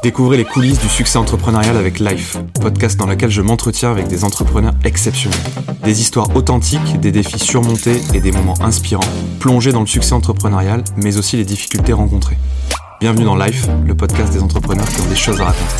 Découvrez 0.00 0.36
les 0.36 0.44
coulisses 0.44 0.78
du 0.78 0.88
succès 0.88 1.18
entrepreneurial 1.18 1.76
avec 1.76 1.98
Life, 1.98 2.36
podcast 2.60 2.96
dans 3.00 3.06
lequel 3.06 3.30
je 3.30 3.42
m'entretiens 3.42 3.90
avec 3.90 4.06
des 4.06 4.22
entrepreneurs 4.22 4.74
exceptionnels. 4.84 5.40
Des 5.82 6.00
histoires 6.00 6.36
authentiques, 6.36 7.00
des 7.00 7.10
défis 7.10 7.40
surmontés 7.40 8.00
et 8.14 8.20
des 8.20 8.30
moments 8.30 8.54
inspirants, 8.60 9.02
plongés 9.40 9.72
dans 9.72 9.80
le 9.80 9.88
succès 9.88 10.12
entrepreneurial, 10.12 10.84
mais 10.96 11.16
aussi 11.16 11.36
les 11.36 11.44
difficultés 11.44 11.92
rencontrées. 11.92 12.38
Bienvenue 13.00 13.24
dans 13.24 13.34
Life, 13.34 13.66
le 13.84 13.96
podcast 13.96 14.32
des 14.32 14.40
entrepreneurs 14.40 14.88
qui 14.88 15.00
ont 15.00 15.08
des 15.08 15.16
choses 15.16 15.40
à 15.40 15.46
raconter. 15.46 15.74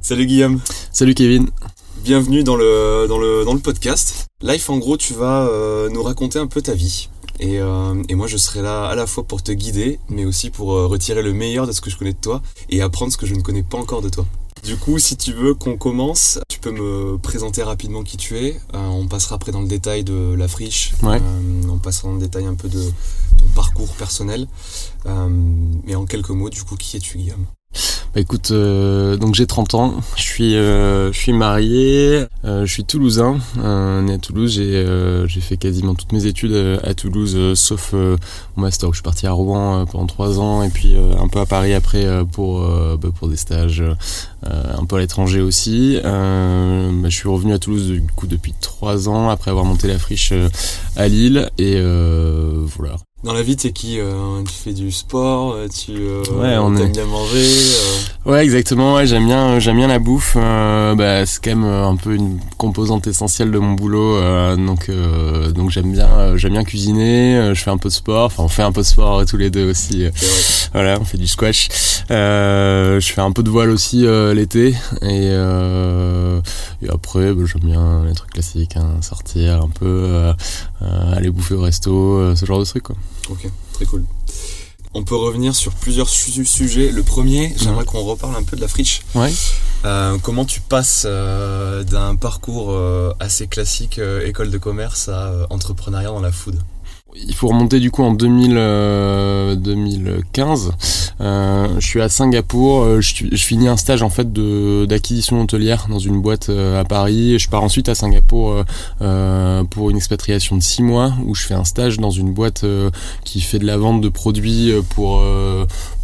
Salut 0.00 0.26
Guillaume. 0.26 0.60
Salut 0.90 1.14
Kevin. 1.14 1.46
Bienvenue 2.02 2.42
dans 2.42 2.56
le, 2.56 3.06
dans 3.06 3.18
le, 3.18 3.44
dans 3.44 3.54
le 3.54 3.60
podcast. 3.60 4.26
Life, 4.42 4.68
en 4.70 4.78
gros, 4.78 4.96
tu 4.96 5.14
vas 5.14 5.46
euh, 5.46 5.88
nous 5.90 6.02
raconter 6.02 6.40
un 6.40 6.48
peu 6.48 6.60
ta 6.60 6.74
vie. 6.74 7.08
Et, 7.40 7.58
euh, 7.58 8.02
et, 8.08 8.14
moi, 8.14 8.26
je 8.26 8.36
serai 8.36 8.60
là 8.60 8.86
à 8.86 8.94
la 8.94 9.06
fois 9.06 9.24
pour 9.24 9.42
te 9.42 9.50
guider, 9.50 9.98
mais 10.10 10.26
aussi 10.26 10.50
pour 10.50 10.74
euh, 10.74 10.86
retirer 10.86 11.22
le 11.22 11.32
meilleur 11.32 11.66
de 11.66 11.72
ce 11.72 11.80
que 11.80 11.88
je 11.88 11.96
connais 11.96 12.12
de 12.12 12.18
toi 12.18 12.42
et 12.68 12.82
apprendre 12.82 13.10
ce 13.12 13.16
que 13.16 13.26
je 13.26 13.34
ne 13.34 13.40
connais 13.40 13.62
pas 13.62 13.78
encore 13.78 14.02
de 14.02 14.10
toi. 14.10 14.26
Du 14.62 14.76
coup, 14.76 14.98
si 14.98 15.16
tu 15.16 15.32
veux 15.32 15.54
qu'on 15.54 15.78
commence, 15.78 16.38
tu 16.50 16.60
peux 16.60 16.70
me 16.70 17.16
présenter 17.16 17.62
rapidement 17.62 18.02
qui 18.02 18.18
tu 18.18 18.36
es. 18.36 18.60
Euh, 18.74 18.78
on 18.88 19.08
passera 19.08 19.36
après 19.36 19.52
dans 19.52 19.62
le 19.62 19.68
détail 19.68 20.04
de 20.04 20.34
la 20.34 20.48
friche. 20.48 20.92
Ouais. 21.02 21.20
on 21.70 21.78
passera 21.78 22.08
dans 22.08 22.14
le 22.14 22.20
détail 22.20 22.44
un 22.44 22.54
peu 22.54 22.68
de 22.68 22.92
ton 23.38 23.46
parcours 23.54 23.92
personnel. 23.94 24.46
mais 25.06 25.94
en 25.94 26.04
quelques 26.04 26.30
mots, 26.30 26.50
du 26.50 26.62
coup, 26.62 26.76
qui 26.76 26.98
es-tu, 26.98 27.16
Guillaume? 27.16 27.46
Bah 28.12 28.20
écoute, 28.20 28.50
euh, 28.50 29.16
donc 29.16 29.36
j'ai 29.36 29.46
30 29.46 29.74
ans, 29.74 29.94
je 30.16 30.22
suis, 30.22 30.56
euh, 30.56 31.12
je 31.12 31.18
suis 31.18 31.32
marié, 31.32 32.24
euh, 32.44 32.66
je 32.66 32.72
suis 32.72 32.82
toulousain, 32.82 33.38
né 33.56 34.14
à 34.14 34.18
Toulouse, 34.18 34.52
j'ai 34.52 35.40
fait 35.40 35.56
quasiment 35.56 35.94
toutes 35.94 36.10
mes 36.10 36.26
études 36.26 36.80
à 36.82 36.92
Toulouse, 36.94 37.54
sauf 37.54 37.92
mon 37.92 38.16
master 38.56 38.88
où 38.88 38.92
je 38.92 38.96
suis 38.96 39.04
parti 39.04 39.28
à 39.28 39.32
Rouen 39.32 39.86
pendant 39.86 40.06
3 40.06 40.40
ans 40.40 40.64
et 40.64 40.70
puis 40.70 40.96
un 40.96 41.28
peu 41.28 41.38
à 41.38 41.46
Paris 41.46 41.72
après 41.72 42.04
pour, 42.32 42.62
bah, 42.62 43.10
pour 43.16 43.28
des 43.28 43.36
stages, 43.36 43.84
un 44.42 44.84
peu 44.86 44.96
à 44.96 44.98
l'étranger 44.98 45.40
aussi. 45.40 45.96
Bah, 46.02 47.08
je 47.08 47.14
suis 47.14 47.28
revenu 47.28 47.52
à 47.52 47.60
Toulouse 47.60 47.90
du 47.90 48.02
coup 48.02 48.26
depuis 48.26 48.54
3 48.60 49.08
ans 49.08 49.28
après 49.28 49.52
avoir 49.52 49.64
monté 49.64 49.86
la 49.86 50.00
friche 50.00 50.32
à 50.96 51.06
Lille 51.06 51.48
et 51.58 51.80
voilà. 51.80 52.96
Dans 53.22 53.34
la 53.34 53.42
vie, 53.42 53.54
t'es 53.54 53.70
qui 53.70 54.00
euh, 54.00 54.42
Tu 54.44 54.54
fais 54.54 54.72
du 54.72 54.90
sport 54.90 55.52
euh, 55.52 55.68
Tu 55.68 55.92
euh, 55.92 56.22
ouais, 56.40 56.56
on 56.56 56.74
aimes 56.74 56.90
bien 56.90 57.04
manger 57.04 57.46
Ouais, 58.24 58.42
exactement. 58.42 58.94
Ouais, 58.94 59.06
j'aime 59.06 59.26
bien, 59.26 59.58
j'aime 59.58 59.76
bien 59.76 59.88
la 59.88 59.98
bouffe. 59.98 60.36
bah, 60.36 61.26
c'est 61.26 61.44
quand 61.44 61.54
même 61.54 61.64
un 61.64 61.96
peu 61.96 62.14
une 62.14 62.40
composante 62.56 63.06
essentielle 63.06 63.50
de 63.50 63.58
mon 63.58 63.74
boulot. 63.74 64.18
donc, 64.56 64.90
donc 65.54 65.68
j'aime 65.68 65.92
bien, 65.92 66.34
j'aime 66.36 66.52
bien 66.52 66.64
cuisiner. 66.64 67.50
je 67.52 67.60
fais 67.60 67.70
un 67.70 67.76
peu 67.76 67.90
de 67.90 67.94
sport. 67.94 68.24
Enfin, 68.26 68.44
on 68.44 68.48
fait 68.48 68.62
un 68.62 68.72
peu 68.72 68.80
de 68.80 68.86
sport 68.86 69.26
tous 69.26 69.36
les 69.36 69.50
deux 69.50 69.68
aussi. 69.68 70.06
Voilà, 70.72 70.98
on 70.98 71.04
fait 71.04 71.18
du 71.18 71.26
squash. 71.26 71.68
je 72.08 73.12
fais 73.14 73.20
un 73.20 73.32
peu 73.32 73.42
de 73.42 73.50
voile 73.50 73.68
aussi 73.68 74.06
l'été. 74.34 74.74
Et, 75.02 75.26
et 75.26 76.88
après, 76.90 77.34
bah, 77.34 77.44
j'aime 77.44 77.70
bien 77.70 78.04
les 78.06 78.14
trucs 78.14 78.30
classiques, 78.30 78.76
hein, 78.76 78.96
sortir 79.02 79.62
un 79.62 79.68
peu, 79.68 80.32
aller 81.12 81.30
bouffer 81.30 81.54
au 81.54 81.62
resto, 81.62 82.34
ce 82.34 82.46
genre 82.46 82.60
de 82.60 82.64
trucs. 82.64 82.84
Quoi. 82.84 82.96
Ok, 83.28 83.48
très 83.72 83.86
cool. 83.86 84.04
On 84.92 85.04
peut 85.04 85.14
revenir 85.14 85.54
sur 85.54 85.72
plusieurs 85.74 86.08
sujets. 86.08 86.90
Le 86.90 87.02
premier, 87.04 87.54
j'aimerais 87.56 87.84
qu'on 87.84 88.02
reparle 88.02 88.34
un 88.34 88.42
peu 88.42 88.56
de 88.56 88.60
la 88.60 88.66
friche. 88.66 89.02
Ouais. 89.14 89.32
Euh, 89.84 90.18
comment 90.20 90.44
tu 90.44 90.60
passes 90.60 91.04
euh, 91.06 91.84
d'un 91.84 92.16
parcours 92.16 92.72
euh, 92.72 93.14
assez 93.20 93.46
classique 93.46 94.00
école 94.24 94.50
de 94.50 94.58
commerce 94.58 95.08
à 95.08 95.46
entrepreneuriat 95.50 96.08
dans 96.08 96.20
la 96.20 96.32
food? 96.32 96.60
Il 97.16 97.34
faut 97.34 97.48
remonter 97.48 97.80
du 97.80 97.90
coup 97.90 98.02
en 98.02 98.12
2000, 98.12 98.54
2015. 99.62 100.68
Euh, 100.68 100.70
euh, 101.20 101.68
je 101.78 101.86
suis 101.86 102.00
à 102.00 102.08
Singapour. 102.08 102.82
Euh, 102.82 103.00
je, 103.00 103.26
je, 103.30 103.44
finis 103.44 103.68
un 103.68 103.76
stage 103.76 104.02
en 104.02 104.10
fait 104.10 104.32
de 104.32 104.86
d'acquisition 104.86 105.40
hôtelière 105.40 105.86
dans 105.88 105.98
une 105.98 106.20
boîte 106.20 106.48
à 106.50 106.84
Paris. 106.84 107.38
Je 107.38 107.48
pars 107.48 107.62
ensuite 107.62 107.88
à 107.88 107.94
Singapour 107.94 108.64
pour 109.70 109.90
une 109.90 109.96
expatriation 109.96 110.56
de 110.56 110.62
six 110.62 110.82
mois 110.82 111.12
où 111.26 111.34
je 111.34 111.46
fais 111.46 111.54
un 111.54 111.64
stage 111.64 111.98
dans 111.98 112.10
une 112.10 112.32
boîte 112.32 112.64
qui 113.24 113.40
fait 113.40 113.58
de 113.58 113.66
la 113.66 113.76
vente 113.76 114.00
de 114.00 114.08
produits 114.08 114.72
pour 114.94 115.22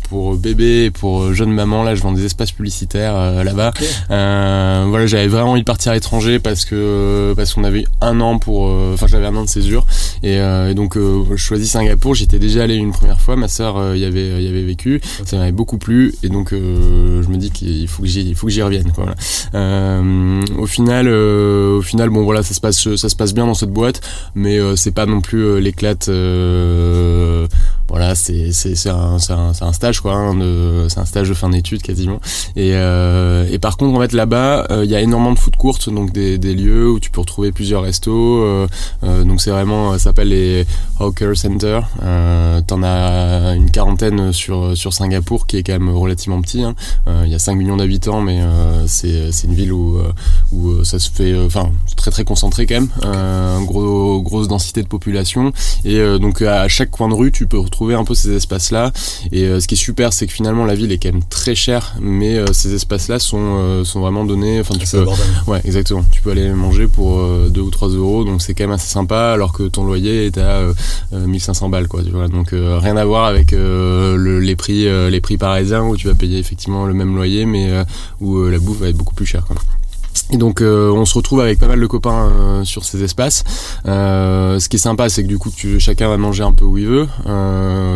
pour 0.08 0.36
bébé 0.36 0.84
et 0.86 0.90
pour 0.90 1.32
jeune 1.34 1.52
maman 1.52 1.82
là 1.82 1.94
je 1.94 2.02
vends 2.02 2.12
des 2.12 2.24
espaces 2.24 2.52
publicitaires 2.52 3.14
euh, 3.16 3.44
là-bas. 3.44 3.72
Euh, 4.10 4.84
voilà 4.88 5.06
j'avais 5.06 5.26
vraiment 5.26 5.52
envie 5.52 5.60
de 5.60 5.66
partir 5.66 5.92
à 5.92 5.94
l'étranger 5.94 6.38
parce 6.38 6.64
que 6.64 7.34
parce 7.36 7.54
qu'on 7.54 7.64
avait 7.64 7.84
un 8.00 8.20
an 8.20 8.38
pour 8.38 8.68
euh, 8.68 8.92
enfin 8.94 9.06
j'avais 9.06 9.26
un 9.26 9.36
an 9.36 9.44
de 9.44 9.48
césure. 9.48 9.84
Et, 10.22 10.36
et 10.36 10.74
donc 10.74 10.96
je 10.96 11.36
choisis 11.36 11.70
Singapour. 11.70 12.14
J'étais 12.14 12.38
déjà 12.38 12.64
allé 12.64 12.76
une 12.76 12.92
première 12.92 13.20
fois. 13.20 13.36
Ma 13.36 13.48
sœur 13.48 13.96
y 13.96 14.04
avait 14.04 14.42
y 14.42 14.48
avait 14.48 14.64
vécu. 14.64 15.00
Ça 15.24 15.36
m'avait 15.36 15.52
beaucoup 15.52 15.78
plu. 15.78 16.14
Et 16.22 16.28
donc 16.28 16.50
je 16.52 17.28
me 17.28 17.36
dis 17.36 17.50
qu'il 17.50 17.88
faut 17.88 18.02
que 18.02 18.08
j'y 18.08 18.22
il 18.22 18.34
faut 18.34 18.46
que 18.46 18.52
j'y 18.52 18.62
revienne 18.62 18.90
quoi, 18.92 19.06
voilà. 19.52 20.02
au 20.58 20.66
final 20.66 21.08
au 21.08 21.82
final 21.82 22.10
bon 22.10 22.24
voilà 22.24 22.42
ça 22.42 22.54
se 22.54 22.60
passe 22.60 22.94
ça 22.96 23.08
se 23.08 23.16
passe 23.16 23.34
bien 23.34 23.46
dans 23.46 23.54
cette 23.54 23.72
boîte. 23.72 24.00
Mais 24.34 24.58
c'est 24.76 24.94
pas 24.94 25.06
non 25.06 25.20
plus 25.20 25.60
l'éclate 25.60 26.08
voilà, 27.88 28.14
c'est 28.14 28.50
un, 28.88 29.16
un, 29.30 29.52
un 29.60 29.72
stage 29.72 30.00
quoi, 30.00 30.14
hein, 30.14 30.34
c'est 30.88 30.98
un 30.98 31.04
stage 31.04 31.28
de 31.28 31.34
fin 31.34 31.50
d'études 31.50 31.82
quasiment. 31.82 32.20
Et, 32.56 32.72
euh, 32.74 33.46
et 33.50 33.58
par 33.58 33.76
contre 33.76 33.96
en 33.96 34.00
fait 34.00 34.12
là-bas, 34.12 34.66
euh, 34.70 34.84
il 34.84 34.90
y 34.90 34.96
a 34.96 35.00
énormément 35.00 35.32
de 35.32 35.38
food 35.38 35.56
courtes, 35.56 35.88
donc 35.88 36.12
des, 36.12 36.38
des 36.38 36.54
lieux 36.54 36.90
où 36.90 36.98
tu 36.98 37.10
peux 37.10 37.20
retrouver 37.20 37.52
plusieurs 37.52 37.82
restos. 37.82 38.42
Euh, 38.42 38.66
euh 39.04 39.24
donc 39.24 39.40
c'est 39.40 39.50
vraiment, 39.50 39.92
ça 39.92 39.98
s'appelle 39.98 40.28
les 40.28 40.66
hawker 40.98 41.36
center. 41.36 41.80
Euh, 42.02 42.60
T'en 42.66 42.82
as 42.82 43.54
une 43.54 43.70
quarantaine 43.70 44.32
sur 44.32 44.76
sur 44.76 44.92
Singapour, 44.92 45.46
qui 45.46 45.58
est 45.58 45.62
quand 45.62 45.72
même 45.72 45.90
relativement 45.90 46.40
petit. 46.40 46.62
Hein. 46.62 46.74
Il 47.24 47.30
y 47.30 47.34
a 47.34 47.38
5 47.38 47.54
millions 47.54 47.76
d'habitants, 47.76 48.20
mais 48.20 48.40
c'est 48.86 49.30
une 49.44 49.54
ville 49.54 49.72
où 49.72 49.98
où 50.52 50.82
ça 50.84 50.98
se 50.98 51.10
fait, 51.10 51.38
enfin 51.38 51.70
très 51.96 52.10
très 52.10 52.24
concentré 52.24 52.66
quand 52.66 52.80
même, 52.80 53.64
gros 53.66 54.20
grosse 54.22 54.48
densité 54.48 54.82
de 54.82 54.88
population. 54.88 55.52
Et 55.84 56.00
donc 56.18 56.42
à 56.42 56.66
chaque 56.68 56.90
coin 56.90 57.08
de 57.08 57.14
rue, 57.14 57.30
tu 57.30 57.46
peux 57.46 57.58
retrouver 57.58 57.75
un 57.80 58.04
peu 58.04 58.14
ces 58.14 58.34
espaces-là. 58.34 58.92
Et 59.32 59.44
euh, 59.44 59.60
ce 59.60 59.66
qui 59.66 59.74
est 59.74 59.78
super, 59.78 60.12
c'est 60.12 60.26
que 60.26 60.32
finalement 60.32 60.64
la 60.64 60.74
ville 60.74 60.92
est 60.92 60.98
quand 60.98 61.12
même 61.12 61.24
très 61.28 61.54
chère, 61.54 61.94
mais 62.00 62.36
euh, 62.36 62.52
ces 62.52 62.74
espaces-là 62.74 63.18
sont, 63.18 63.38
euh, 63.40 63.84
sont 63.84 64.00
vraiment 64.00 64.24
donnés. 64.24 64.60
Enfin, 64.60 64.74
tu 64.78 64.86
peux, 64.86 65.04
ouais, 65.46 65.60
exactement. 65.64 66.04
Tu 66.10 66.22
peux 66.22 66.30
aller 66.30 66.48
manger 66.50 66.86
pour 66.86 67.22
2 67.48 67.60
ou 67.60 67.70
3 67.70 67.88
euros, 67.88 68.24
donc 68.24 68.42
c'est 68.42 68.54
quand 68.54 68.64
même 68.64 68.72
assez 68.72 68.88
sympa, 68.88 69.32
alors 69.32 69.52
que 69.52 69.64
ton 69.64 69.84
loyer 69.84 70.26
est 70.26 70.38
à 70.38 70.62
1500 71.12 71.68
balles, 71.68 71.88
quoi. 71.88 72.02
Tu 72.02 72.10
vois, 72.10 72.28
donc 72.28 72.50
rien 72.52 72.96
à 72.96 73.04
voir 73.04 73.24
avec 73.24 73.52
le, 73.52 74.40
les 74.40 74.56
prix, 74.56 74.86
les 75.10 75.20
prix 75.20 75.36
parisiens 75.36 75.82
où 75.82 75.96
tu 75.96 76.08
vas 76.08 76.14
payer 76.14 76.38
effectivement 76.38 76.86
le 76.86 76.94
même 76.94 77.14
loyer, 77.14 77.46
mais 77.46 77.70
où 78.20 78.44
la 78.44 78.58
bouffe 78.58 78.78
va 78.78 78.88
être 78.88 78.96
beaucoup 78.96 79.14
plus 79.14 79.26
chère. 79.26 79.44
Quoi. 79.46 79.56
Et 80.32 80.38
donc 80.38 80.60
euh, 80.60 80.90
on 80.90 81.04
se 81.04 81.14
retrouve 81.14 81.40
avec 81.40 81.58
pas 81.58 81.68
mal 81.68 81.80
de 81.80 81.86
copains 81.86 82.30
euh, 82.32 82.64
sur 82.64 82.84
ces 82.84 83.04
espaces. 83.04 83.44
Euh, 83.86 84.58
ce 84.58 84.68
qui 84.68 84.76
est 84.76 84.80
sympa, 84.80 85.08
c'est 85.08 85.22
que 85.22 85.28
du 85.28 85.38
coup 85.38 85.50
tu, 85.54 85.78
chacun 85.78 86.08
va 86.08 86.16
manger 86.16 86.42
un 86.42 86.52
peu 86.52 86.64
où 86.64 86.78
il 86.78 86.86
veut. 86.86 87.06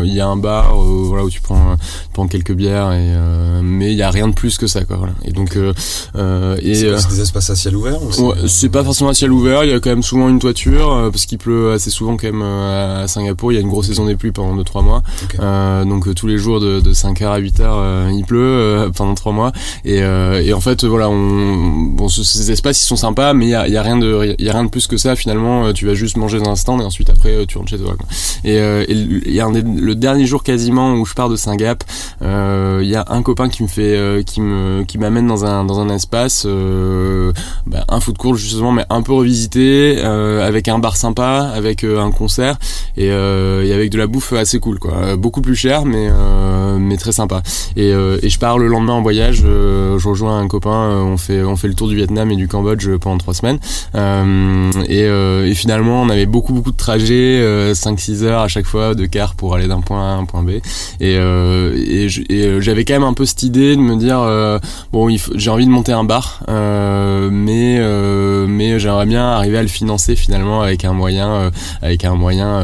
Il 0.03 0.13
y 0.13 0.21
a 0.21 0.27
un 0.27 0.37
bar 0.37 0.75
voilà 0.75 1.25
où 1.25 1.29
tu 1.29 1.41
prends, 1.41 1.75
tu 1.77 2.09
prends 2.13 2.27
quelques 2.27 2.53
bières, 2.53 2.91
et, 2.93 3.13
mais 3.61 3.91
il 3.91 3.97
y 3.97 4.01
a 4.01 4.09
rien 4.09 4.27
de 4.27 4.33
plus 4.33 4.57
que 4.57 4.67
ça 4.67 4.85
quoi. 4.85 4.95
Voilà. 4.97 5.13
Et 5.25 5.31
donc 5.31 5.57
et 5.57 6.75
c'est 6.75 7.09
des 7.09 7.21
espaces 7.21 7.49
à 7.49 7.55
ciel 7.55 7.75
ouvert. 7.75 7.99
c'est 8.47 8.69
pas 8.69 8.83
forcément 8.83 9.09
à 9.09 9.13
ciel 9.13 9.31
ouvert. 9.31 9.65
Il 9.65 9.69
y 9.69 9.73
a 9.73 9.79
quand 9.79 9.89
même 9.89 10.03
souvent 10.03 10.29
une 10.29 10.39
toiture 10.39 11.09
parce 11.11 11.25
qu'il 11.25 11.37
pleut 11.37 11.73
assez 11.73 11.89
souvent 11.89 12.15
quand 12.15 12.31
même 12.31 12.41
à 12.41 13.07
Singapour. 13.07 13.51
Il 13.51 13.55
y 13.55 13.57
a 13.57 13.61
une 13.61 13.69
grosse 13.69 13.87
saison 13.87 14.05
des 14.05 14.15
pluies 14.15 14.31
pendant 14.31 14.55
2-3 14.61 14.83
mois. 14.83 15.83
donc 15.83 16.13
tous 16.15 16.27
les 16.27 16.37
jours 16.37 16.61
de, 16.61 16.79
de 16.79 16.93
5h 16.93 17.25
à 17.25 17.39
8h 17.41 18.13
il 18.15 18.23
pleut 18.23 18.89
pendant 18.95 19.15
3 19.15 19.33
mois. 19.33 19.51
Et, 19.83 19.97
et 19.97 20.53
en 20.53 20.61
fait 20.61 20.85
voilà 20.85 21.09
on 21.09 21.91
bon, 21.91 22.07
ces 22.23 22.51
espaces 22.51 22.81
ils 22.81 22.85
sont 22.85 22.95
sympas 22.95 23.33
mais 23.33 23.45
il 23.45 23.49
y 23.49 23.55
a, 23.55 23.81
rien 23.81 23.97
de 23.97 24.69
plus 24.69 24.87
que 24.87 24.97
ça 24.97 25.15
finalement 25.15 25.65
euh, 25.65 25.73
tu 25.73 25.85
vas 25.85 25.93
juste 25.93 26.17
manger 26.17 26.39
dans 26.39 26.51
un 26.51 26.55
stand 26.55 26.81
et 26.81 26.83
ensuite 26.83 27.09
après 27.09 27.35
euh, 27.35 27.45
tu 27.45 27.57
rentres 27.57 27.71
chez 27.71 27.77
toi 27.77 27.95
et 28.43 28.59
euh, 28.59 28.85
le 28.87 29.93
dernier 29.95 30.25
jour 30.25 30.43
quasiment 30.43 30.93
où 30.93 31.05
je 31.05 31.13
pars 31.13 31.29
de 31.29 31.35
Saint-Gap 31.35 31.83
il 32.21 32.87
y 32.87 32.95
a 32.95 33.05
un 33.09 33.21
copain 33.21 33.49
qui 33.49 33.63
me 33.63 33.67
fait 33.67 34.23
qui 34.25 34.41
m'amène 34.97 35.27
dans 35.27 35.45
un 35.45 35.65
dans 35.65 35.79
un 35.79 35.89
espace 35.89 36.45
bah, 37.65 37.85
un 37.87 37.99
foot 37.99 38.17
court 38.17 38.35
justement 38.35 38.71
mais 38.71 38.85
un 38.89 39.01
peu 39.01 39.13
revisité 39.13 40.01
avec 40.01 40.67
un 40.67 40.79
bar 40.79 40.97
sympa 40.97 41.51
avec 41.53 41.83
un 41.83 42.11
concert 42.11 42.57
et, 42.97 43.11
avec 43.11 43.89
de 43.89 43.97
la 43.97 44.07
bouffe 44.07 44.33
assez 44.33 44.59
cool 44.59 44.79
quoi. 44.79 45.15
Beaucoup 45.15 45.41
plus 45.41 45.55
cher 45.55 45.85
mais 45.85 46.09
très 46.97 47.11
sympa. 47.11 47.41
Et, 47.75 47.89
et 47.89 48.29
je 48.29 48.39
pars 48.39 48.59
le 48.59 48.67
lendemain 48.67 48.93
en 48.93 49.01
voyage 49.01 49.37
je 49.41 50.07
rejoins 50.07 50.39
un 50.39 50.47
copain 50.47 50.89
on 50.89 51.17
fait 51.17 51.43
on 51.43 51.55
fait 51.55 51.67
le 51.67 51.73
tour 51.73 51.87
du 51.87 51.95
Vietnam 51.95 52.10
Vietnam 52.11 52.31
et 52.31 52.35
du 52.35 52.47
Cambodge 52.47 52.87
pendant 52.97 53.17
trois 53.17 53.33
semaines. 53.33 53.59
Et, 54.87 55.01
et, 55.01 55.53
finalement, 55.55 56.01
on 56.01 56.09
avait 56.09 56.25
beaucoup 56.25 56.53
beaucoup 56.53 56.71
de 56.71 56.77
trajets, 56.77 57.71
5-6 57.73 58.23
heures 58.23 58.41
à 58.41 58.47
chaque 58.47 58.65
fois 58.65 58.95
de 58.95 59.05
car 59.05 59.35
pour 59.35 59.55
aller 59.55 59.67
d'un 59.67 59.81
point 59.81 60.01
A 60.01 60.13
à 60.13 60.15
un 60.15 60.25
point 60.25 60.43
B. 60.43 60.51
Et, 60.99 61.17
j'avais 62.59 62.85
quand 62.85 62.93
même 62.93 63.03
un 63.03 63.13
peu 63.13 63.25
cette 63.25 63.43
idée 63.43 63.75
de 63.75 63.81
me 63.81 63.95
dire 63.95 64.19
bon, 64.91 65.09
j'ai 65.35 65.49
envie 65.49 65.65
de 65.65 65.71
monter 65.71 65.93
un 65.93 66.03
bar, 66.03 66.43
mais 66.47 67.79
mais 68.47 68.79
j'aimerais 68.79 69.05
bien 69.05 69.25
arriver 69.25 69.57
à 69.57 69.63
le 69.63 69.69
financer 69.69 70.15
finalement 70.15 70.61
avec 70.61 70.85
un 70.85 70.93
moyen, 70.93 71.51
avec 71.81 72.05
un 72.05 72.15
moyen, 72.15 72.63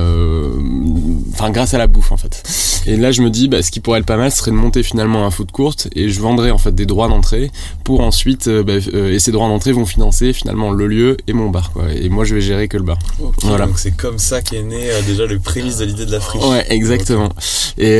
enfin 1.33 1.51
grâce 1.51 1.73
à 1.73 1.77
la 1.77 1.87
bouffe 1.87 2.11
en 2.11 2.17
fait. 2.17 2.43
Et 2.87 2.95
là, 2.95 3.11
je 3.11 3.21
me 3.21 3.29
dis, 3.29 3.49
bah, 3.49 3.61
ce 3.61 3.69
qui 3.69 3.81
pourrait 3.81 3.99
être 3.99 4.05
pas 4.05 4.15
mal, 4.17 4.31
serait 4.31 4.51
de 4.51 4.55
monter 4.55 4.81
finalement 4.81 5.25
un 5.25 5.31
foot 5.31 5.51
courte 5.51 5.89
et 5.93 6.09
je 6.09 6.21
vendrais 6.21 6.51
en 6.51 6.57
fait 6.57 6.73
des 6.73 6.85
droits 6.85 7.09
d'entrée 7.09 7.51
pour 7.83 8.01
ensuite, 8.01 8.47
euh, 8.47 8.63
bah, 8.63 8.73
euh, 8.93 9.13
et 9.13 9.19
ces 9.19 9.31
droits 9.37 9.47
d'entrée 9.47 9.71
vont 9.71 9.85
financer 9.85 10.33
finalement 10.33 10.71
le 10.71 10.87
lieu 10.87 11.17
et 11.27 11.33
mon 11.33 11.49
bar. 11.49 11.71
Quoi. 11.71 11.85
Et 11.93 12.09
moi, 12.09 12.25
je 12.25 12.35
vais 12.35 12.41
gérer 12.41 12.67
que 12.67 12.77
le 12.77 12.83
bar. 12.83 12.97
voilà. 13.43 13.65
Donc 13.65 13.79
c'est 13.79 13.95
comme 13.95 14.19
ça 14.19 14.41
qu'est 14.41 14.61
né 14.61 14.89
euh, 14.89 15.01
déjà 15.03 15.25
le 15.25 15.39
prémisse 15.39 15.77
de 15.77 15.85
l'idée 15.85 16.05
de 16.05 16.11
la 16.11 16.19
friche. 16.19 16.43
Ouais, 16.43 16.65
exactement. 16.69 17.29
Et, 17.77 17.99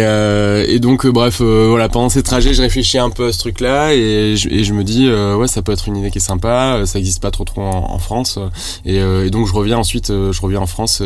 et 0.68 0.80
donc, 0.80 1.06
bref, 1.08 1.42
voilà, 1.42 1.88
pendant 1.90 2.10
ces 2.10 2.24
trajets, 2.24 2.54
je 2.54 2.62
réfléchis 2.62 2.98
un 2.98 3.10
peu 3.10 3.28
à 3.28 3.32
ce 3.32 3.40
truc-là 3.40 3.94
et 3.94 4.36
je, 4.36 4.50
et 4.50 4.64
je 4.64 4.74
me 4.74 4.84
dis, 4.84 5.10
ouais, 5.10 5.48
ça 5.48 5.62
peut 5.62 5.72
être 5.72 5.88
une 5.88 5.98
idée 5.98 6.10
qui 6.10 6.18
est 6.18 6.22
sympa. 6.22 6.82
Ça 6.86 6.98
existe 7.00 7.22
pas 7.22 7.32
trop 7.32 7.44
trop 7.44 7.62
en, 7.62 8.00
France. 8.00 8.40
Et, 8.86 8.96
et, 8.98 9.30
donc, 9.30 9.48
je 9.48 9.54
reviens 9.54 9.78
ensuite, 9.78 10.08
je 10.08 10.42
reviens 10.42 10.62
en 10.62 10.68
France 10.68 11.04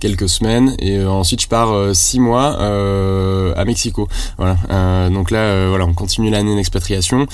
quelques 0.00 0.28
semaines 0.28 0.74
et 0.78 1.02
ensuite 1.04 1.40
je 1.40 1.48
pars 1.48 1.94
six 1.94 2.20
mois. 2.20 2.58
Euh, 2.60 3.52
à 3.56 3.64
Mexico. 3.64 4.08
Voilà. 4.38 4.56
Euh, 4.70 5.10
donc 5.10 5.30
là, 5.30 5.38
euh, 5.38 5.66
voilà, 5.68 5.86
on 5.86 5.94
continue 5.94 6.30
l'année 6.30 6.54
d'expatriation. 6.54 7.26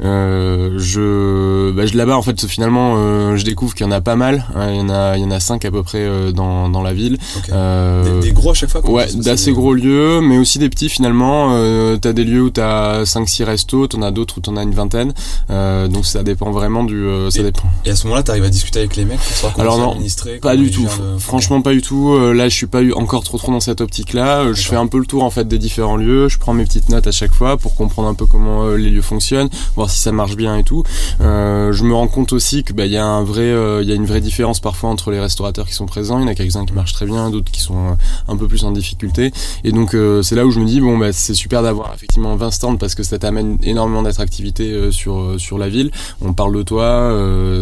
je, 0.00 1.70
bah, 1.78 1.90
là-bas, 1.92 2.16
en 2.16 2.22
fait, 2.22 2.46
finalement, 2.46 3.36
je 3.36 3.44
découvre 3.44 3.74
qu'il 3.74 3.86
y 3.86 3.88
en 3.88 3.92
a 3.92 4.00
pas 4.00 4.16
mal. 4.16 4.44
il 4.54 4.76
y 4.76 4.80
en 4.80 4.88
a, 4.88 5.16
il 5.16 5.22
y 5.22 5.24
en 5.24 5.30
a 5.30 5.40
cinq 5.40 5.64
à 5.64 5.70
peu 5.70 5.82
près 5.82 6.32
dans, 6.32 6.68
dans 6.68 6.82
la 6.82 6.92
ville. 6.92 7.18
Des, 7.48 8.32
gros 8.32 8.50
à 8.50 8.54
chaque 8.54 8.70
fois. 8.70 8.88
Ouais, 8.88 9.06
d'assez 9.14 9.52
gros 9.52 9.74
lieux, 9.74 10.20
mais 10.20 10.38
aussi 10.38 10.58
des 10.58 10.68
petits 10.68 10.88
finalement. 10.88 11.50
t'as 11.98 12.12
des 12.12 12.24
lieux 12.24 12.42
où 12.42 12.50
t'as 12.50 13.02
5-6 13.02 13.44
restos, 13.44 13.86
t'en 13.88 14.02
as 14.02 14.10
d'autres 14.10 14.38
où 14.38 14.40
t'en 14.40 14.56
as 14.56 14.62
une 14.62 14.74
vingtaine. 14.74 15.12
donc 15.48 16.06
ça 16.06 16.22
dépend 16.22 16.50
vraiment 16.50 16.84
du. 16.84 17.06
ça 17.30 17.40
et, 17.40 17.44
dépend. 17.44 17.68
Et 17.84 17.90
à 17.90 17.96
ce 17.96 18.04
moment-là, 18.04 18.22
t'arrives 18.22 18.44
à 18.44 18.50
discuter 18.50 18.80
avec 18.80 18.96
les 18.96 19.04
mecs 19.04 19.18
pour 19.18 19.26
savoir 19.26 19.52
comment 19.54 19.74
Alors 19.74 19.96
non, 19.96 20.38
pas 20.40 20.56
du 20.56 20.70
tout. 20.70 20.88
Franchement, 21.18 21.62
pas 21.62 21.72
du 21.72 21.82
tout. 21.82 22.16
là, 22.32 22.48
je 22.48 22.54
suis 22.54 22.66
pas 22.66 22.80
encore 22.94 23.24
trop 23.24 23.38
trop 23.38 23.52
dans 23.52 23.60
cette 23.60 23.80
optique-là. 23.80 24.52
Je 24.52 24.62
fais 24.62 24.76
un 24.76 24.86
peu 24.86 24.98
le 24.98 25.06
tour 25.06 25.24
en 25.24 25.30
fait 25.30 25.46
des 25.46 25.58
différents 25.58 25.96
lieux. 25.96 26.28
Je 26.28 26.38
prends 26.38 26.54
mes 26.54 26.64
petites 26.64 26.88
notes 26.88 27.06
à 27.06 27.12
chaque 27.12 27.32
fois 27.32 27.56
pour 27.56 27.74
comprendre 27.74 28.08
un 28.08 28.14
peu 28.14 28.26
comment 28.26 28.64
euh, 28.64 28.76
les 28.76 28.90
lieux 28.90 29.02
fonctionnent, 29.02 29.48
voir 29.76 29.90
si 29.90 29.98
ça 29.98 30.12
marche 30.12 30.36
bien 30.36 30.56
et 30.56 30.62
tout. 30.62 30.82
Euh, 31.20 31.67
je 31.72 31.84
me 31.84 31.94
rends 31.94 32.08
compte 32.08 32.32
aussi 32.32 32.64
que 32.64 32.72
bah 32.72 32.86
y 32.86 32.96
a 32.96 33.04
un 33.04 33.22
vrai, 33.22 33.42
euh, 33.42 33.82
il 33.82 33.88
y 33.88 33.92
a 33.92 33.94
une 33.94 34.06
vraie 34.06 34.20
différence 34.20 34.60
parfois 34.60 34.90
entre 34.90 35.10
les 35.10 35.20
restaurateurs 35.20 35.66
qui 35.66 35.74
sont 35.74 35.86
présents. 35.86 36.18
Il 36.18 36.22
y 36.22 36.24
en 36.24 36.28
a 36.28 36.34
quelques-uns 36.34 36.64
qui 36.64 36.72
marchent 36.72 36.92
très 36.92 37.06
bien, 37.06 37.30
d'autres 37.30 37.50
qui 37.50 37.60
sont 37.60 37.96
un 38.26 38.36
peu 38.36 38.48
plus 38.48 38.64
en 38.64 38.70
difficulté. 38.70 39.32
Et 39.64 39.72
donc 39.72 39.96
c'est 40.22 40.34
là 40.34 40.46
où 40.46 40.50
je 40.50 40.60
me 40.60 40.66
dis 40.66 40.80
bon 40.80 40.98
bah 40.98 41.12
c'est 41.12 41.34
super 41.34 41.62
d'avoir 41.62 41.92
effectivement 41.94 42.34
20 42.36 42.50
stands 42.50 42.76
parce 42.76 42.94
que 42.94 43.02
ça 43.02 43.18
t'amène 43.18 43.58
énormément 43.62 44.02
d'attractivité 44.02 44.90
sur 44.90 45.38
sur 45.38 45.58
la 45.58 45.68
ville. 45.68 45.90
On 46.20 46.32
parle 46.32 46.56
de 46.56 46.62
toi, 46.62 47.12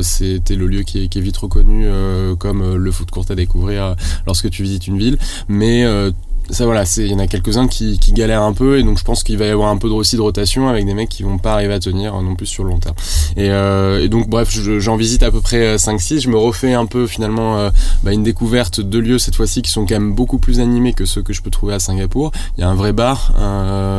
c'était 0.03 0.57
le 0.57 0.67
lieu 0.67 0.83
qui 0.83 1.05
est, 1.05 1.09
qui 1.09 1.19
est 1.19 1.23
vite 1.23 1.37
reconnu 1.37 1.87
comme 2.39 2.77
le 2.77 2.91
foot 2.91 3.11
court 3.11 3.27
à 3.29 3.35
découvrir 3.35 3.97
lorsque 4.27 4.51
tu 4.51 4.63
visites 4.63 4.87
une 4.87 4.99
ville. 4.99 5.19
Mais 5.49 5.85
ça 6.51 6.65
voilà, 6.65 6.85
il 6.99 7.07
y 7.07 7.15
en 7.15 7.19
a 7.19 7.27
quelques-uns 7.27 7.67
qui, 7.67 7.99
qui, 7.99 8.13
galèrent 8.13 8.43
un 8.43 8.53
peu 8.53 8.79
et 8.79 8.83
donc 8.83 8.99
je 8.99 9.05
pense 9.05 9.25
qu'il 9.25 9.37
va 9.37 9.47
y 9.47 9.51
avoir 9.51 9.69
un 9.69 9.79
peu 9.79 9.89
de, 9.89 9.95
aussi 9.95 10.17
de 10.17 10.21
rotation 10.21 10.69
avec 10.69 10.87
des 10.87 10.95
mecs 10.95 11.09
qui 11.09 11.23
vont 11.23 11.39
pas 11.39 11.53
arriver 11.53 11.75
à 11.75 11.81
tenir 11.81 12.21
non 12.23 12.35
plus 12.37 12.47
sur 12.47 12.63
le 12.65 12.71
long 12.71 12.79
terme. 12.79 12.95
Et, 13.37 13.51
euh, 13.51 14.03
et 14.03 14.09
donc 14.09 14.29
bref, 14.29 14.57
j'en 14.79 14.97
visite 14.97 15.23
à 15.23 15.31
peu 15.31 15.41
près 15.41 15.77
5-6, 15.77 16.17
euh, 16.17 16.21
je 16.21 16.29
me 16.29 16.37
refais 16.37 16.73
un 16.73 16.87
peu 16.87 17.07
finalement 17.07 17.59
euh, 17.59 17.71
bah, 18.03 18.13
une 18.13 18.23
découverte 18.23 18.81
de 18.81 18.99
lieux 18.99 19.19
cette 19.19 19.35
fois-ci 19.35 19.63
qui 19.63 19.71
sont 19.71 19.87
quand 19.87 19.95
même 19.95 20.15
beaucoup 20.15 20.39
plus 20.39 20.61
animés 20.61 20.93
que 20.93 21.05
ceux 21.05 21.23
que 21.23 21.33
je 21.33 21.43
peux 21.43 21.51
trouver 21.51 21.75
à 21.75 21.79
Singapour. 21.81 22.31
Il 22.57 22.61
y 22.61 22.65
a 22.65 22.69
un 22.69 22.75
vrai 22.75 22.93
bar, 22.93 23.33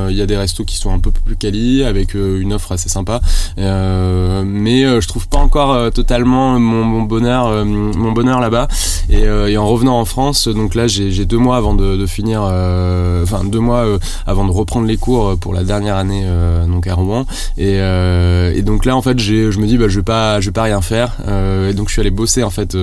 il 0.10 0.16
y 0.16 0.22
a 0.22 0.26
des 0.26 0.38
restos 0.38 0.64
qui 0.64 0.78
sont 0.78 0.92
un 0.94 1.00
peu 1.00 1.12
plus 1.12 1.36
quali 1.36 1.84
avec 1.84 2.14
une 2.14 2.54
offre 2.54 2.72
assez 2.72 2.90
sympa, 2.90 3.22
mais 3.58 4.84
je 5.02 5.08
trouve 5.08 5.28
pas 5.28 5.40
encore 5.40 5.92
totalement 5.92 6.60
mon, 6.60 6.84
mon 6.84 7.02
bonheur, 7.02 7.66
mon 7.66 8.12
bonheur 8.14 8.40
là-bas. 8.40 8.68
Et, 9.10 9.24
et, 9.24 9.58
en 9.58 9.68
revenant 9.68 10.00
en 10.00 10.06
France, 10.06 10.48
donc 10.48 10.76
là 10.76 10.88
j'ai 10.88 11.26
deux 11.26 11.38
mois 11.38 11.58
avant 11.58 11.74
de, 11.74 11.98
de 11.98 12.06
finir 12.06 12.37
euh, 12.46 13.24
enfin 13.24 13.44
deux 13.44 13.60
mois 13.60 13.86
euh, 13.86 14.00
avant 14.26 14.46
de 14.46 14.52
reprendre 14.52 14.88
les 14.88 14.98
cours 14.98 15.38
pour 15.38 15.54
la 15.54 15.64
dernière 15.64 15.96
année 15.96 16.24
euh, 16.26 16.66
donc 16.66 16.88
à 16.88 16.94
Rouen. 16.94 17.26
Et, 17.58 17.78
et, 17.78 18.62
donc 18.62 18.86
là 18.86 18.96
en 18.96 19.02
fait 19.02 19.20
j'ai, 19.20 19.52
je 19.52 19.60
me 19.60 19.66
dis 19.66 19.78
bah 19.78 19.88
je 19.88 20.00
vais 20.00 20.04
pas, 20.04 20.40
je 20.42 20.48
vais 20.48 20.54
pas 20.54 20.64
rien 20.64 20.82
faire. 20.82 21.18
et 21.70 21.74
donc 21.74 21.88
je 21.88 21.94
suis 21.94 22.02
allé 22.02 22.12
bosser 22.12 22.44
en 22.44 22.50
fait 22.50 22.78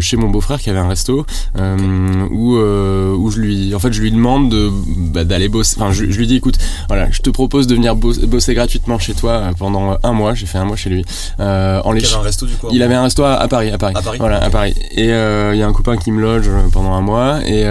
chez 0.00 0.16
mon 0.16 0.28
beau-frère 0.28 0.60
qui 0.60 0.70
avait 0.70 0.78
un 0.78 0.88
resto 0.88 1.24
où 1.56 2.56
où 2.58 3.30
je 3.30 3.40
lui, 3.40 3.74
en 3.74 3.78
fait 3.78 3.92
je 3.92 4.00
lui 4.00 4.10
demande 4.10 4.50
de 4.50 4.70
bah, 5.12 5.24
d'aller 5.24 5.48
bosser. 5.48 5.76
Enfin 5.80 5.92
je, 5.92 6.04
lui 6.04 6.26
dis 6.26 6.36
écoute 6.36 6.58
voilà 6.88 7.10
je 7.10 7.20
te 7.20 7.30
propose 7.30 7.66
de 7.66 7.74
venir 7.74 7.96
bosser 7.96 8.54
gratuitement 8.54 8.98
chez 8.98 9.14
toi 9.14 9.42
pendant 9.58 9.96
un 10.02 10.12
mois. 10.12 10.34
J'ai 10.34 10.46
fait 10.46 10.58
un 10.58 10.64
mois 10.64 10.76
chez 10.76 10.90
lui. 10.90 11.04
en 11.38 11.94
il 11.94 12.04
avait 12.04 12.14
un 12.14 12.20
resto 12.20 12.46
du 12.46 12.54
coup. 12.54 12.68
Il 12.70 12.82
avait 12.82 12.94
un 12.94 13.02
resto 13.02 13.24
à, 13.24 13.48
Paris, 13.48 13.70
à 13.70 13.78
Paris. 13.78 13.94
À 13.96 14.02
Paris. 14.02 14.18
Voilà 14.18 14.42
à 14.42 14.50
Paris. 14.50 14.74
Et 14.92 15.06
il 15.06 15.58
y 15.58 15.62
a 15.62 15.66
un 15.66 15.72
copain 15.72 15.96
qui 15.96 16.12
me 16.12 16.20
loge 16.20 16.50
pendant 16.72 16.92
un 16.92 17.00
mois 17.00 17.40
et, 17.46 17.62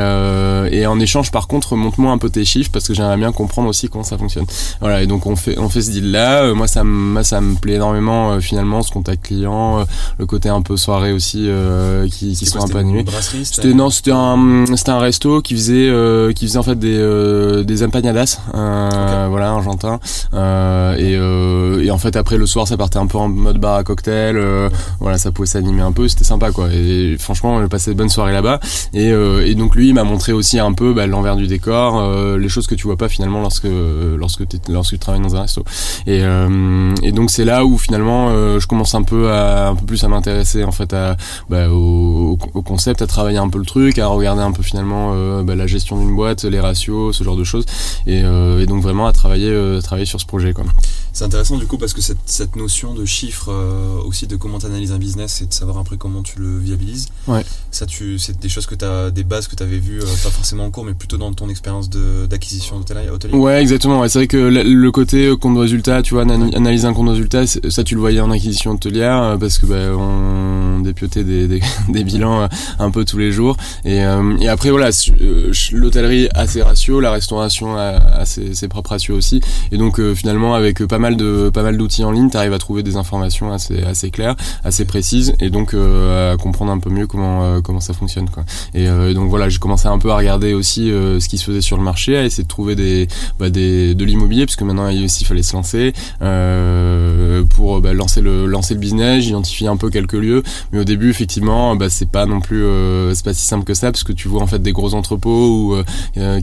et 0.71 0.85
en 0.85 0.96
en 0.97 0.99
échange, 0.99 1.31
par 1.31 1.47
contre, 1.47 1.75
montre-moi 1.75 2.11
un 2.11 2.17
peu 2.17 2.29
tes 2.29 2.43
chiffres 2.43 2.71
parce 2.73 2.87
que 2.87 2.93
j'aimerais 2.93 3.17
bien 3.17 3.31
comprendre 3.31 3.69
aussi 3.69 3.87
comment 3.87 4.03
ça 4.03 4.17
fonctionne. 4.17 4.45
Voilà, 4.81 5.03
et 5.03 5.07
donc 5.07 5.25
on 5.27 5.35
fait, 5.35 5.57
on 5.59 5.69
fait 5.69 5.81
ce 5.81 5.91
deal-là. 5.91 6.43
Euh, 6.43 6.55
moi, 6.55 6.67
ça, 6.67 6.83
moi, 6.83 7.23
ça 7.23 7.39
me 7.39 7.55
plaît 7.55 7.75
énormément 7.75 8.31
euh, 8.31 8.39
finalement, 8.39 8.81
ce 8.81 8.91
contact 8.91 9.25
client, 9.25 9.79
euh, 9.79 9.83
le 10.17 10.25
côté 10.25 10.49
un 10.49 10.61
peu 10.61 10.75
soirée 10.75 11.11
aussi 11.11 11.49
qui, 12.11 12.33
qui 12.33 12.45
sont 12.45 12.63
un 12.63 12.67
peu 12.67 12.79
animés. 12.79 13.05
C'était 13.43 13.73
non, 13.73 13.89
c'était 13.89 14.11
un, 14.11 14.65
c'était 14.75 14.89
un 14.89 14.99
resto 14.99 15.41
qui 15.41 15.53
faisait, 15.55 16.33
qui 16.33 16.47
faisait 16.47 16.57
en 16.59 16.63
fait 16.63 16.79
des, 16.79 17.63
des 17.63 17.83
empanadas, 17.83 18.39
voilà, 18.53 19.51
argentin. 19.51 19.99
et, 20.97 21.13
et 21.13 21.91
en 21.91 21.97
fait, 21.97 22.15
après 22.15 22.37
le 22.37 22.45
soir, 22.45 22.67
ça 22.67 22.77
partait 22.77 22.99
un 22.99 23.07
peu 23.07 23.17
en 23.17 23.29
mode 23.29 23.59
bar 23.59 23.75
à 23.75 23.83
cocktail. 23.83 24.39
Voilà, 24.99 25.17
ça 25.17 25.31
pouvait 25.31 25.47
s'animer 25.47 25.81
un 25.81 25.91
peu. 25.91 26.07
C'était 26.07 26.23
sympa, 26.23 26.51
quoi. 26.51 26.69
Et 26.73 27.17
franchement, 27.19 27.61
j'ai 27.61 27.67
passé 27.67 27.91
de 27.91 27.97
bonnes 27.97 28.09
soirées 28.09 28.33
là-bas. 28.33 28.59
Et, 28.93 29.09
et 29.09 29.55
donc 29.55 29.75
lui, 29.75 29.89
il 29.89 29.93
m'a 29.93 30.03
montré 30.03 30.33
aussi 30.33 30.59
un 30.59 30.73
peu 30.73 30.86
bah, 30.93 31.07
l'envers 31.07 31.35
du 31.35 31.47
décor, 31.47 31.99
euh, 31.99 32.37
les 32.37 32.49
choses 32.49 32.67
que 32.67 32.75
tu 32.75 32.87
vois 32.87 32.97
pas 32.97 33.09
finalement 33.09 33.41
lorsque 33.41 33.67
lorsque, 34.17 34.43
lorsque 34.69 34.93
tu 34.93 34.99
travailles 34.99 35.21
dans 35.21 35.35
un 35.35 35.41
resto. 35.41 35.63
Et, 36.05 36.21
euh, 36.23 36.93
et 37.03 37.11
donc 37.11 37.31
c'est 37.31 37.45
là 37.45 37.65
où 37.65 37.77
finalement 37.77 38.29
euh, 38.29 38.59
je 38.59 38.67
commence 38.67 38.95
un 38.95 39.03
peu 39.03 39.31
à 39.31 39.69
un 39.69 39.75
peu 39.75 39.85
plus 39.85 40.03
à 40.03 40.07
m'intéresser 40.07 40.63
en 40.63 40.71
fait 40.71 40.93
à, 40.93 41.17
bah, 41.49 41.69
au, 41.69 42.37
au, 42.53 42.61
concept, 42.61 43.01
à 43.01 43.07
travailler 43.07 43.37
un 43.37 43.49
peu 43.49 43.59
le 43.59 43.65
truc, 43.65 43.99
à 43.99 44.07
regarder 44.07 44.41
un 44.41 44.51
peu 44.51 44.63
finalement 44.63 45.13
bah, 45.43 45.55
la 45.55 45.67
gestion 45.67 45.97
d'une 45.97 46.15
boîte, 46.15 46.43
les 46.43 46.59
ratios, 46.59 47.15
ce 47.15 47.23
genre 47.23 47.37
de 47.37 47.43
choses. 47.43 47.65
Et, 48.05 48.19
et 48.19 48.65
donc 48.65 48.81
vraiment 48.81 49.07
à 49.07 49.11
travailler 49.11 49.79
travailler 49.81 50.05
sur 50.05 50.19
ce 50.19 50.25
projet 50.25 50.53
quoi. 50.53 50.65
C'est 51.17 51.25
intéressant 51.25 51.57
du 51.57 51.65
coup 51.65 51.79
parce 51.79 51.93
que 51.93 52.01
cette, 52.01 52.17
cette 52.27 52.55
notion 52.55 52.93
de 52.93 53.03
chiffre 53.03 53.51
aussi 54.05 54.27
de 54.27 54.35
comment 54.35 54.59
tu 54.59 54.67
analyses 54.67 54.91
un 54.91 54.99
business 54.99 55.41
et 55.41 55.47
de 55.47 55.53
savoir 55.53 55.79
après 55.79 55.97
comment 55.97 56.21
tu 56.21 56.39
le 56.39 56.59
viabilises. 56.59 57.07
Ouais. 57.27 57.43
Ça 57.71 57.87
tu 57.87 58.19
c'est 58.19 58.39
des 58.39 58.49
choses 58.49 58.67
que 58.67 58.75
tu 58.75 58.85
as 58.85 59.09
des 59.09 59.23
bases 59.23 59.47
que 59.47 59.55
tu 59.55 59.63
avais 59.63 59.79
vues 59.79 59.99
pas 59.99 60.29
forcément 60.29 60.65
en 60.65 60.83
mais 60.83 60.93
plutôt 60.93 61.17
dans 61.17 61.33
ton 61.33 61.49
expérience 61.49 61.89
d'acquisition 61.89 62.77
hôtelier 62.77 63.33
Ouais, 63.33 63.61
exactement. 63.61 64.07
c'est 64.07 64.19
vrai 64.19 64.27
que 64.27 64.37
le, 64.37 64.91
côté 64.91 65.33
compte 65.39 65.55
de 65.55 65.59
résultat, 65.59 66.01
tu 66.01 66.13
vois, 66.13 66.23
analyser 66.23 66.85
un 66.85 66.93
compte 66.93 67.07
de 67.07 67.11
résultat, 67.11 67.45
ça 67.47 67.83
tu 67.83 67.95
le 67.95 68.01
voyais 68.01 68.19
en 68.19 68.31
acquisition 68.31 68.71
hôtelière 68.71 69.21
euh, 69.21 69.37
parce 69.37 69.57
que 69.57 69.65
bah, 69.65 69.95
on 69.97 70.79
dépiotait 70.79 71.23
des, 71.23 71.47
des, 71.47 71.61
bilans 72.03 72.43
euh, 72.43 72.47
un 72.79 72.91
peu 72.91 73.05
tous 73.05 73.17
les 73.17 73.31
jours. 73.31 73.57
Et, 73.85 74.03
euh, 74.05 74.37
et 74.39 74.47
après, 74.47 74.69
voilà, 74.69 74.89
l'hôtellerie 75.71 76.29
a 76.33 76.47
ses 76.47 76.61
ratios, 76.61 77.01
la 77.01 77.11
restauration 77.11 77.75
a, 77.77 78.25
ses, 78.25 78.53
ses, 78.53 78.67
propres 78.67 78.91
ratios 78.91 79.17
aussi. 79.17 79.41
Et 79.71 79.77
donc 79.77 80.01
finalement, 80.13 80.53
avec 80.53 80.83
pas 80.85 80.99
mal 80.99 81.06
de 81.15 81.49
pas 81.53 81.63
mal 81.63 81.77
d'outils 81.77 82.03
en 82.03 82.11
ligne, 82.11 82.29
tu 82.29 82.37
arrives 82.37 82.53
à 82.53 82.59
trouver 82.59 82.83
des 82.83 82.97
informations 82.97 83.51
assez 83.51 83.83
assez 83.83 84.11
claires, 84.11 84.35
assez 84.63 84.85
précises, 84.85 85.33
et 85.39 85.49
donc 85.49 85.73
à 85.73 86.35
comprendre 86.37 86.71
un 86.71 86.79
peu 86.79 86.89
mieux 86.89 87.07
comment 87.07 87.61
comment 87.61 87.79
ça 87.79 87.93
fonctionne. 87.93 88.29
Quoi. 88.29 88.43
Et 88.73 88.87
donc 89.13 89.29
voilà, 89.29 89.49
j'ai 89.49 89.59
commencé 89.59 89.87
un 89.87 89.99
peu 89.99 90.11
à 90.11 90.17
regarder 90.17 90.53
aussi 90.53 90.91
euh, 90.91 91.19
ce 91.19 91.29
qui 91.29 91.37
se 91.37 91.45
faisait 91.45 91.61
sur 91.61 91.77
le 91.77 91.83
marché, 91.83 92.17
à 92.17 92.23
essayer 92.23 92.43
de 92.43 92.47
trouver 92.47 92.75
des, 92.75 93.07
bah, 93.39 93.49
des 93.49 93.95
de 93.95 94.05
l'immobilier, 94.05 94.45
parce 94.45 94.55
que 94.55 94.63
maintenant 94.63 94.89
il 94.89 95.03
aussi 95.05 95.25
fallait 95.25 95.43
se 95.43 95.53
lancer 95.53 95.93
euh, 96.21 97.43
pour 97.43 97.81
bah, 97.81 97.93
lancer 97.93 98.21
le 98.21 98.45
lancer 98.45 98.73
le 98.73 98.79
business, 98.79 99.25
identifier 99.25 99.67
un 99.67 99.77
peu 99.77 99.89
quelques 99.89 100.13
lieux. 100.13 100.43
Mais 100.71 100.79
au 100.79 100.83
début, 100.83 101.09
effectivement, 101.09 101.75
bah, 101.75 101.89
c'est 101.89 102.09
pas 102.09 102.25
non 102.25 102.41
plus 102.41 102.63
euh, 102.63 103.13
c'est 103.13 103.25
pas 103.25 103.33
si 103.33 103.45
simple 103.45 103.65
que 103.65 103.73
ça, 103.73 103.91
parce 103.91 104.03
que 104.03 104.13
tu 104.13 104.27
vois 104.27 104.41
en 104.41 104.47
fait 104.47 104.61
des 104.61 104.71
gros 104.71 104.93
entrepôts 104.93 105.47
ou 105.47 105.75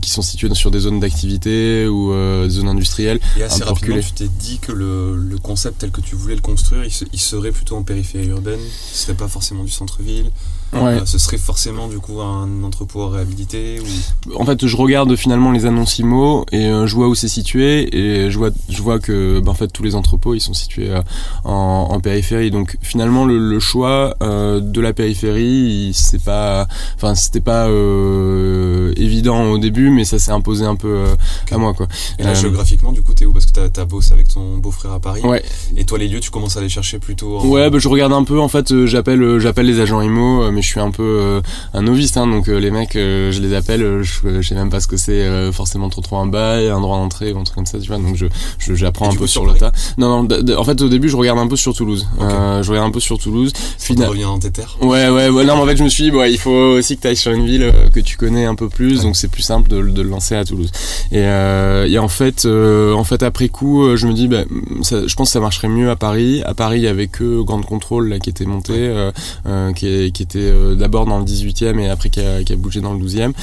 qui 0.01 0.09
sont 0.09 0.21
situés 0.21 0.53
sur 0.53 0.71
des 0.71 0.79
zones 0.79 0.99
d'activité 0.99 1.87
ou 1.87 2.13
des 2.13 2.49
zones 2.49 2.69
industrielles. 2.69 3.19
Et 3.37 3.43
assez 3.43 3.63
rapidement, 3.63 3.97
tu 3.99 4.11
t'es 4.11 4.29
dit 4.39 4.54
que 4.57 4.71
le, 4.71 5.37
concept 5.41 5.79
tel 5.79 5.91
que 5.91 6.01
tu 6.01 6.15
voulais 6.15 6.35
le 6.35 6.41
construire, 6.41 6.83
il, 6.83 6.91
il 7.13 7.19
serait 7.19 7.51
plutôt 7.51 7.75
en 7.75 7.83
périphérie 7.83 8.27
urbaine, 8.27 8.59
ce 8.59 9.03
serait 9.03 9.17
pas 9.17 9.27
forcément 9.27 9.63
du 9.63 9.71
centre-ville. 9.71 10.31
Ouais. 10.75 10.99
ce 11.05 11.17
serait 11.17 11.37
forcément 11.37 11.87
du 11.87 11.99
coup 11.99 12.21
un 12.21 12.63
entrepôt 12.63 13.03
à 13.03 13.09
réhabiliter 13.11 13.79
ou... 13.79 14.33
En 14.35 14.45
fait, 14.45 14.65
je 14.65 14.75
regarde 14.77 15.15
finalement 15.15 15.51
les 15.51 15.65
annonces 15.65 15.99
IMO 15.99 16.45
et 16.51 16.65
je 16.85 16.95
vois 16.95 17.07
où 17.07 17.15
c'est 17.15 17.27
situé 17.27 17.95
et 17.95 18.29
je 18.29 18.37
vois, 18.37 18.49
je 18.69 18.81
vois 18.81 18.99
que 18.99 19.39
bah, 19.39 19.51
en 19.51 19.55
fait 19.55 19.67
tous 19.67 19.83
les 19.83 19.95
entrepôts 19.95 20.33
ils 20.33 20.41
sont 20.41 20.53
situés 20.53 20.91
en, 21.43 21.87
en, 21.89 21.99
périphérie. 21.99 22.51
Donc 22.51 22.77
finalement 22.81 23.25
le, 23.25 23.37
le 23.37 23.59
choix 23.59 24.15
de 24.21 24.81
la 24.81 24.93
périphérie, 24.93 25.91
c'est 25.93 26.23
pas, 26.23 26.67
enfin 26.95 27.15
c'était 27.15 27.41
pas 27.41 27.67
évident 28.97 29.51
au 29.51 29.57
début, 29.57 29.89
mais 29.89 30.05
ça 30.05 30.19
s'est 30.19 30.31
imposé 30.31 30.65
un 30.65 30.75
peu 30.75 31.05
à 31.51 31.57
moi 31.57 31.73
quoi. 31.73 31.87
Et 32.19 32.23
là, 32.23 32.33
géographiquement, 32.33 32.91
du 32.91 33.01
coup, 33.01 33.13
t'es 33.13 33.25
où? 33.25 33.33
Parce 33.33 33.45
que 33.45 33.51
t'as 33.51 33.81
as 33.81 33.85
bossé 33.85 34.13
avec 34.13 34.27
ton 34.27 34.57
beau-frère 34.57 34.93
à 34.93 34.99
Paris. 34.99 35.21
Ouais. 35.21 35.43
Et 35.75 35.85
toi, 35.85 35.97
les 35.97 36.07
lieux, 36.07 36.19
tu 36.19 36.31
commences 36.31 36.57
à 36.57 36.61
les 36.61 36.69
chercher 36.69 36.99
plutôt. 36.99 37.39
En... 37.39 37.45
Ouais, 37.45 37.69
bah, 37.69 37.79
je 37.79 37.87
regarde 37.87 38.13
un 38.13 38.23
peu. 38.23 38.39
En 38.39 38.47
fait, 38.47 38.71
euh, 38.71 38.85
j'appelle, 38.85 39.21
euh, 39.21 39.39
j'appelle 39.39 39.65
les 39.65 39.79
agents 39.79 40.01
IMO, 40.01 40.43
euh, 40.43 40.51
mais 40.51 40.61
je 40.65 40.71
suis 40.71 40.79
un 40.79 40.91
peu 40.91 41.41
un 41.73 41.81
novice, 41.81 42.17
hein, 42.17 42.27
donc 42.27 42.47
les 42.47 42.71
mecs, 42.71 42.93
je 42.93 43.39
les 43.39 43.53
appelle, 43.53 44.01
je, 44.01 44.41
je, 44.41 44.41
sais 44.41 44.55
même 44.55 44.69
pas 44.69 44.79
ce 44.79 44.87
que 44.87 44.97
c'est 44.97 45.51
forcément 45.51 45.89
trop 45.89 46.01
trop 46.01 46.17
un 46.17 46.27
bail, 46.27 46.69
un 46.69 46.81
droit 46.81 46.97
d'entrée, 46.97 47.31
ou 47.33 47.39
un 47.39 47.43
truc 47.43 47.55
comme 47.55 47.65
ça, 47.65 47.79
tu 47.79 47.87
vois. 47.87 47.97
Donc 47.97 48.15
je, 48.15 48.27
j'apprends 48.75 49.11
un 49.11 49.15
peu 49.15 49.27
sur, 49.27 49.45
le 49.45 49.53
tas. 49.53 49.71
Non, 49.97 50.23
non. 50.23 50.57
en 50.57 50.63
fait, 50.63 50.81
au 50.81 50.89
début, 50.89 51.09
je 51.09 51.15
regarde 51.15 51.39
un 51.39 51.47
peu 51.47 51.55
sur 51.55 51.73
Toulouse. 51.73 52.07
je 52.19 52.69
regarde 52.69 52.89
un 52.89 52.91
peu 52.91 52.99
sur 52.99 53.17
Toulouse. 53.17 53.53
Final... 53.77 54.09
revient 54.09 54.23
dans 54.23 54.39
tes 54.39 54.51
terres. 54.51 54.77
Ouais, 54.81 55.09
ouais, 55.09 55.29
ouais. 55.29 55.45
Non, 55.45 55.55
mais 55.55 55.61
en 55.61 55.65
fait, 55.67 55.77
je 55.77 55.83
me 55.83 55.89
suis 55.89 56.05
dit, 56.05 56.11
bon, 56.11 56.23
il 56.23 56.39
faut 56.39 56.51
aussi 56.51 56.97
que 56.97 57.01
tu 57.01 57.07
ailles 57.07 57.15
sur 57.15 57.31
une 57.31 57.45
ville 57.45 57.71
que 57.93 57.99
tu 57.99 58.17
connais 58.17 58.45
un 58.45 58.55
peu 58.55 58.69
plus, 58.69 59.03
donc 59.03 59.15
c'est 59.15 59.29
plus 59.29 59.43
simple 59.43 59.69
de, 59.69 59.81
de, 59.81 60.01
le 60.01 60.09
lancer 60.09 60.35
à 60.35 60.43
Toulouse. 60.45 60.71
Et, 61.11 61.19
et 61.19 61.99
en 61.99 62.07
fait, 62.07 62.45
en 62.45 63.03
fait, 63.03 63.23
après 63.23 63.49
coup, 63.49 63.95
je 63.95 64.07
me 64.07 64.13
dis, 64.13 64.27
bah, 64.27 64.43
ça, 64.81 65.07
je 65.07 65.15
pense 65.15 65.29
que 65.29 65.33
ça 65.33 65.39
marcherait 65.39 65.67
mieux 65.67 65.89
à 65.89 65.95
Paris. 65.95 66.41
À 66.45 66.53
Paris, 66.53 66.79
il 66.79 66.83
y 66.83 66.87
avait 66.87 67.07
que 67.07 67.41
Grande 67.41 67.65
Contrôle 67.65 68.09
là, 68.09 68.19
qui 68.19 68.29
était 68.29 68.45
monté, 68.45 68.73
euh, 68.75 69.11
euh, 69.45 69.73
qui, 69.73 70.11
qui, 70.11 70.23
était 70.23 70.44
euh, 70.45 70.75
d'abord 70.75 71.05
dans 71.05 71.19
le 71.19 71.25
18e 71.25 71.79
et 71.79 71.89
après 71.89 72.09
qui 72.09 72.19
a, 72.21 72.55
bougé 72.57 72.81
dans 72.81 72.93
le 72.93 72.99
12e. 72.99 73.33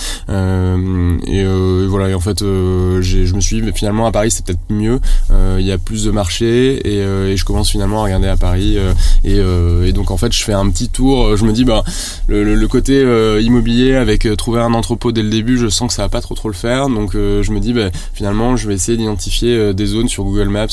et 1.26 1.86
voilà, 1.86 2.08
et 2.08 2.14
en 2.14 2.20
fait, 2.20 2.40
je 2.40 3.34
me 3.34 3.40
suis 3.40 3.56
dit, 3.56 3.62
mais 3.62 3.72
finalement, 3.72 4.06
à 4.06 4.12
Paris, 4.12 4.30
c'est 4.30 4.44
peut-être 4.44 4.60
mieux. 4.70 5.00
Il 5.30 5.64
y 5.64 5.72
a 5.72 5.78
plus 5.78 6.04
de 6.04 6.10
marché 6.10 6.86
et, 6.86 7.36
je 7.36 7.44
commence 7.44 7.70
finalement 7.70 8.00
à 8.00 8.04
regarder 8.04 8.28
à 8.28 8.36
Paris. 8.36 8.78
Et, 9.24 9.92
donc, 9.92 10.10
en 10.10 10.16
fait, 10.16 10.32
je 10.32 10.42
fais 10.42 10.52
un 10.52 10.68
petit 10.70 10.88
tour. 10.88 11.36
Je 11.36 11.44
me 11.44 11.52
dis, 11.52 11.64
bah, 11.64 11.84
le, 12.28 12.66
côté 12.66 13.02
immobilier 13.42 13.94
avec 13.94 14.26
trouver 14.36 14.60
un 14.60 14.74
entrepôt 14.74 15.12
dès 15.12 15.22
le 15.22 15.30
début, 15.30 15.58
je 15.58 15.68
sens 15.68 15.88
que 15.88 15.94
ça 15.94 16.02
va 16.02 16.08
pas 16.08 16.20
trop 16.20 16.34
trop 16.34 16.48
le 16.48 16.54
faire. 16.54 16.88
Donc, 16.88 17.12
je 17.14 17.50
me 17.50 17.60
dis, 17.60 17.72
bah, 17.72 17.90
finalement, 18.14 18.56
je 18.56 18.68
vais 18.68 18.74
essayer 18.74 18.96
d'identifier 18.96 19.74
des 19.74 19.86
zones 19.86 20.08
sur 20.08 20.24
Google 20.24 20.48
Maps 20.48 20.66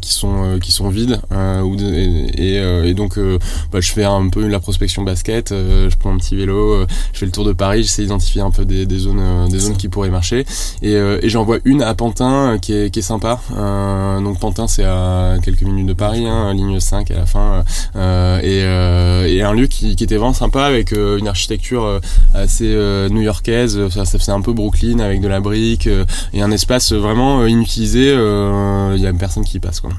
qui 0.00 0.12
sont 0.12 0.58
qui 0.60 0.72
sont 0.72 0.88
vides 0.88 1.20
et, 2.38 2.94
donc 2.94 3.18
bah, 3.72 3.80
je 3.80 3.92
fais 3.92 4.04
un 4.04 4.28
peu 4.28 4.46
la 4.46 4.60
prospection 4.60 5.02
basket 5.02 5.52
je 5.68 5.96
prends 5.96 6.12
un 6.12 6.16
petit 6.16 6.36
vélo 6.36 6.86
je 7.12 7.18
fais 7.18 7.26
le 7.26 7.32
tour 7.32 7.44
de 7.44 7.52
Paris 7.52 7.82
j'essaie 7.82 8.02
d'identifier 8.02 8.40
un 8.40 8.50
peu 8.50 8.64
des, 8.64 8.86
des 8.86 8.98
zones 8.98 9.48
des 9.48 9.58
zones 9.58 9.76
qui 9.76 9.88
pourraient 9.88 10.10
marcher. 10.10 10.44
Et, 10.82 10.92
et 10.92 11.28
j'en 11.28 11.44
vois 11.44 11.58
une 11.64 11.82
à 11.82 11.94
Pantin 11.94 12.58
qui 12.60 12.72
est, 12.72 12.90
qui 12.90 13.00
est 13.00 13.02
sympa. 13.02 13.40
Donc 13.50 14.38
Pantin 14.40 14.66
c'est 14.66 14.84
à 14.84 15.36
quelques 15.42 15.62
minutes 15.62 15.86
de 15.86 15.92
Paris 15.92 16.26
hein, 16.26 16.52
ligne 16.54 16.80
5 16.80 17.10
à 17.10 17.14
la 17.14 17.26
fin 17.26 17.64
et, 18.42 18.58
et 18.58 19.42
un 19.42 19.52
lieu 19.52 19.66
qui, 19.66 19.96
qui 19.96 20.04
était 20.04 20.16
vraiment 20.16 20.32
sympa 20.32 20.64
avec 20.64 20.92
une 20.92 21.28
architecture 21.28 22.00
assez 22.34 22.74
new-yorkaise. 23.10 23.88
Ça, 23.90 24.04
ça 24.04 24.18
faisait 24.18 24.32
un 24.32 24.40
peu 24.40 24.52
Brooklyn 24.52 25.00
avec 25.00 25.20
de 25.20 25.28
la 25.28 25.40
brique 25.40 25.88
et 26.32 26.42
un 26.42 26.50
espace 26.50 26.92
vraiment 26.92 27.46
inutilisé 27.46 28.12
il 28.12 29.00
y 29.00 29.06
a 29.06 29.12
personne 29.18 29.44
qui 29.44 29.58
y 29.58 29.60
passe 29.60 29.80
quoi 29.80 29.90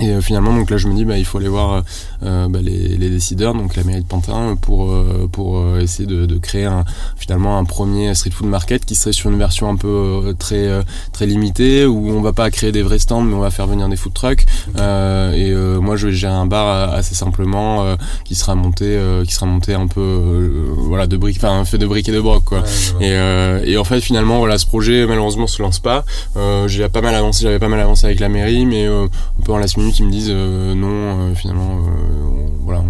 et 0.00 0.10
euh, 0.10 0.20
finalement, 0.20 0.54
donc 0.54 0.70
là, 0.70 0.78
je 0.78 0.88
me 0.88 0.94
dis, 0.94 1.04
bah, 1.04 1.18
il 1.18 1.24
faut 1.24 1.38
aller 1.38 1.48
voir 1.48 1.72
euh, 1.72 1.80
euh, 2.24 2.48
bah, 2.48 2.60
les, 2.62 2.96
les, 2.96 3.10
décideurs, 3.10 3.54
donc 3.54 3.76
la 3.76 3.84
mairie 3.84 4.00
de 4.00 4.06
Pantin, 4.06 4.56
pour 4.60 4.92
pour 5.32 5.78
essayer 5.78 6.06
de, 6.06 6.26
de, 6.26 6.38
créer 6.38 6.64
un, 6.64 6.84
finalement 7.16 7.58
un 7.58 7.64
premier 7.64 8.14
street 8.14 8.30
food 8.30 8.48
market 8.48 8.84
qui 8.84 8.94
serait 8.94 9.12
sur 9.12 9.30
une 9.30 9.38
version 9.38 9.68
un 9.68 9.76
peu 9.76 10.34
très 10.38 10.68
très 11.12 11.26
limitée, 11.26 11.84
où 11.84 12.10
on 12.10 12.22
va 12.22 12.32
pas 12.32 12.50
créer 12.50 12.72
des 12.72 12.82
vrais 12.82 12.98
stands, 12.98 13.22
mais 13.22 13.34
on 13.34 13.40
va 13.40 13.50
faire 13.50 13.66
venir 13.66 13.88
des 13.88 13.96
food 13.96 14.14
trucks. 14.14 14.46
et 14.76 15.54
moi, 15.80 15.96
je 15.96 16.08
vais 16.08 16.12
gérer 16.12 16.32
un 16.32 16.46
bar 16.46 16.92
assez 16.92 17.14
simplement 17.14 17.96
qui 18.24 18.34
sera 18.34 18.54
monté 18.54 18.98
qui 19.26 19.32
sera 19.32 19.46
monté 19.46 19.74
un 19.74 19.86
peu 19.86 20.74
voilà 20.76 21.06
de 21.06 21.16
briques, 21.16 21.38
enfin 21.38 21.64
fait 21.64 21.78
de 21.78 21.86
briques 21.86 22.08
et 22.08 22.12
de 22.12 22.20
broc 22.20 22.44
quoi. 22.44 22.62
et, 23.00 23.12
et 23.64 23.76
en 23.76 23.84
fait, 23.84 24.00
finalement, 24.00 24.38
voilà, 24.38 24.58
ce 24.58 24.66
projet 24.66 25.06
malheureusement 25.06 25.46
se 25.46 25.62
lance 25.62 25.80
pas. 25.80 26.04
j'ai 26.66 26.88
pas 26.88 27.02
mal 27.02 27.14
avancé, 27.14 27.42
j'avais 27.42 27.58
pas 27.58 27.68
mal 27.68 27.80
avancé 27.80 28.06
avec 28.06 28.20
la 28.20 28.28
mairie, 28.28 28.66
mais 28.66 28.88
on 28.88 29.42
peut 29.44 29.52
en 29.52 29.58
la 29.58 29.68
qui 29.90 30.04
me 30.04 30.10
disent 30.10 30.30
euh, 30.30 30.74
non, 30.74 30.88
euh, 31.30 31.34
finalement, 31.34 31.78
euh, 31.78 32.46
voilà, 32.72 32.84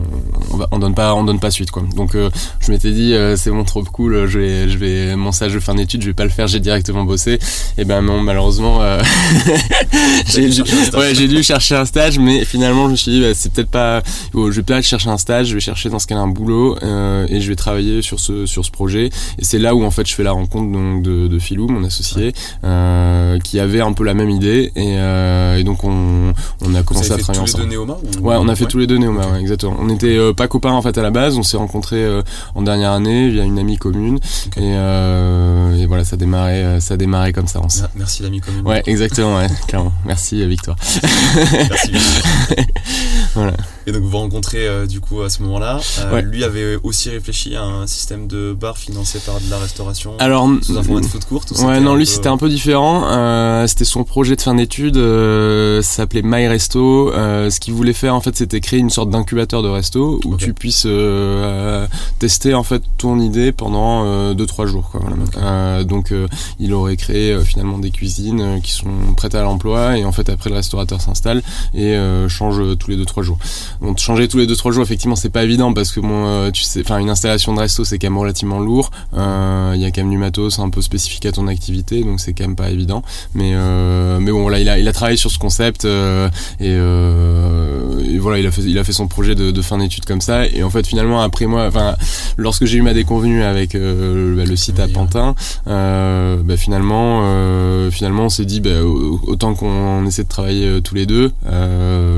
on, 0.52 0.76
on, 0.76 0.78
donne 0.78 0.94
pas, 0.94 1.14
on 1.14 1.24
donne 1.24 1.40
pas 1.40 1.50
suite 1.50 1.70
quoi. 1.70 1.82
Donc 1.96 2.14
je 2.14 2.70
m'étais 2.70 2.90
dit 2.92 3.14
c'est 3.36 3.50
bon 3.50 3.64
trop 3.64 3.82
cool, 3.82 4.26
je 4.26 4.38
vais, 4.38 4.68
je 4.68 4.78
vais 4.78 5.16
mon 5.16 5.32
stage 5.32 5.54
de 5.54 5.60
fin 5.60 5.74
d'études, 5.74 6.02
je 6.02 6.08
vais 6.08 6.14
pas 6.14 6.24
le 6.24 6.30
faire, 6.30 6.46
j'ai 6.46 6.60
directement 6.60 7.04
bossé. 7.04 7.38
Et 7.78 7.84
ben 7.84 8.02
non, 8.02 8.20
malheureusement, 8.20 8.80
j'ai 10.26 10.48
dû, 10.48 10.62
ouais, 10.94 11.14
j'ai 11.14 11.28
dû 11.28 11.42
chercher 11.42 11.76
un 11.76 11.84
stage, 11.84 12.18
mais 12.18 12.44
finalement 12.44 12.86
je 12.86 12.90
me 12.92 12.96
suis 12.96 13.12
dit 13.12 13.20
bah, 13.20 13.34
c'est 13.34 13.52
peut-être 13.52 13.70
pas, 13.70 14.02
je 14.34 14.50
vais 14.50 14.62
pas 14.62 14.82
chercher 14.82 15.08
un 15.10 15.18
stage, 15.18 15.48
je 15.48 15.54
vais 15.54 15.60
chercher 15.60 15.88
dans 15.88 15.98
ce 15.98 16.06
cas-là 16.06 16.20
un 16.22 16.28
boulot 16.28 16.76
et 17.28 17.40
je 17.40 17.48
vais 17.48 17.56
travailler 17.56 18.02
sur 18.02 18.20
ce 18.20 18.46
sur 18.46 18.64
ce 18.64 18.70
projet. 18.70 19.10
Et 19.38 19.44
c'est 19.44 19.58
là 19.58 19.74
où 19.74 19.84
en 19.84 19.90
fait 19.90 20.06
je 20.06 20.14
fais 20.14 20.22
la 20.22 20.32
rencontre 20.32 20.72
donc 20.72 21.02
de, 21.02 21.28
de 21.28 21.38
Philou, 21.38 21.68
mon 21.68 21.84
associé, 21.84 22.32
qui 23.44 23.60
avait 23.60 23.80
un 23.80 23.92
peu 23.92 24.04
la 24.04 24.14
même 24.14 24.30
idée 24.30 24.72
et, 24.76 24.94
et 25.60 25.64
donc 25.64 25.84
on, 25.84 26.32
on 26.64 26.74
a 26.74 26.82
commencé 26.82 27.12
à 27.12 27.18
travailler 27.18 27.42
ensemble. 27.42 27.64
Deux 27.64 27.70
Néoma 27.70 27.96
Ouais, 28.20 28.36
on 28.38 28.48
a 28.48 28.56
fait 28.56 28.66
tous 28.66 28.78
les 28.78 28.86
deux 28.86 28.98
Néoma, 28.98 29.38
exactement. 29.40 29.71
On 29.78 29.88
était 29.88 30.16
euh, 30.16 30.32
pas 30.32 30.48
copains 30.48 30.72
en 30.72 30.82
fait 30.82 30.96
à 30.98 31.02
la 31.02 31.10
base, 31.10 31.36
on 31.36 31.42
s'est 31.42 31.56
rencontrés 31.56 32.02
euh, 32.02 32.22
en 32.54 32.62
dernière 32.62 32.92
année 32.92 33.28
via 33.30 33.44
une 33.44 33.58
amie 33.58 33.78
commune 33.78 34.18
et, 34.56 34.74
euh, 34.76 35.76
et, 35.76 35.86
voilà, 35.86 36.04
ça 36.04 36.16
démarrait, 36.16 36.80
ça 36.80 36.96
démarrait 36.96 37.32
comme 37.32 37.46
ça. 37.46 37.60
On 37.60 37.68
Merci 37.94 38.22
l'amie 38.22 38.40
commune. 38.40 38.66
Ouais, 38.66 38.82
exactement, 38.86 39.36
ouais, 39.36 39.48
clairement. 39.68 39.92
Merci 40.04 40.44
Victoire. 40.46 40.76
Merci 41.70 41.92
voilà. 43.34 43.54
Et 43.86 43.92
donc 43.92 44.02
vous 44.02 44.16
rencontrez 44.16 44.66
euh, 44.66 44.86
du 44.86 45.00
coup 45.00 45.22
à 45.22 45.30
ce 45.30 45.42
moment-là. 45.42 45.80
Euh, 46.00 46.20
Lui 46.20 46.44
avait 46.44 46.76
aussi 46.82 47.10
réfléchi 47.10 47.56
à 47.56 47.64
un 47.64 47.86
système 47.86 48.28
de 48.28 48.52
bar 48.52 48.78
financé 48.78 49.18
par 49.18 49.40
de 49.40 49.50
la 49.50 49.58
restauration. 49.58 50.14
Alors 50.18 50.48
sous 50.62 50.76
un 50.76 50.82
format 50.82 51.00
de 51.00 51.06
food 51.06 51.24
court. 51.24 51.44
Ouais, 51.64 51.80
non, 51.80 51.94
lui 51.96 52.06
c'était 52.06 52.28
un 52.28 52.36
peu 52.36 52.48
différent. 52.48 53.04
Euh, 53.06 53.66
c'était 53.66 53.84
son 53.84 54.04
projet 54.04 54.36
de 54.36 54.40
fin 54.40 54.54
d'études. 54.54 54.96
ça 54.96 55.82
s'appelait 55.82 56.22
My 56.22 56.46
Resto. 56.46 57.12
ce 57.12 57.60
qu'il 57.60 57.74
voulait 57.74 57.92
faire 57.92 58.14
en 58.14 58.20
fait, 58.20 58.36
c'était 58.36 58.60
créer 58.60 58.78
une 58.78 58.90
sorte 58.90 59.10
d'incubateur 59.10 59.62
de 59.62 59.68
resto 59.68 60.20
où 60.24 60.36
tu 60.36 60.52
puisses 60.54 60.86
tester 62.18 62.54
en 62.54 62.62
fait 62.62 62.82
ton 62.98 63.18
idée 63.18 63.52
pendant 63.52 64.32
2-3 64.34 64.66
jours. 64.66 64.90
Quoi, 64.90 65.00
voilà. 65.02 65.84
donc 65.84 66.12
il 66.58 66.72
aurait 66.72 66.96
créé 66.96 67.38
finalement 67.44 67.78
des 67.78 67.90
cuisines 67.90 68.60
qui 68.62 68.72
sont 68.72 69.14
prêtes 69.16 69.34
à 69.34 69.42
l'emploi 69.42 69.98
et 69.98 70.04
en 70.04 70.12
fait 70.12 70.28
après 70.28 70.50
le 70.50 70.56
restaurateur 70.56 71.00
s'installe 71.00 71.42
et 71.74 71.96
change 72.28 72.76
tous 72.78 72.90
les 72.90 72.96
2-3 72.96 73.22
jours. 73.22 73.38
Bon, 73.82 73.96
changer 73.96 74.28
tous 74.28 74.38
les 74.38 74.46
2-3 74.46 74.70
jours, 74.70 74.84
effectivement, 74.84 75.16
c'est 75.16 75.28
pas 75.28 75.42
évident 75.42 75.74
parce 75.74 75.90
que 75.90 75.98
bon, 75.98 76.24
euh, 76.24 76.52
tu 76.52 76.62
sais, 76.62 76.82
enfin, 76.84 76.98
une 76.98 77.10
installation 77.10 77.52
de 77.52 77.58
resto, 77.58 77.82
c'est 77.84 77.98
quand 77.98 78.06
même 78.06 78.18
relativement 78.18 78.60
lourd. 78.60 78.92
Euh, 79.14 79.72
il 79.74 79.80
y 79.80 79.84
a 79.84 79.90
quand 79.90 80.02
même 80.02 80.10
du 80.10 80.18
matos 80.18 80.60
un 80.60 80.70
peu 80.70 80.80
spécifique 80.82 81.26
à 81.26 81.32
ton 81.32 81.48
activité, 81.48 82.04
donc 82.04 82.20
c'est 82.20 82.32
quand 82.32 82.44
même 82.44 82.54
pas 82.54 82.70
évident. 82.70 83.02
Mais 83.34 83.50
euh, 83.54 84.20
mais 84.20 84.30
bon, 84.30 84.48
là, 84.48 84.60
il 84.60 84.68
a 84.68 84.78
il 84.78 84.86
a 84.86 84.92
travaillé 84.92 85.16
sur 85.16 85.32
ce 85.32 85.38
concept 85.40 85.84
et, 85.84 86.68
et, 86.68 88.18
voilà, 88.18 88.38
il 88.38 88.46
a 88.46 88.52
fait 88.52 88.62
il 88.62 88.78
a 88.78 88.84
fait 88.84 88.92
son 88.92 89.08
projet 89.08 89.34
de, 89.34 89.50
de 89.50 89.62
fin 89.62 89.78
d'études 89.78 90.04
comme 90.04 90.20
ça. 90.20 90.46
Et 90.46 90.62
en 90.62 90.70
fait, 90.70 90.86
finalement, 90.86 91.20
après 91.20 91.46
moi, 91.46 91.66
enfin, 91.66 91.96
lorsque 92.36 92.66
j'ai 92.66 92.78
eu 92.78 92.82
ma 92.82 92.94
déconvenue 92.94 93.42
avec 93.42 93.72
bah, 93.72 94.44
le 94.46 94.54
site 94.54 94.78
à 94.78 94.86
Pantin, 94.86 95.34
bah, 95.66 96.56
finalement, 96.56 97.90
finalement, 97.90 98.26
on 98.26 98.28
s'est 98.28 98.44
dit, 98.44 98.60
bah, 98.60 98.84
autant 98.84 99.54
qu'on 99.54 100.06
essaie 100.06 100.22
de 100.22 100.28
travailler 100.28 100.80
tous 100.82 100.94
les 100.94 101.06
deux, 101.06 101.32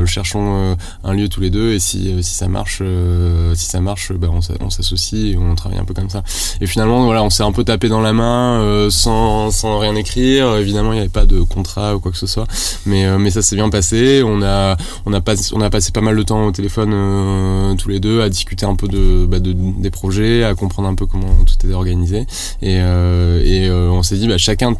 cherchons 0.05 0.77
un 1.05 1.15
lieu 1.15 1.31
tous 1.31 1.41
les 1.41 1.51
deux 1.51 1.54
et 1.57 1.79
si, 1.79 2.13
euh, 2.13 2.23
si 2.23 2.35
ça 2.35 2.49
marche 2.49 2.79
euh, 2.83 3.55
si 3.55 3.67
ça 3.67 3.81
marche 3.81 4.13
bah, 4.13 4.29
on 4.31 4.71
s'associe 4.71 5.33
et 5.33 5.37
on 5.37 5.55
travaille 5.55 5.79
un 5.79 5.85
peu 5.85 5.95
comme 5.95 6.11
ça. 6.11 6.23
Et 6.61 6.67
finalement 6.67 7.05
voilà 7.05 7.23
on 7.23 7.31
s'est 7.31 7.43
un 7.43 7.53
peu 7.53 7.65
tapé 7.65 7.89
dans 7.89 8.01
la 8.01 8.13
main 8.13 8.61
euh, 8.61 8.91
sans, 8.91 9.51
rien 9.79 9.95
écrire. 9.95 10.57
Évidemment 10.57 10.93
il 10.93 10.97
n'y 10.97 11.01
avait 11.01 11.09
pas 11.09 11.27
de 11.27 11.41
contrat 11.41 11.97
ou 11.97 12.01
quoi 12.01 12.13
que 12.13 12.19
ce 12.19 12.27
soit. 12.27 12.47
Mais 12.87 13.31
ça 13.31 13.43
s'est 13.43 13.57
bien 13.57 13.71
passé. 13.71 14.23
On 14.25 14.43
a 14.43 14.77
passé 15.21 15.93
pas 15.93 16.01
mal 16.01 16.17
de 16.17 16.23
temps 16.23 16.47
au 16.47 16.53
téléphone 16.53 17.77
tous 17.77 17.89
les 17.89 18.01
deux 18.01 18.23
à 18.23 18.29
discuter 18.29 18.67
un 18.67 18.77
peu 18.77 18.87
bah, 19.27 19.41
de, 19.41 19.53
des 19.53 19.91
projets 19.91 20.45
à 20.45 20.55
comprendre 20.55 20.89
un 20.89 20.95
peu 20.95 21.07
comment 21.07 21.35
tout 21.47 21.55
était 21.55 21.75
organisé. 21.75 22.27
Et 22.63 22.75
et 22.75 23.71
on 23.71 24.03
s'est 24.03 24.17
dit 24.17 24.29
bah, 24.29 24.39
chacun 24.39 24.75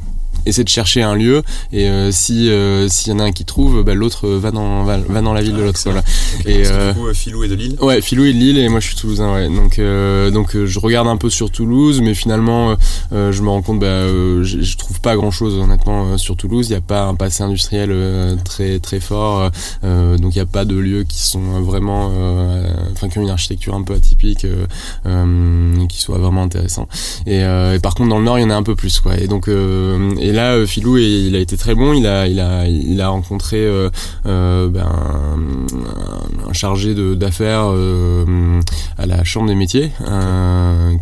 essaie 0.47 0.65
de 0.65 0.69
chercher 0.69 1.03
un 1.03 1.15
lieu 1.15 1.43
et 1.73 1.89
si 2.11 2.51
s'il 2.89 3.13
y 3.13 3.17
en 3.17 3.19
a 3.19 3.25
un 3.25 3.33
qui 3.33 3.45
trouve, 3.45 3.83
bah, 3.83 3.95
l'autre 3.95 4.29
va 4.29 4.51
dans 4.51 4.85
va, 4.85 4.99
dans 4.99 5.33
la 5.33 5.43
ville 5.43 5.55
de 5.55 5.63
l'autre. 5.63 5.81
Voilà. 5.85 6.03
et 6.47 6.63
du 6.63 6.95
coup, 6.95 7.13
Philou 7.13 7.45
est 7.45 7.49
de 7.49 7.55
Lille. 7.55 7.77
Ouais, 7.81 8.01
Philou 8.01 8.25
est 8.25 8.33
de 8.33 8.39
Lille 8.39 8.59
et 8.59 8.69
moi 8.69 8.81
je 8.81 8.89
suis 8.89 8.97
toulousain. 8.97 9.33
Ouais. 9.33 9.49
Donc 9.49 9.81
donc 10.33 10.57
je 10.65 10.79
regarde 10.79 11.09
un 11.09 11.17
peu 11.17 11.31
sur 11.31 11.51
Toulouse, 11.51 12.01
mais 12.03 12.15
finalement 12.15 12.77
je 13.11 13.43
me 13.43 13.49
rends 13.49 13.63
compte, 13.63 13.81
bah, 13.81 14.07
je, 14.07 14.43
je 14.61 14.77
trouve 14.77 15.01
pas 15.01 15.17
grand 15.17 15.31
chose 15.31 15.59
honnêtement 15.59 16.17
sur 16.19 16.37
Toulouse. 16.37 16.69
Il 16.69 16.73
n'y 16.73 16.79
a 16.79 16.81
pas 16.81 17.05
un 17.05 17.15
passé 17.15 17.43
industriel 17.43 17.95
très 18.45 18.79
très 18.79 19.01
fort, 19.01 19.51
donc 19.83 20.35
il 20.35 20.39
n'y 20.39 20.41
a 20.41 20.47
pas 20.47 20.65
de 20.65 20.77
lieux 20.77 21.05
qui 21.05 21.19
sont 21.19 21.61
vraiment, 21.63 22.11
enfin 22.93 23.09
qui 23.09 23.19
ont 23.19 23.23
une 23.23 23.31
architecture 23.31 23.75
un 23.75 23.83
peu 23.83 23.95
atypique, 23.95 24.47
qui 25.89 25.99
soit 25.99 26.19
vraiment 26.19 26.43
intéressant. 26.43 26.89
Et, 27.27 27.39
et, 27.39 27.79
par 27.83 27.95
contre 27.95 28.11
dans 28.11 28.19
le 28.19 28.25
nord 28.25 28.39
il 28.39 28.43
y 28.43 28.45
en 28.45 28.51
a 28.51 28.57
un 28.57 28.63
peu 28.63 28.77
plus 28.77 29.01
quoi. 29.01 29.19
Et 29.19 29.27
donc 29.27 29.49
et 29.49 30.33
là 30.35 30.67
Philou 30.67 30.99
il 30.99 31.35
a 31.35 31.39
été 31.39 31.57
très 31.57 31.75
bon. 31.75 31.93
Il 31.93 32.07
a 32.07 32.27
il 32.27 32.41
a 32.41 32.67
il 32.69 33.01
a 33.01 33.09
rencontré 33.09 33.69
ben, 34.25 34.71
un, 36.49 36.53
chargé 36.53 36.95
d'affaires 36.95 37.73
à 38.99 39.07
la 39.07 39.25
chambre 39.25 39.49
des 39.49 39.55
métiers 39.55 39.91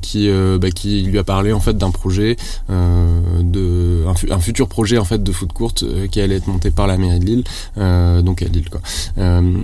qui 0.01 0.31
bah, 0.61 0.71
qui 0.71 1.03
lui 1.03 1.19
a 1.19 1.25
parlé 1.25 1.53
en 1.53 1.61
fait 1.61 1.77
d'un 1.77 1.91
projet 1.91 2.37
de 2.69 4.05
un, 4.31 4.39
futur 4.39 4.69
projet 4.69 4.99
en 4.99 5.05
fait 5.05 5.23
de 5.23 5.33
foot 5.33 5.53
courte 5.53 5.85
qui 6.11 6.21
allait 6.21 6.37
être 6.37 6.47
monté 6.47 6.71
par 6.71 6.87
la 6.87 6.97
mairie 6.97 7.21
de 7.21 7.25
Lille 7.25 7.45
donc 8.25 8.43
à 8.43 8.47
Lille. 8.47 8.69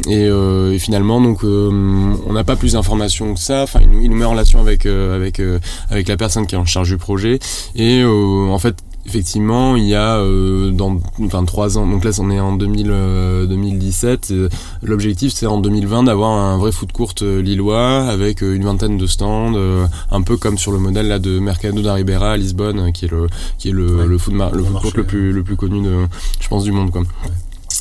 Et, 0.09 0.25
et, 0.25 0.79
finalement 0.79 1.21
donc 1.21 1.43
on 1.45 2.33
n'a 2.33 2.45
pas 2.45 2.57
plus 2.57 2.73
d'informations 2.73 3.35
que 3.35 3.41
ça. 3.41 3.63
Enfin, 3.63 3.81
il 3.83 3.91
nous, 3.91 4.01
il 4.01 4.11
nous 4.11 4.17
met 4.17 4.25
en 4.25 4.31
relation 4.33 4.61
avec 4.61 4.87
avec 4.87 5.41
avec 5.91 6.09
la 6.09 6.17
personne 6.17 6.47
qui 6.47 6.55
est 6.55 6.59
en 6.59 6.65
charge 6.65 6.89
du 6.91 6.97
projet 6.97 7.39
et 7.75 8.05
en 8.05 8.59
fait 8.59 8.77
effectivement, 9.09 9.77
il 9.77 9.87
y 9.87 9.95
a 9.95 10.19
euh, 10.19 10.71
dans 10.71 10.99
enfin 11.23 11.45
trois 11.45 11.79
ans. 11.79 11.87
Donc 11.87 12.05
là, 12.05 12.11
on 12.21 12.31
est 12.31 12.41
en 12.41 12.55
2000, 12.57 12.87
2017. 13.49 14.29
Euh, 14.31 14.49
l'objectif, 14.83 15.33
c'est 15.33 15.47
en 15.47 15.59
2020 15.59 16.05
d'avoir 16.05 16.31
un 16.31 16.59
vrai 16.59 16.73
foot 16.73 16.93
court 16.93 17.15
lillois 17.21 18.03
avec 18.03 18.43
une 18.43 18.65
vingtaine 18.65 18.99
de 18.99 19.07
stands, 19.07 19.55
un 20.11 20.23
peu 20.23 20.37
comme 20.37 20.59
sur 20.59 20.73
le 20.73 20.79
modèle 20.79 21.09
là 21.09 21.19
de 21.19 21.39
Mercado 21.39 21.81
da 21.83 21.95
Ribeira 21.95 22.33
à 22.33 22.37
Lisbonne, 22.37 22.93
qui 22.93 23.07
est 23.07 23.11
le 23.11 23.27
qui 23.59 23.69
est 23.71 23.73
le, 23.73 24.07
le 24.07 24.19
foot 24.19 24.35
le 24.35 24.63
foot 24.63 24.81
court 24.81 24.93
le 24.95 25.05
plus 25.05 25.33
le 25.33 25.43
plus 25.43 25.57
connu 25.57 25.83
de 25.83 26.07
je 26.41 26.49
pense 26.49 26.65
du 26.65 26.73
monde 26.73 26.91
quoi. 26.91 27.03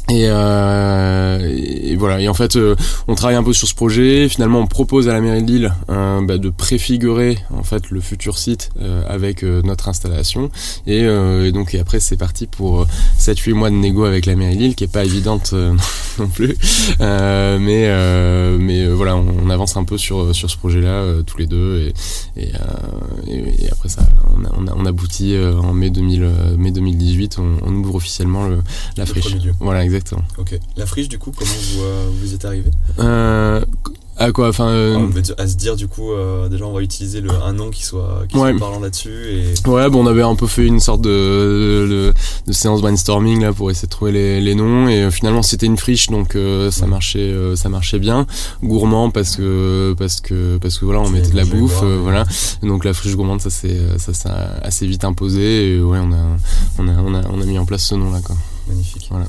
Et, 0.10 0.28
euh, 0.30 1.54
et, 1.84 1.96
voilà. 1.98 2.22
Et 2.22 2.30
en 2.30 2.34
fait, 2.34 2.56
euh, 2.56 2.76
on 3.10 3.16
travaille 3.16 3.36
un 3.36 3.44
peu 3.44 3.52
sur 3.52 3.68
ce 3.68 3.76
projet. 3.76 4.30
Finalement, 4.30 4.60
on 4.60 4.68
propose 4.68 5.10
à 5.10 5.14
la 5.14 5.20
mairie 5.20 5.44
de 5.44 5.52
Lille 5.52 5.74
euh, 5.90 6.22
bah, 6.22 6.38
de 6.38 6.50
préfigurer 6.50 7.38
en 7.54 7.64
fait 7.64 7.90
le 7.90 8.00
futur 8.00 8.38
site 8.38 8.70
euh, 8.80 9.04
avec 9.10 9.44
notre 9.44 9.90
installation. 9.90 10.50
Et, 10.86 11.02
et, 11.02 11.52
donc, 11.52 11.74
et 11.74 11.80
après, 11.80 12.00
c'est 12.00 12.16
parti 12.16 12.48
pour 12.48 12.88
7-8 13.20 13.54
mois 13.54 13.70
de 13.70 13.76
négo 13.76 14.06
avec 14.06 14.26
la 14.26 14.36
mairie 14.36 14.56
de 14.56 14.62
Lille, 14.62 14.76
qui 14.76 14.86
est 14.86 14.92
pas 14.92 15.04
évidente 15.04 15.54
non 16.20 16.28
plus. 16.28 16.56
mais 17.00 17.88
mais 18.58 18.88
voilà, 18.88 19.18
on, 19.18 19.26
on, 19.44 19.50
avance 19.50 19.78
un 19.78 19.84
peu 19.84 19.98
sur 19.98 20.34
sur 20.34 20.50
ce 20.50 20.58
projet-là 20.58 21.22
tous 21.26 21.38
les 21.38 21.48
deux. 21.48 21.92
Et, 22.38 22.44
et, 22.48 23.64
et 23.66 23.72
après 23.72 23.90
ça, 23.90 24.04
on, 24.36 24.46
a, 24.46 24.50
on, 24.58 24.68
a, 24.68 24.74
on 24.76 24.86
aboutit 24.86 25.36
en 25.38 25.74
mai 25.74 25.90
2000, 25.90 26.30
mai 26.58 26.72
2018. 26.72 27.40
On, 27.40 27.58
on 27.66 27.74
ouvre 27.76 27.96
officiellement 27.96 28.48
le, 28.48 28.60
la 28.96 29.06
friche. 29.06 29.36
Voilà, 29.60 29.84
exactement. 29.84 29.97
Ok. 30.38 30.58
La 30.76 30.86
friche, 30.86 31.10
du 31.10 31.18
coup, 31.18 31.32
comment 31.36 31.50
vous, 31.50 31.84
euh, 31.84 32.10
vous 32.22 32.34
êtes 32.34 32.46
arrivé 32.46 32.72
euh, 33.00 33.64
à 34.20 34.32
quoi 34.32 34.50
enfin 34.50 34.70
euh, 34.70 35.08
à 35.38 35.48
se 35.48 35.56
dire 35.58 35.76
du 35.76 35.88
coup 35.88 36.10
déjà 36.50 36.66
on 36.66 36.74
va 36.74 36.82
utiliser 36.82 37.22
le, 37.22 37.30
un 37.30 37.54
nom 37.54 37.70
qui 37.70 37.84
soit 37.84 38.24
qui 38.28 38.36
soit 38.36 38.58
parlant 38.58 38.80
là-dessus 38.80 39.28
et 39.30 39.70
ouais 39.70 39.88
bon 39.92 40.04
on 40.04 40.08
avait 40.08 40.24
un 40.24 40.34
peu 40.34 40.48
fait 40.48 40.66
une 40.66 40.80
sorte 40.80 41.02
de, 41.02 42.12
de, 42.48 42.52
séance 42.52 42.82
brainstorming 42.82 43.44
là 43.44 43.54
pour 43.54 43.70
essayer 43.70 43.86
de 43.86 43.92
trouver 43.92 44.12
les, 44.12 44.42
les 44.42 44.56
noms 44.56 44.90
et 44.90 45.12
finalement 45.12 45.44
c'était 45.44 45.68
une 45.68 45.78
friche 45.78 46.08
donc 46.08 46.36
ça 46.72 46.88
marchait 46.88 47.32
ça 47.56 47.70
marchait 47.70 48.00
bien. 48.00 48.26
Gourmand 48.64 49.12
parce 49.12 49.36
que 49.36 49.94
parce 50.00 50.20
que 50.20 50.58
parce 50.58 50.80
que 50.80 50.86
voilà 50.86 51.02
on 51.02 51.10
mettait 51.10 51.30
de 51.30 51.36
la 51.36 51.46
bouffe 51.46 51.84
voilà. 51.84 52.26
Donc 52.64 52.86
la 52.86 52.94
friche 52.94 53.16
gourmande 53.16 53.42
ça 53.42 53.52
c'est 53.52 54.00
ça 54.00 54.14
s'est 54.14 54.30
assez 54.64 54.88
vite 54.88 55.06
imposé 55.06 55.76
et 55.76 55.80
ouais 55.80 56.00
on 56.02 56.12
a 56.12 56.38
on 56.80 56.88
a 56.88 56.94
on 56.94 57.14
a 57.14 57.22
on 57.30 57.40
a 57.40 57.46
mis 57.46 57.60
en 57.60 57.66
place 57.66 57.84
ce 57.84 57.94
nom 57.94 58.10
là 58.12 58.22
quoi. 58.24 58.36
Magnifique. 58.68 59.08
Voilà 59.12 59.28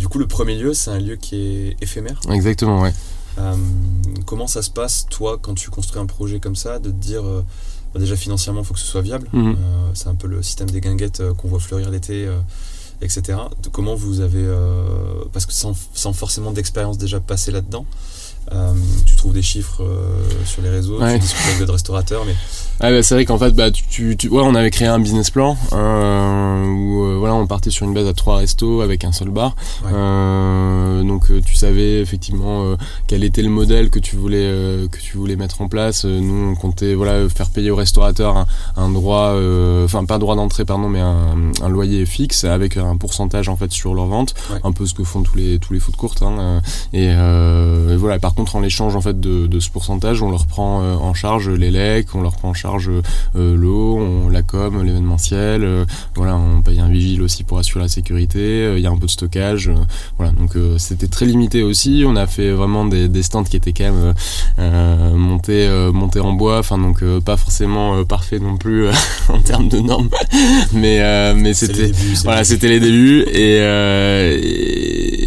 du 0.00 0.08
coup, 0.08 0.18
le 0.18 0.26
premier 0.26 0.56
lieu, 0.56 0.72
c'est 0.72 0.90
un 0.90 0.98
lieu 0.98 1.16
qui 1.16 1.36
est 1.36 1.76
éphémère. 1.82 2.18
Exactement, 2.30 2.80
ouais. 2.80 2.92
Euh, 3.38 3.54
comment 4.24 4.46
ça 4.46 4.62
se 4.62 4.70
passe, 4.70 5.06
toi, 5.10 5.38
quand 5.40 5.54
tu 5.54 5.68
construis 5.68 6.00
un 6.00 6.06
projet 6.06 6.40
comme 6.40 6.56
ça, 6.56 6.78
de 6.78 6.90
te 6.90 6.96
dire, 6.96 7.22
euh, 7.22 7.44
bah, 7.92 8.00
déjà 8.00 8.16
financièrement, 8.16 8.62
il 8.62 8.66
faut 8.66 8.72
que 8.72 8.80
ce 8.80 8.86
soit 8.86 9.02
viable. 9.02 9.28
Mhm. 9.34 9.50
Euh, 9.50 9.90
c'est 9.92 10.08
un 10.08 10.14
peu 10.14 10.26
le 10.26 10.42
système 10.42 10.70
des 10.70 10.80
guinguettes 10.80 11.22
qu'on 11.34 11.48
voit 11.48 11.60
fleurir 11.60 11.90
l'été, 11.90 12.26
etc. 13.02 13.38
comment 13.72 13.94
vous 13.94 14.20
avez, 14.20 14.46
parce 15.34 15.44
que 15.44 15.52
sans, 15.52 15.74
sans 15.92 16.14
forcément 16.14 16.50
d'expérience 16.50 16.96
déjà 16.96 17.20
passée 17.20 17.50
là-dedans, 17.50 17.84
tu 19.06 19.16
trouves 19.16 19.32
des 19.32 19.42
chiffres 19.42 19.82
sur 20.44 20.62
les 20.62 20.70
réseaux, 20.70 20.98
tu 20.98 21.18
discutes 21.18 21.46
avec 21.46 21.58
d'autres 21.60 21.72
restaurateurs, 21.74 22.24
mais 22.24 22.34
ah 22.82 22.90
bah, 22.90 23.02
c'est 23.02 23.14
vrai 23.14 23.26
qu'en 23.26 23.36
fait, 23.36 23.50
bah, 23.50 23.70
tu, 23.70 24.16
tu, 24.16 24.28
ouais, 24.28 24.42
on 24.42 24.54
avait 24.54 24.70
créé 24.70 24.88
un 24.88 24.98
business 24.98 25.28
plan 25.28 25.54
euh, 25.74 26.64
où 26.64 27.04
euh, 27.04 27.16
voilà, 27.18 27.34
on 27.34 27.46
partait 27.46 27.68
sur 27.68 27.84
une 27.84 27.92
base 27.92 28.06
à 28.06 28.14
trois 28.14 28.38
restos 28.38 28.80
avec 28.80 29.04
un 29.04 29.12
seul 29.12 29.28
bar. 29.28 29.54
Euh, 29.84 31.02
donc 31.02 31.30
euh, 31.30 31.42
tu 31.44 31.56
savais 31.56 32.00
effectivement 32.00 32.64
euh, 32.64 32.76
quel 33.06 33.22
était 33.22 33.42
le 33.42 33.50
modèle 33.50 33.90
que 33.90 33.98
tu 33.98 34.16
voulais 34.16 34.48
que 34.90 34.98
tu 34.98 35.18
voulais 35.18 35.36
mettre 35.36 35.60
en 35.60 35.68
place. 35.68 36.06
nous, 36.06 36.52
on 36.52 36.54
comptait 36.54 36.94
voilà 36.94 37.28
faire 37.28 37.50
payer 37.50 37.70
au 37.70 37.76
restaurateur 37.76 38.38
un, 38.38 38.46
un 38.76 38.88
droit, 38.88 39.34
enfin 39.84 40.06
pas 40.06 40.16
droit 40.16 40.34
d'entrée 40.34 40.64
pardon, 40.64 40.88
mais 40.88 41.00
un, 41.00 41.52
un, 41.60 41.68
loyer 41.68 42.06
fixe 42.06 42.44
avec 42.44 42.78
un 42.78 42.96
pourcentage 42.96 43.50
en 43.50 43.56
fait 43.56 43.72
sur 43.72 43.94
leur 43.94 44.06
vente, 44.06 44.34
un 44.64 44.72
peu 44.72 44.86
ce 44.86 44.94
que 44.94 45.04
font 45.04 45.22
tous 45.22 45.36
les 45.36 45.58
tous 45.58 45.74
les 45.74 45.80
foot 45.80 45.96
courtes. 45.96 46.22
Hein, 46.22 46.62
et, 46.94 47.08
et, 47.08 47.96
voilà. 47.96 48.18
Par 48.18 48.32
contre, 48.32 48.39
en 48.54 48.62
échange 48.62 48.96
en 48.96 49.00
fait 49.00 49.18
de, 49.18 49.46
de 49.46 49.60
ce 49.60 49.70
pourcentage, 49.70 50.22
on 50.22 50.30
leur 50.30 50.46
prend 50.46 50.80
en 50.80 51.14
charge 51.14 51.48
les 51.48 51.70
lecs, 51.70 52.14
on 52.14 52.22
leur 52.22 52.36
prend 52.36 52.50
en 52.50 52.54
charge 52.54 52.90
euh, 53.36 53.56
l'eau, 53.56 54.28
la 54.30 54.42
com, 54.42 54.82
l'événementiel. 54.82 55.64
Euh, 55.64 55.84
voilà, 56.14 56.36
on 56.36 56.62
paye 56.62 56.80
un 56.80 56.88
vigile 56.88 57.22
aussi 57.22 57.44
pour 57.44 57.58
assurer 57.58 57.84
la 57.84 57.88
sécurité. 57.88 58.38
Euh, 58.38 58.78
il 58.78 58.82
y 58.82 58.86
a 58.86 58.90
un 58.90 58.96
peu 58.96 59.06
de 59.06 59.10
stockage. 59.10 59.70
voilà, 60.16 60.32
donc 60.32 60.52
c'était 60.78 61.06
très 61.06 61.26
limité 61.26 61.62
aussi. 61.62 62.04
On 62.06 62.16
a 62.16 62.26
fait 62.26 62.50
vraiment 62.50 62.84
des, 62.84 63.22
stands 63.22 63.44
qui 63.44 63.56
étaient 63.56 63.72
quand 63.72 63.92
même 63.92 64.14
montés, 65.16 65.68
montés 65.92 66.20
en 66.20 66.32
bois. 66.32 66.58
Enfin, 66.58 66.78
donc 66.78 67.04
pas 67.20 67.36
forcément 67.36 68.04
parfait 68.04 68.38
non 68.38 68.56
plus 68.56 68.88
en 69.28 69.38
termes 69.40 69.68
de 69.68 69.78
normes, 69.78 70.08
mais 70.72 71.00
mais 71.34 71.54
c'était 71.54 71.92
voilà, 72.24 72.44
c'était 72.44 72.68
les 72.68 72.80
débuts 72.80 73.24
et, 73.32 73.56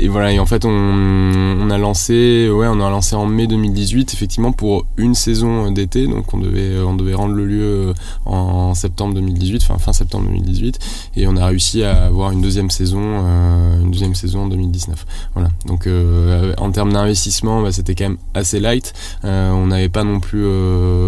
et, 0.03 0.07
voilà. 0.07 0.31
Et 0.31 0.39
en 0.39 0.45
fait, 0.45 0.65
on, 0.65 0.69
on 0.69 1.69
a 1.69 1.77
lancé, 1.77 2.49
ouais, 2.49 2.67
on 2.67 2.81
a 2.81 2.89
lancé 2.89 3.02
en 3.11 3.25
mai 3.25 3.47
2018 3.47 4.13
effectivement 4.13 4.51
pour 4.53 4.85
une 4.97 5.15
saison 5.15 5.71
d'été. 5.71 6.07
Donc 6.07 6.33
on 6.33 6.37
devait 6.37 6.79
on 6.79 6.95
devait 6.95 7.13
rendre 7.13 7.33
le 7.33 7.45
lieu 7.45 7.63
euh, 7.63 7.93
en 8.25 8.73
septembre 8.73 9.13
2018, 9.15 9.63
enfin 9.63 9.77
fin 9.77 9.93
septembre 9.93 10.25
2018, 10.27 10.79
et 11.17 11.27
on 11.27 11.35
a 11.35 11.45
réussi 11.45 11.83
à 11.83 12.05
avoir 12.05 12.31
une 12.31 12.41
deuxième 12.41 12.69
saison, 12.69 13.01
euh, 13.01 13.81
une 13.81 13.91
deuxième 13.91 14.15
saison 14.15 14.43
en 14.43 14.47
2019. 14.47 15.05
Voilà. 15.33 15.49
Donc 15.65 15.87
euh, 15.87 16.53
en 16.57 16.71
termes 16.71 16.93
d'investissement, 16.93 17.61
bah, 17.61 17.71
c'était 17.71 17.95
quand 17.95 18.05
même 18.05 18.17
assez 18.33 18.59
light. 18.59 18.93
on 19.23 19.67
n'avait 19.67 19.89
pas 19.89 20.03
non 20.03 20.19
plus 20.19 20.45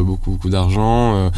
beaucoup 0.03 0.31
beaucoup 0.31 0.49
d'argent. 0.49 1.31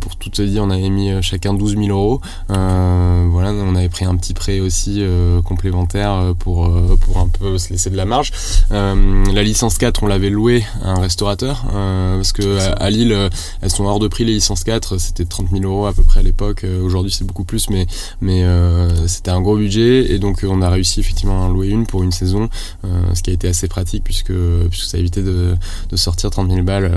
pour 0.00 0.16
tout 0.16 0.30
te 0.30 0.42
dire, 0.42 0.62
on 0.64 0.70
avait 0.70 0.90
mis 0.90 1.10
chacun 1.22 1.54
12 1.54 1.76
000 1.76 1.88
euros. 1.88 2.20
voilà, 2.48 3.52
on 3.52 3.74
avait 3.76 3.88
pris 3.88 4.04
un 4.04 4.16
petit 4.16 4.34
prêt 4.34 4.60
aussi 4.60 5.02
complémentaire 5.44 6.34
pour 6.38 6.70
pour 7.00 7.18
un 7.18 7.28
peu 7.28 7.58
se 7.58 7.70
laisser 7.70 7.90
de 7.90 7.96
la 7.96 8.04
marge. 8.04 8.32
la 8.70 9.42
licence 9.42 9.75
4, 9.78 10.02
on 10.02 10.06
l'avait 10.06 10.30
loué 10.30 10.64
à 10.82 10.92
un 10.92 11.00
restaurateur 11.00 11.64
parce 11.66 12.32
que 12.32 12.58
à 12.78 12.90
Lille, 12.90 13.16
elles 13.62 13.70
sont 13.70 13.84
hors 13.84 13.98
de 13.98 14.08
prix 14.08 14.24
les 14.24 14.34
licences 14.34 14.64
4, 14.64 14.98
c'était 14.98 15.24
30 15.24 15.50
000 15.50 15.64
euros 15.64 15.86
à 15.86 15.92
peu 15.92 16.02
près 16.02 16.20
à 16.20 16.22
l'époque. 16.22 16.64
Euh, 16.64 16.82
aujourd'hui, 16.82 17.12
c'est 17.12 17.24
beaucoup 17.24 17.44
plus, 17.44 17.70
mais, 17.70 17.86
mais 18.20 18.44
euh, 18.44 19.06
c'était 19.06 19.30
un 19.30 19.40
gros 19.40 19.56
budget. 19.56 20.12
Et 20.12 20.18
donc, 20.18 20.44
on 20.46 20.62
a 20.62 20.68
réussi 20.68 21.00
effectivement 21.00 21.42
à 21.42 21.46
en 21.46 21.48
louer 21.48 21.68
une 21.68 21.86
pour 21.86 22.02
une 22.02 22.12
saison, 22.12 22.48
euh, 22.84 23.14
ce 23.14 23.22
qui 23.22 23.30
a 23.30 23.32
été 23.32 23.48
assez 23.48 23.68
pratique 23.68 24.04
puisque, 24.04 24.32
puisque 24.70 24.90
ça 24.90 24.96
a 24.96 25.00
évité 25.00 25.22
de, 25.22 25.54
de 25.88 25.96
sortir 25.96 26.30
30 26.30 26.50
000 26.50 26.62
balles 26.62 26.90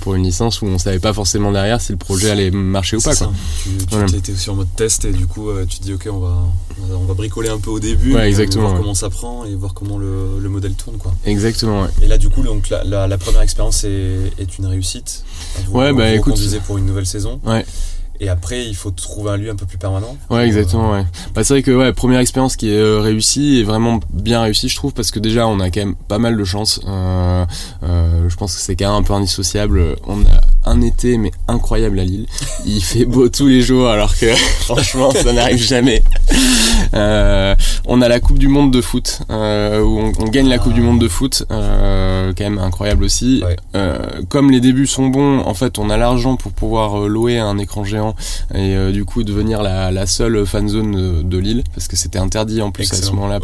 pour 0.00 0.14
une 0.14 0.22
licence 0.22 0.62
où 0.62 0.66
on 0.66 0.78
savait 0.78 0.98
pas 0.98 1.12
forcément 1.12 1.52
derrière 1.52 1.80
si 1.80 1.92
le 1.92 1.98
projet 1.98 2.30
allait 2.30 2.50
marcher 2.50 2.96
ou 2.96 3.00
pas. 3.00 3.14
Quoi. 3.14 3.32
Tu, 4.08 4.16
étais 4.16 4.34
sur 4.34 4.54
mode 4.54 4.68
test 4.76 5.04
et 5.04 5.12
du 5.12 5.26
coup, 5.26 5.50
tu 5.68 5.78
te 5.78 5.82
dis, 5.84 5.94
ok, 5.94 6.08
on 6.10 6.18
va, 6.18 6.36
on 6.92 7.04
va 7.04 7.14
bricoler 7.14 7.48
un 7.48 7.58
peu 7.58 7.70
au 7.70 7.80
début, 7.80 8.16
exactement, 8.16 8.68
voir 8.68 8.80
comment 8.80 8.94
ça 8.94 9.10
prend 9.10 9.44
et 9.44 9.54
voir 9.54 9.74
comment 9.74 9.98
le, 9.98 10.38
le 10.40 10.48
modèle 10.48 10.74
tourne. 10.74 10.96
Quoi. 10.98 11.14
Exactement. 11.24 11.86
Et 12.02 12.06
là, 12.06 12.18
du 12.18 12.28
coup, 12.28 12.42
donc, 12.42 12.70
la, 12.70 13.06
la, 13.06 13.18
première 13.18 13.42
expérience 13.42 13.84
est, 13.84 14.32
est, 14.38 14.58
une 14.58 14.66
réussite. 14.66 15.24
ouais, 15.70 15.92
bah 15.92 16.10
écoute, 16.12 16.38
pour 16.66 16.78
une 16.78 16.86
nouvelle 16.86 17.06
saison. 17.06 17.40
Ouais. 17.44 17.64
Et 18.20 18.28
après, 18.28 18.64
il 18.64 18.76
faut 18.76 18.90
trouver 18.92 19.32
un 19.32 19.36
lieu 19.36 19.50
un 19.50 19.56
peu 19.56 19.66
plus 19.66 19.78
permanent. 19.78 20.16
Ouais, 20.30 20.46
exactement. 20.46 20.92
Ouais. 20.92 21.04
Bah, 21.34 21.42
c'est 21.42 21.54
vrai 21.54 21.62
que 21.62 21.72
ouais, 21.72 21.92
première 21.92 22.20
expérience 22.20 22.54
qui 22.56 22.70
est 22.70 22.78
euh, 22.78 23.00
réussie 23.00 23.58
et 23.58 23.64
vraiment 23.64 23.98
bien 24.10 24.40
réussie, 24.40 24.68
je 24.68 24.76
trouve, 24.76 24.92
parce 24.92 25.10
que 25.10 25.18
déjà, 25.18 25.48
on 25.48 25.58
a 25.58 25.70
quand 25.70 25.80
même 25.80 25.96
pas 25.96 26.18
mal 26.18 26.36
de 26.36 26.44
chance. 26.44 26.80
Euh, 26.86 27.44
euh, 27.82 28.28
je 28.28 28.36
pense 28.36 28.54
que 28.54 28.60
c'est 28.60 28.76
quand 28.76 28.86
même 28.86 29.00
un 29.00 29.02
peu 29.02 29.14
indissociable. 29.14 29.96
On 30.06 30.20
a 30.20 30.40
un 30.74 30.80
été 30.80 31.18
mais 31.18 31.30
incroyable 31.48 32.00
à 32.00 32.04
Lille. 32.04 32.26
Il 32.66 32.82
fait 32.82 33.04
beau 33.04 33.28
tous 33.28 33.46
les 33.46 33.62
jours, 33.62 33.88
alors 33.88 34.16
que 34.16 34.26
franchement, 34.60 35.10
ça 35.10 35.32
n'arrive 35.32 35.62
jamais. 35.62 36.02
Euh, 36.94 37.54
on 37.86 38.02
a 38.02 38.08
la 38.08 38.20
Coupe 38.20 38.38
du 38.38 38.48
Monde 38.48 38.72
de 38.72 38.80
foot, 38.80 39.20
euh, 39.30 39.82
où 39.82 39.98
on, 39.98 40.12
on 40.18 40.28
gagne 40.28 40.48
la 40.48 40.58
Coupe 40.58 40.74
du 40.74 40.80
Monde 40.80 41.00
de 41.00 41.08
foot, 41.08 41.44
euh, 41.50 42.32
quand 42.36 42.44
même 42.44 42.58
incroyable 42.58 43.04
aussi. 43.04 43.42
Ouais. 43.44 43.56
Comme 44.28 44.50
les 44.50 44.60
débuts 44.60 44.86
sont 44.86 45.08
bons, 45.08 45.40
en 45.40 45.54
fait, 45.54 45.78
on 45.78 45.90
a 45.90 45.96
l'argent 45.96 46.36
pour 46.36 46.52
pouvoir 46.52 47.08
louer 47.08 47.38
un 47.38 47.58
écran 47.58 47.84
géant 47.84 48.14
et 48.54 48.92
du 48.92 49.04
coup 49.04 49.22
devenir 49.22 49.62
la, 49.62 49.90
la 49.90 50.06
seule 50.06 50.46
fan 50.46 50.68
zone 50.68 50.92
de, 50.92 51.22
de 51.22 51.38
Lille, 51.38 51.64
parce 51.74 51.88
que 51.88 51.96
c'était 51.96 52.18
interdit 52.18 52.62
en 52.62 52.70
plus 52.70 52.92
à 52.92 52.96
ce 52.96 53.10
moment-là 53.12 53.40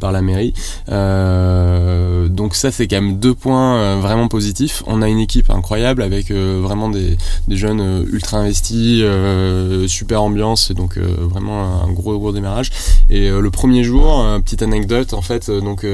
par, 0.00 0.12
la 0.12 0.22
mairie. 0.22 0.54
Donc 0.88 2.54
ça, 2.54 2.70
c'est 2.70 2.86
quand 2.86 3.00
même 3.00 3.18
deux 3.18 3.34
points 3.34 3.96
vraiment 3.96 4.28
positifs. 4.28 4.82
On 4.86 5.02
a 5.02 5.08
une 5.08 5.18
équipe 5.18 5.50
incroyable 5.50 6.02
avec 6.02 6.30
vraiment 6.60 6.88
des, 6.88 7.16
des 7.46 7.56
jeunes 7.56 7.80
euh, 7.80 8.04
ultra 8.12 8.38
investis, 8.38 9.00
euh, 9.02 9.86
super 9.88 10.22
ambiance, 10.22 10.70
et 10.70 10.74
donc 10.74 10.96
euh, 10.96 11.14
vraiment 11.20 11.82
un 11.84 11.92
gros 11.92 12.18
gros 12.18 12.32
démarrage. 12.32 12.70
Et 13.10 13.28
le 13.28 13.50
premier 13.50 13.84
jour, 13.84 14.24
petite 14.44 14.62
anecdote, 14.62 15.14
en 15.14 15.22
fait, 15.22 15.50
donc 15.50 15.86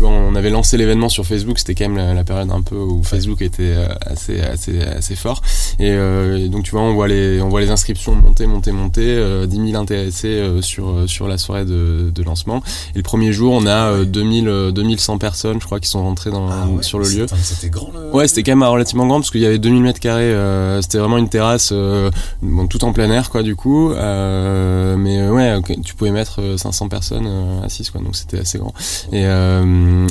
on 0.00 0.34
avait 0.34 0.50
lancé 0.50 0.76
l'événement 0.76 1.08
sur 1.08 1.24
Facebook, 1.24 1.58
c'était 1.58 1.74
quand 1.74 1.88
même 1.88 1.96
la, 1.96 2.14
la 2.14 2.24
période 2.24 2.50
un 2.50 2.60
peu 2.60 2.76
où 2.76 3.02
Facebook 3.02 3.40
était 3.40 3.74
assez 4.02 4.40
assez 4.40 4.80
assez 4.80 5.16
fort. 5.16 5.40
Et, 5.78 5.88
et 5.88 6.48
donc 6.48 6.64
tu 6.64 6.72
vois, 6.72 6.82
on 6.82 6.92
voit 6.92 7.08
les 7.08 7.40
on 7.40 7.48
voit 7.48 7.60
les 7.60 7.70
inscriptions 7.70 8.14
monter 8.14 8.46
monter 8.46 8.72
monter, 8.72 9.06
euh, 9.06 9.46
10 9.46 9.70
000 9.70 9.82
intéressés 9.82 10.42
sur 10.60 11.08
sur 11.08 11.26
la 11.26 11.38
soirée 11.38 11.64
de, 11.64 12.10
de 12.14 12.22
lancement. 12.22 12.62
Et 12.94 12.98
le 12.98 13.02
premier 13.02 13.32
jour, 13.32 13.52
on 13.52 13.66
a 13.66 13.92
euh, 13.92 14.04
2000 14.04 14.48
euh, 14.48 14.70
2100 14.72 15.18
personnes, 15.18 15.60
je 15.60 15.66
crois, 15.66 15.80
qui 15.80 15.88
sont 15.88 16.02
rentrées 16.02 16.30
dans 16.30 16.48
Ah 16.48 16.66
ouais, 16.68 16.82
sur 16.82 16.98
le 16.98 17.08
lieu. 17.08 17.26
C'était 17.42 17.70
grand 17.70 17.90
le. 17.92 18.10
Ouais, 18.14 18.28
c'était 18.28 18.42
quand 18.42 18.56
même 18.56 18.68
relativement 18.68 19.06
grand 19.06 19.20
parce 19.20 19.30
qu'il 19.30 19.40
y 19.40 19.46
avait 19.46 19.58
2000 19.58 19.82
mètres 19.88 20.00
carrés. 20.00 20.22
euh, 20.32 20.80
c'était 20.82 20.98
vraiment 20.98 21.18
une 21.18 21.28
terrasse, 21.28 21.70
euh, 21.72 22.10
bon, 22.42 22.66
tout 22.66 22.84
en 22.84 22.92
plein 22.92 23.10
air, 23.10 23.30
quoi, 23.30 23.42
du 23.42 23.56
coup. 23.56 23.90
Euh, 23.92 24.96
mais 24.96 25.28
ouais, 25.28 25.60
tu 25.84 25.94
pouvais 25.94 26.10
mettre 26.10 26.40
euh, 26.40 26.56
500 26.56 26.88
personnes 26.88 27.28
assises, 27.64 27.90
quoi. 27.90 28.00
Donc 28.00 28.14
c'était 28.16 28.38
assez 28.40 28.58
grand. 28.58 28.72
Et, 29.12 29.24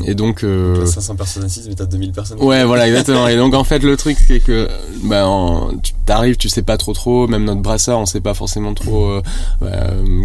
et 0.10 0.16
donc. 0.16 0.44
euh, 0.44 0.76
T'as 0.80 0.86
500 0.92 1.16
personnes 1.16 1.44
assises, 1.44 1.68
mais 1.70 1.76
t'as 1.76 1.86
2000 1.86 2.12
personnes. 2.12 2.40
Ouais, 2.42 2.64
voilà, 2.66 2.88
exactement. 2.88 3.28
Et 3.28 3.38
donc 3.38 3.54
en 3.54 3.64
fait, 3.64 3.80
le 3.80 3.96
truc 3.98 4.18
c'est 4.28 4.40
que 4.40 4.68
bah, 5.04 5.28
en- 5.28 5.70
tu 5.82 5.94
t'arrives, 6.06 6.38
tu 6.38 6.50
sais 6.50 6.62
pas 6.64 6.78
trop 6.78 6.94
trop. 6.94 7.28
Même 7.28 7.44
notre 7.46 7.62
brassard, 7.62 8.00
on 8.00 8.06
sait 8.06 8.22
pas 8.22 8.34
forcément 8.34 8.74
trop 8.74 9.22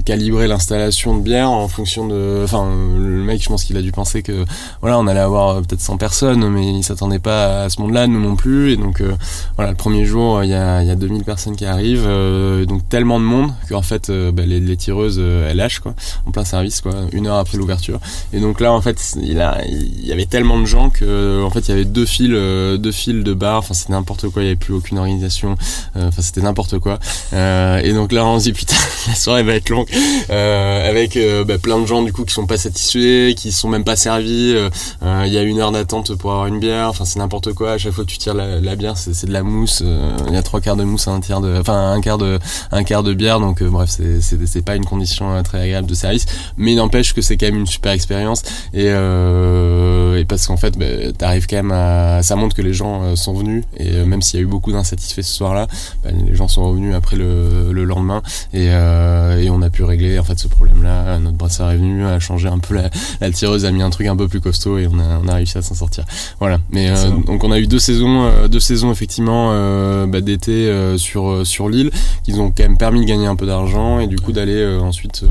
calibrer 0.05 0.47
l'installation 0.49 1.17
de 1.17 1.23
bière 1.23 1.51
en 1.51 1.69
fonction 1.69 2.07
de. 2.07 2.41
Enfin, 2.45 2.69
le 2.97 3.23
mec, 3.23 3.43
je 3.43 3.49
pense 3.49 3.65
qu'il 3.65 3.77
a 3.77 3.83
dû 3.83 3.93
penser 3.93 4.23
que 4.23 4.45
voilà, 4.81 4.99
on 4.99 5.07
allait 5.07 5.21
avoir 5.21 5.57
peut-être 5.63 5.81
100 5.81 5.97
personnes, 5.97 6.49
mais 6.49 6.67
il 6.73 6.83
s'attendait 6.83 7.19
pas 7.19 7.65
à 7.65 7.69
ce 7.69 7.81
monde-là, 7.81 8.07
nous 8.07 8.21
non 8.21 8.37
plus. 8.37 8.73
Et 8.73 8.77
donc 8.77 9.01
euh, 9.01 9.13
voilà, 9.57 9.71
le 9.71 9.77
premier 9.77 10.05
jour, 10.05 10.45
il 10.45 10.51
y 10.51 10.55
a, 10.55 10.83
il 10.83 10.89
y 10.89 10.91
a 10.91 10.97
2000 10.97 11.25
personnes 11.25 11.57
qui 11.57 11.65
arrivent, 11.65 12.07
euh, 12.07 12.65
donc 12.65 12.89
tellement 12.89 13.19
de 13.19 13.25
monde 13.25 13.53
qu'en 13.69 13.83
fait, 13.83 14.11
euh, 14.11 14.33
bah, 14.33 14.45
les, 14.47 14.61
les 14.61 14.77
tireuses, 14.77 15.17
euh, 15.19 15.51
elles 15.51 15.57
lâchent 15.57 15.81
quoi, 15.81 15.95
en 16.27 16.31
plein 16.31 16.45
service 16.45 16.81
quoi, 16.81 16.93
une 17.13 17.27
heure 17.27 17.37
après 17.37 17.59
l'ouverture. 17.59 18.01
Et 18.33 18.41
donc 18.41 18.61
là, 18.61 18.73
en 18.73 18.81
fait, 18.81 19.15
il, 19.21 19.33
y 19.33 20.13
avait 20.13 20.27
tellement 20.27 20.59
de 20.61 20.67
gens 20.67 20.91
que, 20.91 21.43
en 21.43 21.51
fait, 21.51 21.61
il 21.61 21.69
y 21.71 21.73
avait 21.73 21.85
deux 21.85 22.07
files, 22.07 22.35
euh, 22.35 22.77
deux 22.77 22.93
files 22.93 23.25
de 23.25 23.35
bars. 23.35 23.59
Enfin, 23.59 23.75
c'était 23.75 23.93
n'importe 23.93 24.29
quoi. 24.29 24.43
Il 24.43 24.47
y 24.47 24.49
avait 24.49 24.57
plus 24.57 24.75
aucune 24.75 24.99
organisation. 24.99 25.57
Euh, 25.97 26.09
Enfin, 26.13 26.21
c'était 26.21 26.43
n'importe 26.43 26.79
quoi. 26.79 26.99
Euh, 27.33 27.79
et 27.79 27.93
donc 27.93 28.13
là, 28.13 28.27
on 28.27 28.39
se 28.39 28.45
dit 28.45 28.53
putain, 28.53 28.77
la 29.09 29.15
soirée 29.15 29.43
va 29.43 29.55
être 29.55 29.71
longue, 29.71 29.89
euh, 30.31 30.89
avec 30.89 31.17
euh, 31.17 31.43
bah, 31.45 31.57
plein 31.57 31.81
de 31.81 31.87
gens 31.87 32.03
du 32.03 32.13
coup 32.13 32.25
qui 32.25 32.35
sont 32.35 32.47
pas 32.47 32.59
satisfaits, 32.59 33.35
qui 33.35 33.51
sont 33.51 33.69
même 33.69 33.85
pas 33.85 33.97
servis. 33.97 34.53
Euh, 34.55 34.69
euh, 35.03 35.25
Il 35.27 35.33
y 35.33 35.39
a 35.39 35.43
une 35.43 35.59
heure 35.59 35.73
d'attente 35.73 36.15
pour 36.17 36.33
avoir 36.33 36.47
une 36.49 36.61
bière. 36.61 36.89
Enfin, 36.89 37.07
c'est 37.07 37.19
n'importe 37.19 37.55
quoi. 37.55 37.73
À 37.73 37.79
chaque 37.79 37.93
fois 37.93 38.05
que 38.05 38.11
tu 38.11 38.19
tires 38.19 38.35
la, 38.35 38.77
bière, 38.77 38.97
c'est 38.99 39.15
c'est 39.15 39.27
de 39.33 39.39
la 39.39 39.43
mousse. 39.43 39.83
Euh, 39.85 40.17
Il 40.29 40.35
y 40.35 40.37
a 40.37 40.43
trois 40.43 40.61
quarts 40.61 40.77
de 40.77 40.85
mousse, 40.85 41.09
un 41.09 41.21
tiers 41.21 41.41
de, 41.41 41.59
enfin 41.59 41.93
un 41.93 42.01
quart 42.01 42.19
de, 42.19 42.39
un 42.71 42.85
quart 42.85 43.03
de 43.03 43.15
bière. 43.15 43.41
Donc 43.41 43.63
euh, 43.63 43.71
bref, 43.71 43.89
c'est 43.91 44.21
c'est 44.21 44.47
c'est 44.47 44.63
pas 44.63 44.77
une 44.77 44.85
condition 44.85 45.33
euh, 45.33 45.43
très 45.43 45.61
agréable 45.61 45.89
de 45.89 45.95
service. 45.95 46.27
Mais 46.57 46.73
il 46.73 46.77
n'empêche 46.77 47.15
que 47.15 47.23
c'est 47.23 47.37
quand 47.39 47.47
même 47.47 47.61
une 47.61 47.67
super 47.67 47.93
expérience. 47.93 48.43
Et, 48.75 48.87
et 48.87 50.25
parce 50.27 50.47
qu'en 50.47 50.57
fait, 50.57 50.79
bah, 50.79 51.13
t'arrives 51.17 51.47
quand 51.47 51.57
même 51.57 51.73
à, 51.73 52.23
ça 52.23 52.37
montre 52.37 52.55
que 52.55 52.63
les 52.63 52.75
gens 52.75 53.17
sont 53.17 53.33
venus. 53.35 53.65
Et 53.79 54.05
même 54.05 54.21
s'il 54.21 54.39
y 54.39 54.43
a 54.43 54.45
eu 54.45 54.49
beaucoup 54.49 54.73
d'insatisfaits 54.73 55.23
ce 55.23 55.35
soir-là, 55.35 55.67
bah, 56.05 56.11
les 56.13 56.35
gens 56.35 56.49
sont 56.49 56.69
revenus 56.69 56.95
après 56.95 57.17
le, 57.17 57.73
le 57.73 57.85
lendemain. 57.85 58.23
Et, 58.53 58.67
et 58.67 59.51
on 59.51 59.63
a 59.63 59.71
pu 59.71 59.83
régler 59.85 60.19
en 60.19 60.25
fait 60.25 60.39
ce 60.39 60.49
problème-là. 60.49 61.19
Notre 61.19 61.37
brasseur 61.37 61.71
est 61.71 61.77
venu, 61.77 62.05
a 62.05 62.21
changé 62.21 62.49
un 62.49 62.59
peu 62.59 62.75
la, 62.75 62.91
la 63.21 63.31
tireuse, 63.31 63.65
a 63.65 63.71
mis 63.71 63.83
un 63.83 63.91
truc 63.91 64.07
un 64.07 64.17
peu 64.17 64.29
plus 64.29 64.41
costaud 64.41 64.79
et 64.79 64.87
on 64.87 64.99
a, 64.99 65.21
on 65.25 65.29
a 65.29 65.35
réussi 65.35 65.57
à 65.57 65.63
s'en 65.63 65.75
sortir. 65.75 66.05
Voilà. 66.39 66.59
Mais 66.71 66.91
euh, 66.91 67.11
donc 67.27 67.45
on 67.45 67.51
a 67.51 67.59
eu 67.59 67.67
deux 67.67 67.79
saisons, 67.79 68.25
euh, 68.25 68.49
deux 68.49 68.61
saisons 68.61 68.91
effectivement 68.91 69.22
euh, 69.29 70.07
bah, 70.07 70.21
d'été 70.21 70.67
euh, 70.67 70.97
sur 70.99 71.29
euh, 71.29 71.45
sur 71.45 71.69
l'île, 71.69 71.91
qui 72.23 72.33
ont 72.35 72.51
quand 72.51 72.63
même 72.63 72.79
permis 72.79 73.01
de 73.01 73.07
gagner 73.07 73.27
un 73.27 73.37
peu 73.37 73.47
d'argent 73.47 74.01
et 74.01 74.07
du 74.07 74.17
coup 74.17 74.33
d'aller 74.33 74.65
ensuite 74.81 75.25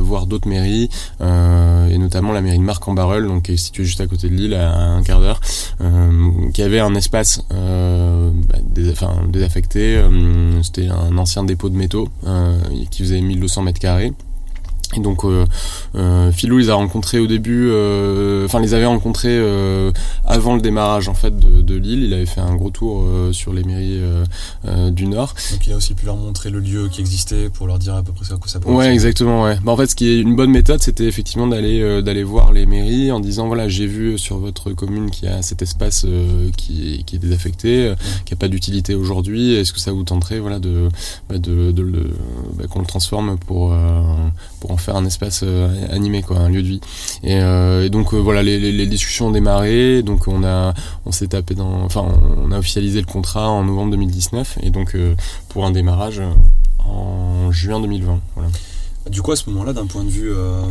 voir 0.00 0.26
d'autres 0.26 0.48
mairies 0.48 0.88
et 1.20 1.98
notamment 1.98 2.32
la 2.32 2.40
mairie 2.40 2.58
de 2.58 2.62
Marc-en-Barœul, 2.62 3.26
donc 3.26 3.44
qui 3.44 3.52
est 3.52 3.56
située 3.56 3.84
juste 3.84 4.00
à 4.00 4.06
côté 4.06 4.28
de 4.28 4.34
l'île 4.34 4.54
à 4.54 4.72
un 4.72 5.02
quart 5.02 5.20
d'heure, 5.20 5.40
qui 6.52 6.62
avait 6.62 6.80
un 6.80 6.94
espace 6.94 7.42
bah, 7.50 8.58
désaffecté. 9.28 10.02
C'était 10.62 10.88
un 10.88 11.16
ancien 11.18 11.44
dépôt 11.44 11.68
de 11.68 11.76
métaux 11.76 12.08
qui 12.90 13.02
faisait 13.02 13.20
1200 13.20 13.62
mètres 13.62 13.80
carrés. 13.80 14.12
Et 14.96 15.00
donc 15.00 15.24
euh, 15.24 15.44
euh, 15.96 16.32
Philou 16.32 16.56
les 16.58 16.70
a 16.70 16.74
rencontrés 16.74 17.18
au 17.18 17.26
début, 17.26 17.68
euh, 17.70 18.46
enfin 18.46 18.58
les 18.58 18.72
avait 18.72 18.86
rencontrés 18.86 19.36
euh, 19.36 19.92
avant 20.24 20.54
le 20.54 20.62
démarrage 20.62 21.08
en 21.08 21.14
fait 21.14 21.38
de, 21.38 21.60
de 21.60 21.74
l'île. 21.74 22.04
Il 22.04 22.14
avait 22.14 22.24
fait 22.24 22.40
un 22.40 22.54
gros 22.54 22.70
tour 22.70 23.02
euh, 23.02 23.32
sur 23.32 23.52
les 23.52 23.64
mairies 23.64 23.98
euh, 24.00 24.24
euh, 24.66 24.90
du 24.90 25.06
Nord. 25.06 25.34
Donc 25.52 25.66
il 25.66 25.74
a 25.74 25.76
aussi 25.76 25.92
pu 25.92 26.06
leur 26.06 26.16
montrer 26.16 26.48
le 26.48 26.60
lieu 26.60 26.88
qui 26.88 27.02
existait 27.02 27.50
pour 27.50 27.66
leur 27.66 27.78
dire 27.78 27.94
à 27.96 28.02
peu 28.02 28.12
près 28.12 28.32
à 28.32 28.36
quoi 28.38 28.48
ça 28.48 28.60
pourrait 28.60 28.76
Ouais, 28.76 28.92
exactement. 28.92 29.42
Ouais. 29.42 29.58
Bah, 29.62 29.72
en 29.72 29.76
fait, 29.76 29.88
ce 29.88 29.94
qui 29.94 30.08
est 30.08 30.20
une 30.20 30.34
bonne 30.34 30.50
méthode, 30.50 30.80
c'était 30.82 31.04
effectivement 31.04 31.46
d'aller 31.46 31.82
euh, 31.82 32.00
d'aller 32.00 32.24
voir 32.24 32.52
les 32.52 32.64
mairies 32.64 33.12
en 33.12 33.20
disant 33.20 33.46
voilà, 33.46 33.68
j'ai 33.68 33.86
vu 33.86 34.16
sur 34.16 34.38
votre 34.38 34.72
commune 34.72 35.10
qu'il 35.10 35.28
y 35.28 35.32
a 35.32 35.42
cet 35.42 35.60
espace 35.60 36.06
euh, 36.08 36.50
qui, 36.56 36.94
est, 36.94 37.02
qui 37.02 37.16
est 37.16 37.18
désaffecté, 37.18 37.88
euh, 37.88 37.94
qui 38.24 38.32
a 38.32 38.36
pas 38.36 38.48
d'utilité 38.48 38.94
aujourd'hui. 38.94 39.52
Est-ce 39.54 39.74
que 39.74 39.80
ça 39.80 39.92
vous 39.92 40.04
tenterait 40.04 40.38
voilà 40.38 40.58
de 40.58 40.88
bah, 41.28 41.36
de, 41.36 41.72
de 41.72 42.10
bah, 42.54 42.64
qu'on 42.70 42.80
le 42.80 42.86
transforme 42.86 43.36
pour 43.38 43.74
euh, 43.74 44.02
pour 44.60 44.70
en 44.70 44.77
faire 44.78 44.96
un 44.96 45.04
espace 45.04 45.42
euh, 45.42 45.68
animé 45.90 46.22
quoi, 46.22 46.38
un 46.38 46.48
lieu 46.48 46.62
de 46.62 46.68
vie. 46.68 46.80
Et, 47.22 47.38
euh, 47.40 47.88
donc 47.88 48.14
euh, 48.14 48.16
voilà, 48.18 48.42
les, 48.42 48.86
discussions 48.86 49.28
ont 49.28 49.30
démarré. 49.30 50.02
Donc 50.02 50.28
on 50.28 50.44
a 50.44 50.74
on 51.06 51.12
s'est 51.12 51.28
tapé 51.28 51.54
dans, 51.54 51.82
enfin 51.82 52.06
on 52.44 52.52
a 52.52 52.58
officialisé 52.58 53.00
le 53.00 53.06
contrat 53.06 53.48
en 53.48 53.64
novembre 53.64 53.92
2019 53.92 54.58
et 54.62 54.70
donc 54.70 54.96
pour 55.48 55.64
un 55.66 55.70
démarrage 55.70 56.22
en 56.84 57.50
juin 57.52 57.80
2020. 57.80 58.20
Voilà. 58.34 58.50
Du 59.10 59.22
coup, 59.22 59.32
à 59.32 59.36
ce 59.36 59.48
moment-là, 59.50 59.72
d'un 59.72 59.86
point 59.86 60.04
de 60.04 60.10
vue 60.10 60.30
euh, 60.32 60.62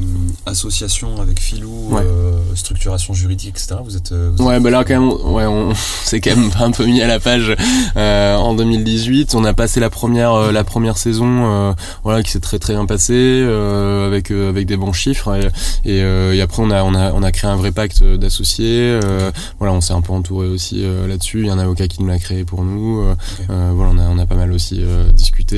association 0.46 1.20
avec 1.22 1.40
Filou, 1.40 1.90
Ouais. 1.92 2.02
euh, 2.04 2.38
structuration 2.56 3.14
juridique, 3.14 3.50
etc., 3.50 3.76
vous 3.84 3.98
êtes. 3.98 4.12
euh, 4.12 4.32
vous 4.36 4.46
Ouais, 4.46 4.58
êtes- 4.58 4.64
bah 4.64 4.70
là 4.70 4.84
quand 4.84 5.00
même, 5.00 5.10
ouais, 5.34 5.46
on 5.46 5.74
s'est 6.04 6.22
quand 6.22 6.36
même 6.36 6.52
un 6.60 6.72
peu 6.72 6.86
mis 6.86 7.02
à 7.02 7.08
la 7.08 7.20
page 7.20 7.56
euh, 7.96 8.36
en 8.36 8.54
2018. 8.54 9.34
On 9.36 9.44
a 9.44 9.54
passé 9.54 9.80
la 9.80 9.90
première 9.90 10.34
euh, 10.34 10.52
la 10.52 10.64
première 10.64 10.98
saison, 10.98 11.26
euh, 11.46 11.74
voilà, 12.04 12.22
qui 12.24 12.32
s'est 12.32 12.40
très 12.40 12.60
très 12.60 12.74
bien 12.74 12.86
passée 12.86 13.14
euh, 13.16 14.08
avec 14.08 14.32
euh, 14.32 14.50
avec 14.50 14.68
des 14.68 14.78
bons 14.78 14.94
chiffres. 14.94 15.36
Et, 15.84 15.98
et, 15.98 16.02
euh, 16.04 16.34
et 16.34 16.42
après 16.42 16.62
on 16.62 16.70
a 16.72 16.84
on 16.84 16.94
a 16.94 17.12
on 17.14 17.24
a 17.24 17.32
créé 17.32 17.50
un 17.50 17.56
vrai 17.56 17.72
pacte 17.72 18.04
d'associés. 18.04 19.00
euh, 19.04 19.32
voilà, 19.60 19.74
on 19.74 19.82
s'est 19.82 19.94
un 19.94 20.02
peu 20.02 20.14
entouré 20.14 20.48
aussi 20.48 20.84
euh, 20.84 21.08
là-dessus. 21.08 21.42
Il 21.42 21.48
y 21.48 21.50
a 21.50 21.54
un 21.54 21.60
avocat 21.60 21.88
qui 21.88 22.02
nous 22.02 22.08
l'a 22.08 22.20
créé 22.20 22.44
pour 22.46 22.64
nous. 22.64 23.02
euh, 23.02 23.14
Ok. 23.14 23.46
euh, 23.50 23.72
voilà, 23.76 23.92
on 23.94 23.98
a 23.98 24.08
on 24.10 24.18
a 24.20 24.26
pas 24.26 24.36
mal 24.36 24.52
aussi 24.54 24.78
euh, 24.82 25.12
discuté. 25.12 25.58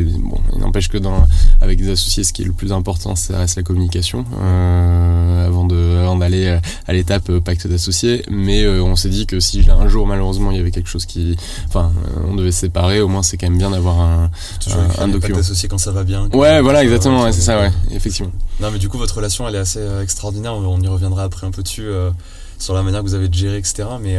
Et 0.00 0.04
bon, 0.04 0.38
il 0.54 0.60
n'empêche 0.60 0.88
que 0.88 0.98
dans 0.98 1.26
avec 1.60 1.78
des 1.78 1.90
associés, 1.90 2.17
ce 2.24 2.32
qui 2.32 2.42
est 2.42 2.44
le 2.44 2.52
plus 2.52 2.72
important, 2.72 3.14
ça 3.16 3.38
reste 3.38 3.56
la 3.56 3.62
communication 3.62 4.24
euh, 4.40 5.46
avant 5.46 5.64
de 5.64 5.98
avant 5.98 6.16
d'aller 6.16 6.46
euh, 6.46 6.58
à 6.86 6.92
l'étape 6.92 7.28
euh, 7.30 7.40
pacte 7.40 7.66
d'associés. 7.66 8.24
Mais 8.30 8.62
euh, 8.64 8.82
on 8.82 8.96
s'est 8.96 9.08
dit 9.08 9.26
que 9.26 9.40
si 9.40 9.64
un 9.70 9.88
jour 9.88 10.06
malheureusement 10.06 10.50
il 10.50 10.56
y 10.56 10.60
avait 10.60 10.70
quelque 10.70 10.88
chose 10.88 11.06
qui, 11.06 11.36
enfin, 11.66 11.92
on 12.26 12.34
devait 12.34 12.52
se 12.52 12.60
séparer, 12.60 13.00
au 13.00 13.08
moins 13.08 13.22
c'est 13.22 13.36
quand 13.36 13.48
même 13.48 13.58
bien 13.58 13.70
d'avoir 13.70 14.00
un. 14.00 14.30
toujours 14.62 14.80
un- 14.98 15.08
document. 15.08 15.38
associés 15.38 15.68
quand 15.68 15.78
ça 15.78 15.92
va 15.92 16.04
bien. 16.04 16.28
Ouais, 16.34 16.60
voilà, 16.60 16.82
exactement, 16.82 17.22
ouais, 17.22 17.32
c'est 17.32 17.40
ça, 17.40 17.58
ouais, 17.58 17.70
effectivement. 17.92 18.32
Non, 18.60 18.70
mais 18.70 18.78
du 18.78 18.88
coup, 18.88 18.98
votre 18.98 19.16
relation, 19.16 19.48
elle 19.48 19.54
est 19.54 19.58
assez 19.58 19.80
extraordinaire. 20.02 20.54
On 20.54 20.80
y 20.80 20.88
reviendra 20.88 21.22
après 21.24 21.46
un 21.46 21.50
peu 21.50 21.62
dessus, 21.62 21.88
sur 22.58 22.74
la 22.74 22.82
manière 22.82 23.00
que 23.00 23.06
vous 23.06 23.14
avez 23.14 23.28
de 23.28 23.34
gérer, 23.34 23.56
etc. 23.56 23.84
Mais 24.00 24.18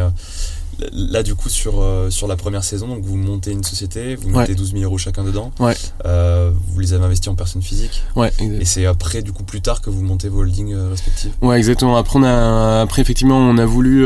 Là, 0.92 1.24
du 1.24 1.36
coup, 1.36 1.50
sur, 1.50 1.82
euh, 1.82 2.10
sur 2.10 2.28
la 2.28 2.36
première 2.36 2.64
saison, 2.64 2.88
donc 2.88 3.04
vous 3.04 3.18
montez 3.18 3.52
une 3.52 3.64
société, 3.64 4.16
vous 4.16 4.30
mettez 4.30 4.56
12 4.56 4.74
000 4.74 4.84
euros 4.84 4.98
chacun 4.98 5.24
dedans. 5.24 5.52
Ouais. 5.60 5.76
Euh, 6.06 6.52
vous 6.68 6.80
les 6.80 6.94
avez 6.94 7.06
investis 7.06 7.28
en 7.28 7.36
personne 7.36 7.62
physique. 7.62 8.04
Ouais, 8.16 8.32
Et 8.40 8.66
c'est 8.66 8.86
après, 8.86 9.22
du 9.22 9.32
coup, 9.32 9.44
plus 9.44 9.62
tard 9.62 9.82
que 9.82 9.90
vous 9.90 10.02
montez 10.02 10.30
vos 10.30 10.40
holdings 10.40 10.74
euh, 10.74 10.90
respectifs. 10.90 11.32
Ouais, 11.42 11.58
exactement. 11.58 11.98
Après, 11.98 12.18
on 12.20 12.24
a, 12.24 12.82
après 12.82 13.02
effectivement, 13.02 13.38
on 13.38 13.58
a 13.58 13.66
voulu 13.66 14.04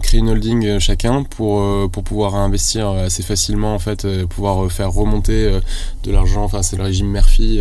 créer 0.00 0.20
une 0.20 0.30
holding 0.30 0.78
chacun 0.78 1.22
pour, 1.24 1.90
pour 1.90 2.02
pouvoir 2.04 2.34
investir 2.36 2.88
assez 2.88 3.22
facilement, 3.22 3.74
en 3.74 3.78
fait, 3.78 4.06
pouvoir 4.26 4.70
faire 4.70 4.90
remonter 4.92 5.60
de 6.04 6.12
l'argent. 6.12 6.44
Enfin, 6.44 6.62
c'est 6.62 6.76
le 6.76 6.84
régime 6.84 7.08
Murphy, 7.08 7.60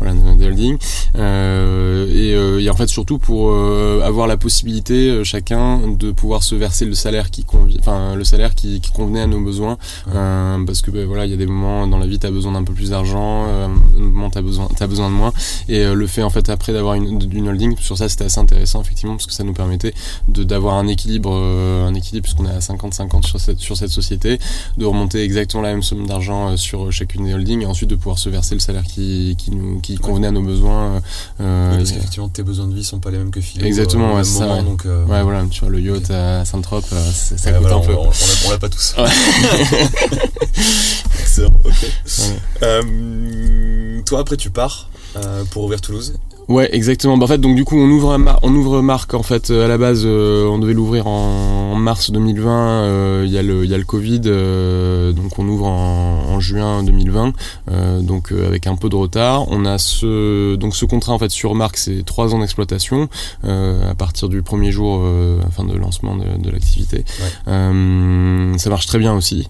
voilà, 0.00 0.14
de 0.14 0.44
holding. 0.44 0.78
Et, 1.16 2.64
et, 2.64 2.70
en 2.70 2.76
fait, 2.76 2.88
surtout 2.88 3.18
pour 3.18 3.52
avoir 3.52 4.26
la 4.26 4.36
possibilité, 4.36 5.24
chacun, 5.24 5.80
de 5.88 6.12
pouvoir 6.12 6.42
se 6.42 6.54
verser 6.54 6.84
le 6.84 6.94
salaire 6.94 7.30
qui 7.30 7.37
enfin 7.78 8.14
le 8.14 8.24
salaire 8.24 8.54
qui, 8.54 8.80
convenait 8.94 9.20
à 9.20 9.26
nos 9.26 9.40
besoins, 9.40 9.78
euh, 10.14 10.64
parce 10.64 10.82
que 10.82 10.90
ben, 10.90 11.06
voilà, 11.06 11.24
il 11.24 11.30
y 11.30 11.34
a 11.34 11.36
des 11.36 11.46
moments 11.46 11.86
dans 11.86 11.98
la 11.98 12.06
vie, 12.06 12.18
tu 12.18 12.26
as 12.26 12.30
besoin 12.30 12.52
d'un 12.52 12.64
peu 12.64 12.72
plus 12.72 12.90
d'argent, 12.90 13.44
euh, 13.46 13.68
moment 13.96 14.30
t'as 14.30 14.42
besoin, 14.42 14.68
as 14.80 14.86
besoin 14.86 15.08
de 15.08 15.14
moins, 15.14 15.32
et 15.68 15.84
euh, 15.84 15.94
le 15.94 16.06
fait 16.06 16.22
en 16.22 16.30
fait 16.30 16.48
après 16.48 16.72
d'avoir 16.72 16.94
une, 16.94 17.20
une, 17.32 17.48
holding, 17.48 17.76
sur 17.78 17.96
ça 17.96 18.08
c'était 18.08 18.24
assez 18.24 18.40
intéressant 18.40 18.80
effectivement, 18.80 19.14
parce 19.14 19.26
que 19.26 19.32
ça 19.32 19.44
nous 19.44 19.52
permettait 19.52 19.94
de 20.28 20.42
d'avoir 20.42 20.74
un 20.74 20.88
équilibre, 20.88 21.32
un 21.32 21.94
équilibre 21.94 22.24
puisqu'on 22.24 22.46
est 22.46 22.54
à 22.54 22.58
50-50 22.58 23.26
sur 23.26 23.40
cette 23.40 23.60
sur 23.60 23.76
cette 23.76 23.90
société, 23.90 24.38
de 24.76 24.84
remonter 24.84 25.22
exactement 25.22 25.62
la 25.62 25.70
même 25.70 25.82
somme 25.82 26.06
d'argent 26.06 26.56
sur 26.56 26.90
chacune 26.90 27.26
des 27.26 27.34
holdings, 27.34 27.62
et 27.62 27.66
ensuite 27.66 27.90
de 27.90 27.96
pouvoir 27.96 28.18
se 28.18 28.28
verser 28.28 28.54
le 28.54 28.60
salaire 28.60 28.84
qui, 28.84 29.36
qui 29.38 29.50
nous 29.50 29.80
qui 29.80 29.96
convenait 29.96 30.28
à 30.28 30.32
nos 30.32 30.42
besoins. 30.42 31.00
parce 31.38 31.92
qu'effectivement 31.92 32.28
tes 32.28 32.42
besoins 32.42 32.66
de 32.66 32.74
vie 32.74 32.84
sont 32.84 33.00
pas 33.00 33.10
les 33.10 33.18
mêmes 33.18 33.30
que 33.30 33.40
Philo. 33.40 33.64
Exactement, 33.64 34.16
ouais, 34.16 34.24
ça, 34.24 34.62
donc, 34.62 34.84
ouais 34.84 35.22
voilà, 35.22 35.44
tu 35.50 35.60
vois 35.60 35.70
le 35.70 35.80
yacht 35.80 36.10
à 36.10 36.44
Saint-Trope, 36.44 36.86
ça 37.36 37.52
coûte 37.52 37.66
un 37.66 37.80
peu. 37.80 37.94
On, 37.94 38.50
l'a 38.50 38.58
pas 38.58 38.68
tous. 38.68 38.94
Excellent, 41.20 41.52
ok. 41.64 41.86
Euh, 42.62 44.02
toi, 44.06 44.20
après, 44.20 44.36
tu 44.36 44.50
pars 44.50 44.90
euh, 45.16 45.44
pour 45.50 45.64
ouvrir 45.64 45.80
Toulouse. 45.80 46.18
Ouais, 46.48 46.74
exactement. 46.74 47.18
Bah, 47.18 47.24
en 47.24 47.28
fait, 47.28 47.38
donc 47.38 47.56
du 47.56 47.64
coup, 47.64 47.76
on 47.76 47.90
ouvre, 47.90 48.18
on 48.42 48.54
ouvre 48.54 48.80
marque. 48.80 49.12
En 49.12 49.22
fait, 49.22 49.50
euh, 49.50 49.66
à 49.66 49.68
la 49.68 49.76
base, 49.76 50.02
euh, 50.06 50.46
on 50.46 50.58
devait 50.58 50.72
l'ouvrir 50.72 51.06
en, 51.06 51.74
mars 51.74 52.10
2020. 52.10 52.50
Euh, 52.50 53.22
il 53.26 53.30
y 53.30 53.36
a 53.36 53.42
le, 53.42 53.64
il 53.64 53.70
y 53.70 53.74
a 53.74 53.78
le 53.78 53.84
Covid, 53.84 54.20
donc 54.20 55.38
on 55.38 55.46
ouvre 55.46 55.66
en, 55.66 56.24
en 56.30 56.40
juin 56.40 56.82
2020. 56.82 57.32
donc 58.02 58.32
avec 58.32 58.66
un 58.66 58.74
peu 58.74 58.88
de 58.88 58.96
retard. 58.96 59.46
On 59.48 59.64
a 59.64 59.78
ce, 59.78 60.56
donc 60.56 60.74
ce 60.74 60.84
contrat 60.86 61.12
en 61.12 61.18
fait 61.18 61.30
sur 61.30 61.54
marque, 61.54 61.76
c'est 61.76 62.04
trois 62.04 62.34
ans 62.34 62.40
d'exploitation 62.40 63.08
à 63.44 63.94
partir 63.96 64.28
du 64.28 64.42
premier 64.42 64.72
jour, 64.72 65.04
enfin 65.46 65.64
de 65.64 65.76
lancement 65.76 66.16
de, 66.16 66.42
de 66.42 66.50
l'activité. 66.50 67.04
ça 67.46 68.70
marche 68.70 68.86
très 68.86 68.98
bien 68.98 69.14
aussi. 69.14 69.48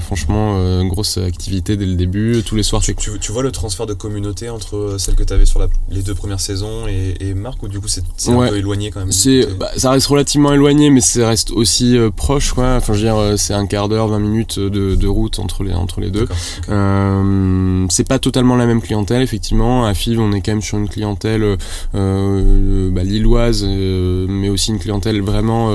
franchement, 0.00 0.84
grosse 0.84 1.18
activité 1.18 1.76
dès 1.76 1.86
le 1.86 1.94
début. 1.94 2.42
Tous 2.46 2.54
les 2.54 2.62
soirs. 2.62 2.82
Tu, 2.82 2.94
tu, 2.94 3.18
tu 3.18 3.32
vois 3.32 3.42
le 3.42 3.50
transfert 3.50 3.86
de 3.86 3.94
communauté 3.94 4.48
entre 4.48 4.96
celle 4.98 5.16
que 5.16 5.24
tu 5.24 5.32
avais 5.32 5.46
sur 5.46 5.58
la, 5.58 5.66
les 5.90 6.01
deux 6.02 6.14
premières 6.14 6.40
saisons 6.40 6.86
et, 6.88 7.16
et 7.20 7.34
Marc 7.34 7.62
ou 7.62 7.68
du 7.68 7.80
coup 7.80 7.88
c'est 7.88 8.02
un 8.28 8.48
peu 8.48 8.56
éloigné 8.56 8.90
quand 8.90 9.00
même 9.00 9.12
c'est 9.12 9.46
bah, 9.58 9.70
ça 9.76 9.90
reste 9.90 10.06
relativement 10.06 10.52
éloigné 10.52 10.90
mais 10.90 11.00
ça 11.00 11.28
reste 11.28 11.50
aussi 11.50 11.96
euh, 11.96 12.10
proche 12.10 12.52
quoi. 12.52 12.76
Enfin 12.76 12.92
je 12.92 12.98
veux 12.98 13.04
dire 13.04 13.16
euh, 13.16 13.36
c'est 13.36 13.54
un 13.54 13.66
quart 13.66 13.88
d'heure 13.88 14.08
20 14.08 14.18
minutes 14.18 14.58
de, 14.58 14.94
de, 14.94 15.06
route 15.06 15.38
entre 15.38 15.64
les 15.64 15.72
entre 15.72 16.00
les 16.00 16.10
deux. 16.10 16.26
Euh, 16.68 17.86
c'est 17.90 18.06
pas 18.06 18.18
totalement 18.18 18.56
la 18.56 18.66
même 18.66 18.80
clientèle 18.80 19.22
effectivement. 19.22 19.84
À 19.86 19.94
FIV 19.94 20.20
on 20.20 20.32
est 20.32 20.40
quand 20.40 20.52
même 20.52 20.62
sur 20.62 20.78
une 20.78 20.88
clientèle 20.88 21.56
euh, 21.94 22.90
bah, 22.90 23.04
lilloise 23.04 23.64
mais 23.64 24.48
aussi 24.48 24.70
une 24.70 24.78
clientèle 24.78 25.20
vraiment 25.20 25.68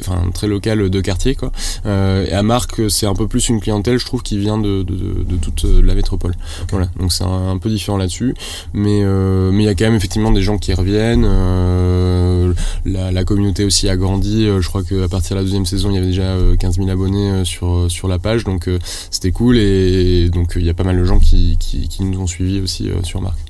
enfin 0.00 0.22
très 0.32 0.46
locale 0.46 0.90
de 0.90 1.00
quartier 1.00 1.34
quoi. 1.34 1.52
Et 1.84 2.32
à 2.32 2.42
Marc 2.42 2.88
c'est 2.88 3.06
un 3.06 3.14
peu 3.14 3.26
plus 3.26 3.48
une 3.48 3.60
clientèle 3.60 3.98
je 3.98 4.06
trouve 4.06 4.22
qui 4.22 4.38
vient 4.38 4.58
de, 4.58 4.82
de, 4.82 5.24
de 5.24 5.36
toute 5.36 5.64
la 5.64 5.94
métropole. 5.94 6.34
Voilà. 6.70 6.88
Donc 6.98 7.12
c'est 7.12 7.24
un, 7.24 7.50
un, 7.50 7.58
peu 7.58 7.68
différent 7.68 7.98
là-dessus. 7.98 8.34
Mais 8.72 9.02
mais 9.52 9.57
il 9.64 9.66
y 9.66 9.70
a 9.70 9.74
quand 9.74 9.84
même 9.84 9.94
effectivement 9.94 10.30
des 10.30 10.42
gens 10.42 10.58
qui 10.58 10.72
reviennent. 10.72 11.26
Euh, 11.26 12.52
la, 12.84 13.24
communauté 13.24 13.64
aussi 13.64 13.88
a 13.88 13.96
grandi. 13.96 14.46
Euh, 14.46 14.60
je 14.60 14.68
crois 14.68 14.82
qu'à 14.82 15.08
partir 15.08 15.36
de 15.36 15.40
la 15.40 15.44
deuxième 15.44 15.66
saison, 15.66 15.90
il 15.90 15.94
y 15.94 15.98
avait 15.98 16.06
déjà 16.06 16.36
15 16.58 16.78
euh, 16.78 16.82
000 16.82 16.90
abonnés 16.90 17.44
sur, 17.44 18.08
la 18.08 18.18
page. 18.18 18.44
Donc 18.44 18.68
c'était 19.10 19.32
cool. 19.32 19.58
Et, 19.58 20.30
donc 20.30 20.52
il 20.56 20.64
y 20.64 20.70
a 20.70 20.74
pas 20.74 20.84
mal 20.84 20.98
de 20.98 21.04
gens 21.04 21.18
qui, 21.18 21.56
qui, 21.58 21.88
qui 21.88 22.04
nous 22.04 22.20
ont 22.20 22.26
suivis 22.26 22.60
aussi 22.60 22.90
sur 23.02 23.20
Marc. 23.20 23.47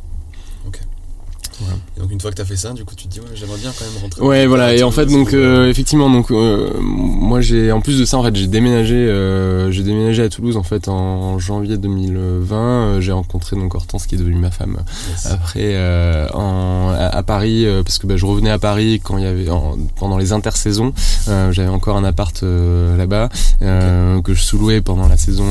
Et 1.97 2.01
donc 2.01 2.11
une 2.11 2.21
fois 2.21 2.31
que 2.31 2.37
tu 2.37 2.43
as 2.43 2.45
fait 2.45 2.57
ça, 2.57 2.73
du 2.73 2.85
coup 2.85 2.95
tu 2.95 3.07
te 3.07 3.13
dis 3.13 3.21
ouais, 3.21 3.27
j'aimerais 3.35 3.59
bien 3.59 3.73
quand 3.77 3.85
même 3.85 4.03
rentrer. 4.03 4.23
Ouais 4.23 4.47
voilà 4.47 4.75
et 4.75 4.83
en 4.83 4.91
fait 4.91 5.07
donc 5.07 5.33
euh, 5.35 5.69
effectivement 5.69 6.11
donc 6.11 6.31
euh, 6.31 6.71
moi 6.81 7.41
j'ai 7.41 7.73
en 7.73 7.81
plus 7.81 7.99
de 7.99 8.05
ça 8.05 8.19
en 8.19 8.23
fait 8.23 8.35
j'ai 8.37 8.47
déménagé 8.47 8.95
euh, 8.95 9.71
j'ai 9.71 9.83
déménagé 9.83 10.23
à 10.23 10.29
Toulouse 10.29 10.57
en 10.57 10.63
fait 10.63 10.89
en 10.89 11.39
janvier 11.39 11.77
2020 11.77 13.01
j'ai 13.01 13.13
rencontré 13.13 13.57
donc 13.57 13.75
Hortense 13.75 14.07
qui 14.07 14.15
est 14.15 14.19
devenue 14.19 14.39
ma 14.39 14.51
femme 14.51 14.79
après 15.25 15.77
en, 16.35 16.95
à, 16.97 17.23
Paris 17.23 17.67
parce 17.85 17.99
que 17.99 18.07
bah, 18.07 18.17
je 18.17 18.27
revenais 18.27 18.51
à 18.51 18.59
Paris 18.59 19.01
quand 19.03 19.19
il 19.19 19.25
y 19.25 19.27
avait 19.27 19.47
pendant 19.97 20.19
les 20.19 20.33
intersaisons. 20.33 20.93
J'avais 21.27 21.69
encore 21.69 21.97
un 21.97 22.05
appart 22.05 22.43
là-bas 22.43 23.29
que 23.61 24.35
je 24.35 24.43
sous-louais 24.43 24.81
pendant 24.81 25.09
la 25.09 25.17
saison 25.17 25.45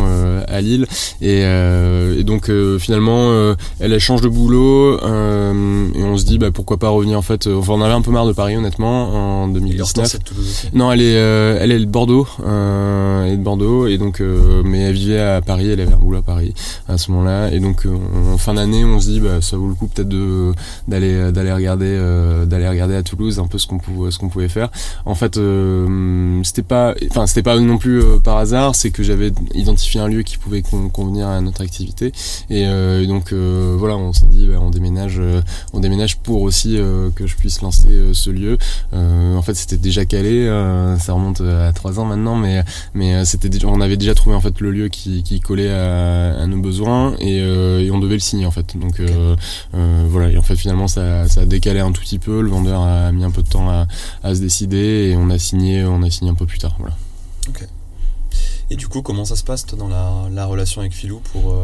à 0.47 0.61
Lille. 0.61 0.87
Et, 1.21 1.41
et 1.41 2.23
donc 2.23 2.51
finalement 2.79 3.31
elle, 3.79 3.93
elle 3.93 3.99
change 3.99 4.21
de 4.21 4.29
boulot 4.29 4.99
et 5.97 6.03
on 6.03 6.15
se 6.15 6.25
dit 6.25 6.37
bah, 6.37 6.51
pourquoi 6.51 6.77
pas 6.77 6.89
revenir 6.89 7.17
en 7.17 7.21
fait. 7.23 7.47
Enfin, 7.47 7.73
on 7.73 7.81
avait 7.81 7.93
un 7.93 8.01
peu 8.01 8.11
marre 8.11 8.27
de 8.27 8.33
Paris 8.33 8.55
honnêtement 8.55 9.43
en 9.43 9.47
2019. 9.47 10.17
non, 10.73 10.91
elle 10.91 11.01
est, 11.01 11.17
euh, 11.17 11.57
elle 11.59 11.71
est 11.71 11.79
de 11.79 11.85
Bordeaux, 11.85 12.27
euh, 12.45 13.25
elle 13.25 13.33
est 13.33 13.37
de 13.37 13.43
Bordeaux 13.43 13.87
et 13.87 13.97
donc 13.97 14.21
euh, 14.21 14.61
mais 14.63 14.81
elle 14.81 14.93
vivait 14.93 15.19
à 15.19 15.41
Paris, 15.41 15.69
elle 15.69 15.79
avait 15.79 15.93
un 15.93 15.97
boulot 15.97 16.19
à 16.19 16.21
Paris 16.21 16.53
à 16.87 16.97
ce 16.97 17.11
moment-là 17.11 17.51
et 17.51 17.59
donc 17.59 17.87
en 18.31 18.37
fin 18.37 18.53
d'année 18.53 18.85
on 18.85 18.99
se 18.99 19.07
dit 19.09 19.19
bah 19.19 19.41
ça 19.41 19.57
vaut 19.57 19.67
le 19.67 19.73
coup 19.73 19.87
peut-être 19.87 20.07
de 20.07 20.53
d'aller 20.87 21.31
d'aller 21.31 21.51
regarder 21.51 21.97
d'aller 22.45 22.69
regarder 22.69 22.95
à 22.95 23.03
Toulouse 23.03 23.39
un 23.39 23.47
peu 23.47 23.57
ce 23.57 23.65
qu'on 23.65 23.79
pouvait 23.79 24.11
ce 24.11 24.19
qu'on 24.19 24.29
pouvait 24.29 24.49
faire. 24.49 24.69
En 25.05 25.15
fait 25.15 25.39
c'était 26.43 26.63
pas 26.63 26.93
enfin 27.09 27.25
c'était 27.25 27.43
pas 27.43 27.59
non 27.59 27.77
plus 27.77 28.03
par 28.23 28.37
hasard, 28.37 28.75
c'est 28.75 28.91
que 28.91 29.01
j'avais 29.01 29.31
identifié 29.55 29.99
un 29.99 30.07
lieu 30.07 30.21
qui 30.21 30.37
pouvait 30.37 30.61
convenir 30.61 31.27
à 31.27 31.41
notre 31.41 31.61
activité 31.61 32.11
et, 32.49 32.67
donc 33.07 33.33
voilà 33.33 33.97
on 33.97 34.13
s'est 34.13 34.27
dit 34.27 34.47
bah, 34.47 34.59
on 34.61 34.69
déménage 34.69 35.21
on 35.73 35.79
déménage 35.79 35.86
pour 36.23 36.41
aussi 36.41 36.77
euh, 36.77 37.09
que 37.11 37.27
je 37.27 37.35
puisse 37.35 37.61
lancer 37.61 37.89
euh, 37.89 38.13
ce 38.13 38.29
lieu. 38.29 38.57
Euh, 38.93 39.35
en 39.35 39.41
fait, 39.41 39.53
c'était 39.55 39.77
déjà 39.77 40.05
calé, 40.05 40.47
ça 40.99 41.13
remonte 41.13 41.41
à 41.41 41.71
trois 41.73 41.99
ans 41.99 42.05
maintenant, 42.05 42.35
mais 42.35 42.63
on 43.65 43.81
avait 43.81 43.97
déjà 43.97 44.13
trouvé 44.15 44.35
en 44.35 44.41
fait 44.41 44.59
le 44.59 44.71
lieu 44.71 44.89
qui, 44.89 45.23
qui 45.23 45.39
collait 45.39 45.69
à, 45.69 46.45
nos 46.47 46.57
besoins 46.57 47.15
et, 47.19 47.41
on 47.91 47.99
devait 47.99 48.15
le 48.15 48.19
signer 48.19 48.45
en 48.45 48.51
fait. 48.51 48.77
Donc 48.77 49.01
voilà, 50.09 50.31
et 50.31 50.37
en 50.37 50.41
fait 50.41 50.55
finalement 50.55 50.87
ça, 50.87 51.23
a 51.23 51.45
décalé 51.45 51.79
un 51.79 51.91
tout 51.91 52.01
petit 52.01 52.19
peu. 52.19 52.41
Le 52.41 52.49
vendeur 52.49 52.81
a 52.81 53.11
mis 53.11 53.23
un 53.23 53.31
peu 53.31 53.43
de 53.43 53.49
temps 53.49 53.69
à, 53.69 54.35
se 54.35 54.39
décider 54.39 55.11
et 55.11 55.15
on 55.17 55.29
a 55.29 55.39
signé, 55.39 55.83
on 55.83 56.03
a 56.03 56.09
signé 56.09 56.31
un 56.31 56.35
peu 56.35 56.45
plus 56.45 56.59
tard. 56.59 56.75
Voilà. 56.79 56.95
Et 58.69 58.75
du 58.75 58.87
coup, 58.89 59.01
comment 59.01 59.23
ça 59.23 59.37
se 59.37 59.45
passe 59.45 59.65
dans 59.65 59.87
la, 59.87 60.27
la 60.29 60.45
relation 60.45 60.81
avec 60.81 60.93
Philou 60.93 61.21
pour 61.31 61.55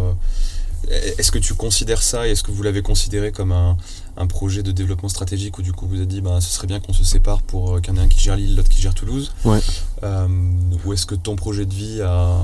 est-ce 0.89 1.31
que 1.31 1.39
tu 1.39 1.53
considères 1.53 2.01
ça 2.03 2.27
et 2.27 2.31
est-ce 2.31 2.43
que 2.43 2.51
vous 2.51 2.63
l'avez 2.63 2.81
considéré 2.81 3.31
comme 3.31 3.51
un, 3.51 3.77
un, 4.17 4.27
projet 4.27 4.63
de 4.63 4.71
développement 4.71 5.09
stratégique 5.09 5.57
où 5.57 5.61
du 5.61 5.73
coup 5.73 5.85
vous 5.87 5.97
avez 5.97 6.05
dit 6.05 6.21
bah, 6.21 6.39
ce 6.41 6.51
serait 6.51 6.67
bien 6.67 6.79
qu'on 6.79 6.93
se 6.93 7.03
sépare 7.03 7.41
pour 7.41 7.75
euh, 7.75 7.79
qu'il 7.79 7.93
y 7.93 7.97
en 7.97 8.01
ait 8.01 8.05
un 8.05 8.07
qui 8.07 8.19
gère 8.19 8.35
Lille, 8.35 8.55
l'autre 8.55 8.69
qui 8.69 8.81
gère 8.81 8.93
Toulouse 8.93 9.31
ouais. 9.45 9.59
Euh, 10.03 10.27
ou 10.85 10.93
est-ce 10.93 11.05
que 11.05 11.15
ton 11.15 11.35
projet 11.35 11.65
de 11.65 11.73
vie 11.73 12.01
a. 12.01 12.35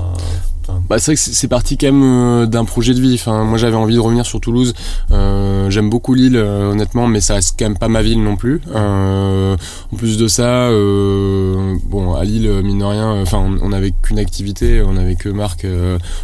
Bah, 0.88 0.98
c'est 0.98 1.12
vrai 1.12 1.14
que 1.14 1.20
c'est 1.20 1.48
parti 1.48 1.76
quand 1.76 1.86
même 1.88 2.02
euh, 2.02 2.46
d'un 2.46 2.64
projet 2.64 2.94
de 2.94 3.00
vie. 3.00 3.14
Enfin, 3.14 3.44
moi 3.44 3.58
j'avais 3.58 3.76
envie 3.76 3.94
de 3.94 4.00
revenir 4.00 4.24
sur 4.24 4.40
Toulouse. 4.40 4.72
Euh, 5.10 5.68
J'aime 5.68 5.90
beaucoup 5.90 6.14
Lille, 6.14 6.36
euh, 6.36 6.70
honnêtement, 6.70 7.06
mais 7.06 7.20
ça 7.20 7.34
reste 7.34 7.56
quand 7.58 7.66
même 7.66 7.78
pas 7.78 7.88
ma 7.88 8.02
ville 8.02 8.22
non 8.22 8.36
plus. 8.36 8.60
Euh, 8.74 9.56
en 9.92 9.96
plus 9.96 10.16
de 10.16 10.28
ça, 10.28 10.68
bon, 10.70 12.14
à 12.14 12.24
Lille, 12.24 12.48
mine 12.62 12.78
de 12.78 12.84
rien, 12.84 13.20
enfin, 13.20 13.38
on, 13.38 13.68
n'avait 13.68 13.92
qu'une 13.92 14.18
activité, 14.18 14.82
on 14.86 14.96
avait 14.96 15.16
que 15.16 15.28
Marc. 15.28 15.66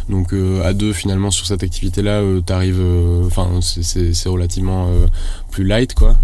donc 0.09 0.33
à 0.63 0.73
deux 0.73 0.93
finalement 0.93 1.31
sur 1.31 1.45
cette 1.45 1.63
activité-là, 1.63 2.21
t'arrives. 2.45 2.81
Enfin, 3.25 3.49
c'est 3.61 4.29
relativement 4.29 4.87
light, 5.63 5.93
quoi. 5.93 6.15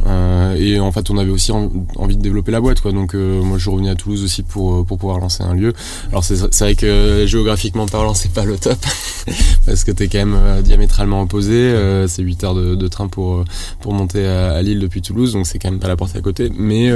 et 0.57 0.79
en 0.79 0.91
fait, 0.91 1.09
on 1.09 1.17
avait 1.17 1.31
aussi 1.31 1.51
envie 1.51 2.17
de 2.17 2.21
développer 2.21 2.51
la 2.51 2.61
boîte, 2.61 2.81
quoi. 2.81 2.91
Donc 2.91 3.13
moi 3.13 3.57
je 3.57 3.69
revenais 3.69 3.89
à 3.89 3.95
Toulouse 3.95 4.23
aussi 4.23 4.43
pour 4.43 4.85
pour 4.85 4.97
pouvoir 4.97 5.19
lancer 5.19 5.43
un 5.43 5.53
lieu. 5.53 5.73
Alors 6.09 6.23
c'est 6.23 6.59
vrai 6.59 6.75
que 6.75 7.25
géographiquement 7.25 7.85
parlant, 7.87 8.13
c'est 8.13 8.31
pas 8.31 8.45
le 8.45 8.57
top 8.57 8.77
parce 9.65 9.83
que 9.83 9.91
t'es 9.91 10.07
quand 10.07 10.19
même 10.19 10.35
euh, 10.35 10.61
diamétralement 10.61 11.21
opposé. 11.21 11.53
Euh, 11.53 12.07
c'est 12.07 12.23
8 12.23 12.43
heures 12.43 12.55
de, 12.55 12.87
train 12.87 13.07
pour 13.07 13.35
euh, 13.35 13.45
pour 13.81 13.93
monter 13.93 14.25
à, 14.25 14.61
Lille 14.61 14.79
depuis 14.79 15.01
Toulouse, 15.01 15.33
donc 15.33 15.47
c'est 15.47 15.59
quand 15.59 15.71
même 15.71 15.79
pas 15.79 15.87
la 15.87 15.95
porte 15.95 16.15
à 16.15 16.21
côté. 16.21 16.51
Mais 16.57 16.91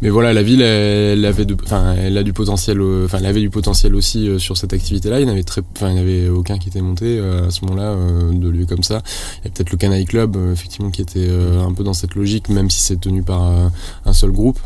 mais 0.00 0.08
voilà, 0.08 0.32
la 0.32 0.42
ville, 0.42 0.62
elle, 0.62 1.24
avait 1.24 1.46
enfin, 1.64 1.94
elle 1.94 2.16
a 2.16 2.22
du 2.22 2.32
potentiel, 2.32 2.80
enfin, 3.04 3.18
elle 3.18 3.26
avait 3.26 3.40
du 3.40 3.50
potentiel 3.50 3.94
aussi 3.94 4.28
sur 4.38 4.56
cette 4.56 4.72
activité-là. 4.72 5.20
Il 5.20 5.26
n'y 5.26 5.32
avait 5.32 5.42
très, 5.42 5.62
enfin, 5.76 5.88
il 5.90 5.94
n'y 5.94 6.00
avait 6.00 6.28
aucun 6.28 6.58
qui 6.58 6.68
était 6.68 6.80
monté 6.80 7.18
à 7.18 7.50
ce 7.50 7.64
moment-là 7.64 7.96
de 8.32 8.48
lieu 8.48 8.66
comme 8.66 8.82
ça. 8.82 9.02
Il 9.42 9.44
y 9.44 9.48
a 9.48 9.50
peut-être 9.50 9.70
le 9.70 9.76
Canaille 9.76 10.04
Club, 10.04 10.36
effectivement, 10.52 10.90
qui 10.90 11.02
était 11.02 11.28
un 11.30 11.72
peu 11.72 11.79
dans 11.82 11.94
cette 11.94 12.14
logique, 12.14 12.48
même 12.48 12.70
si 12.70 12.80
c'est 12.80 13.00
tenu 13.00 13.22
par 13.22 13.42
un 14.04 14.12
seul 14.12 14.30
groupe, 14.30 14.58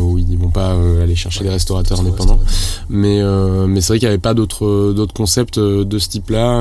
où 0.00 0.18
ils 0.18 0.38
vont 0.38 0.50
pas 0.50 0.76
aller 1.02 1.14
chercher 1.14 1.44
des 1.44 1.50
restaurateurs 1.50 2.00
indépendants. 2.00 2.40
Mais, 2.88 3.22
mais 3.68 3.80
c'est 3.80 3.88
vrai 3.88 3.98
qu'il 3.98 4.08
n'y 4.08 4.12
avait 4.12 4.18
pas 4.18 4.34
d'autres 4.34 4.92
d'autres 4.92 5.14
concepts 5.14 5.58
de 5.58 5.98
ce 5.98 6.08
type-là. 6.08 6.60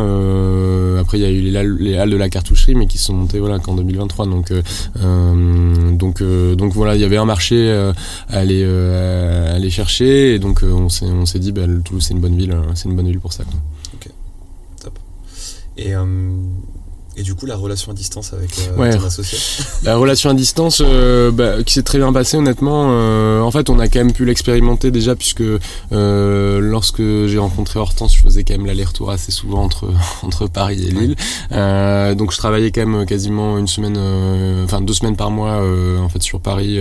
après, 1.00 1.20
il 1.20 1.22
y 1.22 1.26
a 1.26 1.30
eu 1.30 1.42
les, 1.42 1.52
les, 1.80 1.98
halles 1.98 2.10
de 2.10 2.18
la 2.18 2.30
cartoucherie, 2.30 2.76
mais 2.76 2.88
qui 2.88 2.98
sont 2.98 3.14
montées 3.14 3.40
voilà, 3.40 3.60
qu'en 3.60 3.76
2023. 3.76 4.26
Donc, 4.28 4.54
donc, 5.98 6.24
donc 6.24 6.74
voilà, 6.74 6.96
il 6.96 7.02
y 7.02 7.06
avait 7.06 7.18
un 7.18 7.26
marché 7.26 7.72
à 7.72 7.94
aller, 8.38 8.64
à 8.64 9.54
aller 9.54 9.70
chercher, 9.70 10.36
et 10.36 10.40
donc 10.40 10.64
on 10.64 10.90
s'est 10.90 11.40
dit, 11.40 11.52
bah, 11.52 11.62
Toulouse, 11.84 12.04
c'est 12.06 12.14
une 12.14 12.20
bonne 12.20 12.38
ville, 12.38 12.56
c'est 12.76 12.90
une 12.90 12.96
bonne 12.96 13.08
ville 13.08 13.20
pour 13.20 13.34
ça. 13.34 13.44
Ok, 13.94 14.10
top. 14.82 15.00
Et 15.78 15.94
et 17.18 17.24
du 17.24 17.36
coup, 17.36 17.46
la 17.46 17.58
relation 17.58 17.92
à 17.92 17.96
distance 17.96 18.32
avec 18.32 18.52
euh, 18.58 18.98
ton 18.98 19.06
associé 19.06 19.38
La 19.84 19.98
relation 19.98 20.30
à 20.30 20.34
distance, 20.34 20.82
euh, 20.84 21.30
bah, 21.30 21.62
qui 21.64 21.74
s'est 21.74 21.84
très 21.84 21.98
bien 21.98 22.14
passée, 22.14 22.38
honnêtement. 22.38 22.88
Euh, 22.90 23.42
en 23.42 23.52
fait, 23.52 23.70
on 23.70 23.80
a 23.80 23.90
quand 23.90 24.00
même 24.00 24.14
pu 24.14 24.24
l'expérimenter 24.24 24.92
déjà, 24.92 25.16
puisque 25.16 25.44
lorsque 25.92 27.02
j'ai 27.02 27.38
rencontré 27.38 27.80
Hortense, 27.80 28.16
je 28.16 28.22
faisais 28.22 28.44
quand 28.46 28.54
même 28.54 28.66
l'aller-retour 28.66 29.12
assez 29.12 29.32
souvent 29.32 29.64
entre, 29.64 29.92
entre 30.24 30.48
Paris 30.48 30.88
et 30.88 30.92
Lille. 30.92 31.16
donc, 32.18 32.32
je 32.32 32.38
travaillais 32.38 32.72
quand 32.72 32.86
même 32.86 33.06
quasiment 33.06 33.58
une 33.58 33.68
semaine, 33.68 33.98
enfin 34.64 34.80
deux 34.80 34.94
semaines 34.94 35.18
par 35.18 35.32
mois, 35.32 35.62
en 36.02 36.08
fait, 36.08 36.24
sur 36.24 36.40
Paris. 36.40 36.80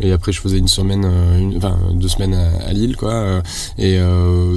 et 0.00 0.12
après, 0.12 0.32
je 0.32 0.40
faisais 0.40 0.58
une 0.58 0.68
semaine, 0.68 1.08
enfin 1.56 1.78
deux 1.92 2.08
semaines 2.08 2.34
à, 2.34 2.72
Lille, 2.72 2.96
quoi. 2.96 3.42
et 3.78 4.00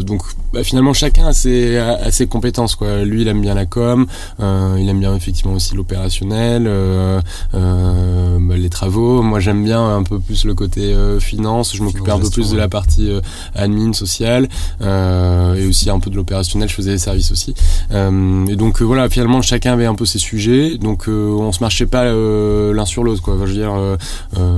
donc, 0.01 0.23
bah, 0.53 0.63
finalement, 0.63 0.93
chacun 0.93 1.27
a 1.27 1.33
ses, 1.33 1.77
a 1.77 2.11
ses 2.11 2.27
compétences, 2.27 2.75
quoi. 2.75 3.03
Lui, 3.03 3.21
il 3.21 3.27
aime 3.27 3.41
bien 3.41 3.55
la 3.55 3.65
com, 3.65 4.05
il 4.39 4.89
aime 4.89 4.99
bien 4.99 5.15
effectivement 5.15 5.53
aussi 5.53 5.75
l'opérationnel, 5.75 6.65
euh, 6.67 7.21
euh, 7.53 8.37
bah, 8.39 8.57
les 8.57 8.69
travaux. 8.69 9.21
Moi 9.21 9.39
j'aime 9.39 9.63
bien 9.63 9.95
un 9.95 10.03
peu 10.03 10.19
plus 10.19 10.45
le 10.45 10.53
côté 10.53 10.93
euh, 10.93 11.19
finance, 11.19 11.75
je 11.75 11.83
m'occupais 11.83 12.11
un 12.11 12.19
peu 12.19 12.29
plus 12.29 12.51
de 12.51 12.57
la 12.57 12.67
partie 12.67 13.11
admin, 13.55 13.93
sociale, 13.93 14.47
et 14.81 15.65
aussi 15.67 15.89
un 15.89 15.99
peu 15.99 16.09
de 16.09 16.15
l'opérationnel, 16.15 16.69
je 16.69 16.73
faisais 16.73 16.91
des 16.91 16.97
services 16.97 17.31
aussi. 17.31 17.53
et 17.91 18.55
donc 18.55 18.81
voilà, 18.81 19.09
finalement 19.09 19.41
chacun 19.41 19.73
avait 19.73 19.85
un 19.85 19.95
peu 19.95 20.05
ses 20.05 20.19
sujets, 20.19 20.77
donc 20.77 21.07
on 21.07 21.51
se 21.51 21.59
marchait 21.59 21.85
pas 21.85 22.05
l'un 22.05 22.85
sur 22.85 23.03
l'autre 23.03 23.21
quoi. 23.21 23.37
je 23.41 23.51
veux 23.51 23.53
dire, 23.53 23.73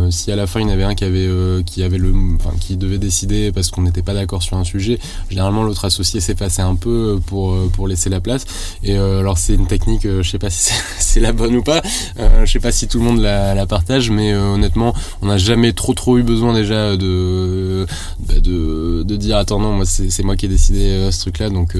si 0.09 0.31
à 0.31 0.35
la 0.35 0.47
fin 0.47 0.59
il 0.59 0.67
y 0.67 0.69
en 0.69 0.73
avait 0.73 0.83
un 0.83 0.95
qui 0.95 1.03
avait 1.03 1.29
qui 1.65 1.83
avait 1.83 1.97
le, 1.97 2.13
enfin 2.35 2.55
qui 2.59 2.77
devait 2.77 2.97
décider 2.97 3.51
parce 3.51 3.71
qu'on 3.71 3.81
n'était 3.81 4.01
pas 4.01 4.13
d'accord 4.13 4.43
sur 4.43 4.57
un 4.57 4.63
sujet, 4.63 4.99
généralement 5.29 5.63
l'autre 5.63 5.82
associé 5.85 6.19
s'effaçait 6.19 6.61
un 6.61 6.75
peu 6.75 7.19
pour 7.25 7.55
pour 7.71 7.87
laisser 7.87 8.09
la 8.09 8.19
place. 8.19 8.45
Et 8.83 8.97
alors 8.97 9.37
c'est 9.37 9.53
une 9.53 9.67
technique, 9.67 10.03
je 10.03 10.27
sais 10.27 10.39
pas 10.39 10.49
si 10.49 10.71
c'est 10.99 11.19
la 11.19 11.31
bonne 11.31 11.55
ou 11.55 11.63
pas. 11.63 11.81
Euh, 12.19 12.45
je 12.45 12.51
sais 12.51 12.59
pas 12.59 12.71
si 12.71 12.87
tout 12.87 12.99
le 12.99 13.05
monde 13.05 13.19
la, 13.19 13.65
partage, 13.65 14.09
mais 14.09 14.33
euh, 14.33 14.53
honnêtement, 14.53 14.93
on 15.21 15.27
n'a 15.27 15.37
jamais 15.37 15.73
trop 15.73 15.93
trop 15.93 16.17
eu 16.17 16.23
besoin 16.23 16.53
déjà 16.53 16.97
de 16.97 17.85
bah, 18.19 18.39
de, 18.39 19.03
de, 19.03 19.15
dire 19.15 19.37
attends 19.37 19.59
non, 19.59 19.73
moi 19.73 19.85
c'est 19.85 20.23
moi 20.23 20.35
qui 20.35 20.45
ai 20.45 20.49
décidé 20.49 20.89
euh, 20.89 21.11
ce 21.11 21.21
truc-là, 21.21 21.49
donc 21.49 21.77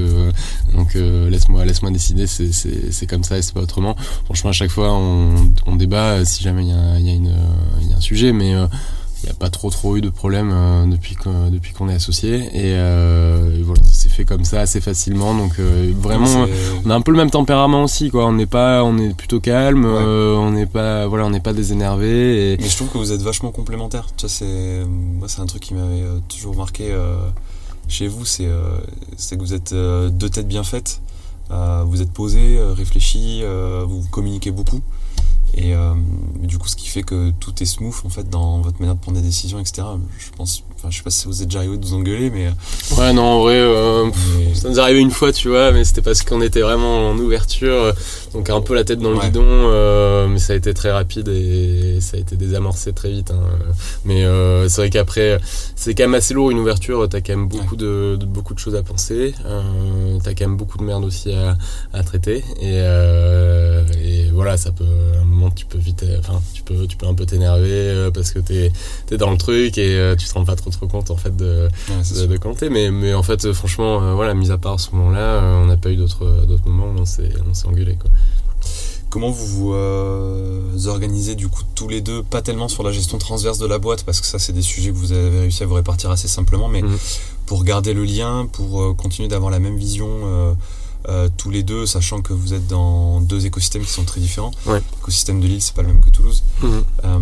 donc 0.76 0.96
laisse-moi 0.96 1.66
laisse-moi 1.66 1.92
décider, 1.92 2.28
c'est 2.28 3.08
comme 3.08 3.24
ça 3.24 3.38
et 3.38 3.42
c'est 3.42 3.54
pas 3.54 3.62
autrement. 3.62 3.96
Franchement, 4.26 4.52
à 4.52 4.54
chaque 4.54 4.72
fois, 4.72 4.94
on, 4.94 5.76
débat 5.76 6.24
si 6.24 6.44
jamais 6.44 6.64
il 6.64 6.70
y, 6.70 6.72
a 6.72 7.00
y 7.00 7.94
a 7.94 7.98
un 7.98 8.02
sujet, 8.02 8.32
mais 8.32 8.54
il 9.24 9.28
n'y 9.28 9.32
a 9.32 9.36
pas 9.36 9.50
trop 9.50 9.70
trop 9.70 9.96
eu 9.96 10.02
de 10.02 10.10
problèmes 10.10 10.52
euh, 10.54 10.86
depuis 10.86 11.16
qu'on 11.16 11.50
depuis 11.50 11.72
qu'on 11.72 11.88
est 11.88 11.94
associé. 11.94 12.50
Euh, 12.56 13.58
et, 13.58 13.62
voilà 13.62 13.82
ça 13.84 13.94
s'est 13.94 14.10
fait 14.10 14.26
comme 14.26 14.44
ça 14.44 14.60
assez 14.60 14.82
facilement. 14.82 15.34
Donc 15.34 15.60
euh, 15.60 15.94
vraiment 15.98 16.46
on 16.86 16.90
a 16.90 16.96
un 16.96 17.02
peu 17.02 17.12
le 17.12 17.18
même 17.18 17.32
tempérament 17.32 17.84
aussi 17.84 18.10
quoi. 18.10 18.26
On 18.26 18.34
n'est 18.34 18.46
pas 18.46 18.84
on 18.84 18.98
est 18.98 19.14
plutôt 19.14 19.40
calme 19.40 19.86
on 19.86 20.52
n'est 20.52 20.66
pas 20.66 21.08
voilà 21.08 21.26
on 21.26 21.30
n'est 21.30 21.40
pas 21.40 21.54
désénervé 21.54 22.58
mais 22.60 22.68
je 22.68 22.76
trouve 22.76 22.90
que 22.90 22.98
vous 22.98 23.14
êtes 23.14 23.22
vachement 23.22 23.52
complémentaires. 23.52 24.08
Tu 24.18 24.28
c'est 24.28 24.84
moi 24.86 25.30
c'est 25.30 25.42
un 25.42 25.46
truc 25.46 25.64
qui 25.64 25.74
m'avait 25.74 26.04
toujours 26.28 26.56
marqué 26.56 26.94
chez 27.88 28.08
vous. 28.08 28.26
C'est 28.26 28.50
c'est 29.16 29.38
que 29.38 29.42
vous 29.42 29.54
êtes 29.54 29.74
deux 29.74 30.30
têtes 30.30 30.48
bien 30.48 30.64
faites. 30.64 31.02
Vous 31.50 32.02
êtes 32.02 32.12
posé 32.12 32.60
réfléchi 32.76 33.42
vous 33.86 34.04
communiquez 34.12 34.52
beaucoup 34.52 34.82
et 35.56 35.76
euh, 35.76 35.94
du 36.40 36.58
coup, 36.58 36.68
ce 36.68 36.76
qui 36.76 36.88
fait 36.88 37.04
que 37.04 37.32
tout 37.40 37.54
est 37.62 37.66
smooth 37.66 37.94
en 38.06 38.10
fait 38.10 38.28
dans 38.28 38.60
votre 38.62 38.80
manière 38.80 38.96
de 38.96 39.00
prendre 39.00 39.20
des 39.20 39.24
décisions, 39.24 39.60
etc. 39.60 39.84
Je 40.18 40.36
pense, 40.36 40.64
enfin, 40.76 40.90
je 40.90 40.98
sais 40.98 41.04
pas 41.04 41.12
si 41.12 41.28
vous 41.28 41.44
êtes 41.44 41.48
déjà 41.48 41.60
arrivé 41.60 41.78
de 41.78 41.86
vous 41.86 41.94
engueuler, 41.94 42.32
mais. 42.32 42.48
Euh, 42.48 42.96
ouais, 42.98 43.14
non, 43.14 43.24
en 43.24 43.40
vrai, 43.42 43.60
euh, 43.60 44.10
ça 44.56 44.70
nous 44.70 44.80
est 44.80 44.82
arrivé 44.82 45.00
une 45.00 45.12
fois, 45.12 45.32
tu 45.32 45.50
vois, 45.50 45.72
mais 45.72 45.84
c'était 45.84 46.02
parce 46.02 46.24
qu'on 46.24 46.42
était 46.42 46.62
vraiment 46.62 47.10
en 47.10 47.18
ouverture, 47.20 47.94
donc 48.34 48.50
un 48.50 48.62
peu 48.62 48.74
la 48.74 48.84
tête 48.84 48.98
dans 48.98 49.12
le 49.12 49.20
guidon, 49.20 50.28
mais 50.28 50.40
ça 50.40 50.54
a 50.54 50.56
été 50.56 50.74
très 50.74 50.92
rapide 50.92 51.28
et 51.28 52.00
ça 52.02 52.18
a 52.18 52.20
été 52.20 52.36
désamorcé 52.36 52.92
très 52.92 53.12
vite. 53.12 53.30
Hein. 53.30 53.44
Mais 54.06 54.24
c'est 54.70 54.82
vrai 54.82 54.90
qu'après, 54.90 55.40
c'est 55.76 55.94
quand 55.94 56.04
même 56.04 56.16
assez 56.16 56.34
lourd 56.34 56.50
une 56.50 56.60
ouverture, 56.60 57.08
t'as 57.08 57.22
quand 57.22 57.36
même 57.36 57.48
beaucoup, 57.48 57.76
de, 57.76 58.18
beaucoup 58.26 58.56
de 58.56 58.60
choses 58.60 58.76
à 58.76 58.82
penser, 58.82 59.36
t'as 60.24 60.34
quand 60.34 60.48
même 60.48 60.58
beaucoup 60.58 60.80
de 60.80 60.84
merde 60.84 61.06
aussi 61.06 61.32
à, 61.32 61.58
à 61.94 62.04
traiter, 62.04 62.44
et 62.60 62.82
voilà, 64.34 64.58
ça 64.58 64.72
peut 64.72 64.86
tu 65.52 65.66
peux 65.66 65.78
vite 65.78 66.06
enfin 66.20 66.42
tu 66.54 66.64
peux 66.64 66.88
tu 66.88 66.98
peux 66.98 67.08
un 67.08 67.14
peu 67.14 67.26
t'énerver 67.26 67.70
euh, 67.72 68.12
parce 68.12 68.32
que 68.32 68.40
t'es 68.40 68.72
es 69.12 69.18
dans 69.18 69.32
le 69.32 69.38
truc 69.38 69.78
et 69.78 69.96
euh, 69.96 70.16
tu 70.16 70.28
te 70.28 70.34
rends 70.34 70.46
pas 70.46 70.56
trop 70.56 70.70
trop 70.70 70.88
compte 70.88 71.12
en 71.12 71.18
fait 71.18 71.36
de 71.36 71.70
de, 71.90 72.38
compter 72.38 72.70
mais 72.70 72.92
mais 72.92 73.14
en 73.14 73.24
fait 73.24 73.52
franchement 73.54 74.02
euh, 74.02 74.14
voilà 74.14 74.34
mis 74.34 74.52
à 74.52 74.58
part 74.58 74.80
ce 74.80 74.92
moment 74.92 75.12
là 75.12 75.42
on 75.62 75.66
n'a 75.66 75.78
pas 75.78 75.90
eu 75.90 75.96
d'autres 75.96 76.46
d'autres 76.46 76.68
moments 76.68 76.88
où 76.88 77.02
on 77.02 77.06
s'est 77.06 77.32
engueulé 77.66 77.96
quoi. 77.96 78.10
Comment 79.10 79.30
vous 79.30 79.74
vous 80.74 80.88
organisez 80.88 81.36
du 81.36 81.48
coup 81.48 81.62
tous 81.76 81.88
les 81.88 82.02
deux, 82.02 82.24
pas 82.24 82.42
tellement 82.42 82.68
sur 82.68 82.82
la 82.82 82.92
gestion 82.92 83.20
transverse 83.20 83.60
de 83.60 83.68
la 83.68 83.78
boîte, 83.78 84.06
parce 84.06 84.20
que 84.20 84.26
ça 84.26 84.40
c'est 84.40 84.54
des 84.54 84.64
sujets 84.64 84.90
que 84.90 84.96
vous 84.96 85.12
avez 85.12 85.42
réussi 85.42 85.62
à 85.62 85.68
vous 85.68 85.76
répartir 85.76 86.10
assez 86.10 86.28
simplement, 86.28 86.68
mais 86.68 86.82
mhm. 86.82 86.98
pour 87.46 87.64
garder 87.64 87.94
le 87.94 88.06
lien, 88.06 88.48
pour 88.52 88.96
continuer 88.98 89.28
d'avoir 89.28 89.52
la 89.52 89.60
même 89.60 89.78
vision 89.78 90.08
euh, 90.24 90.54
tous 91.38 91.50
les 91.50 91.64
deux, 91.64 91.86
sachant 91.86 92.22
que 92.22 92.34
vous 92.34 92.54
êtes 92.54 92.68
dans 92.68 93.22
deux 93.22 93.46
écosystèmes 93.46 93.84
qui 93.84 93.92
sont 93.92 94.04
très 94.06 94.22
différents. 94.22 94.52
L'écosystème 94.68 95.40
de 95.42 95.48
Lille, 95.48 95.62
c'est 95.62 95.76
pas 95.76 95.82
le 95.82 95.90
même 95.90 96.02
que 96.02 96.10
Toulouse. 96.10 96.44
Mhm. 96.62 96.84
Euh, 97.04 97.20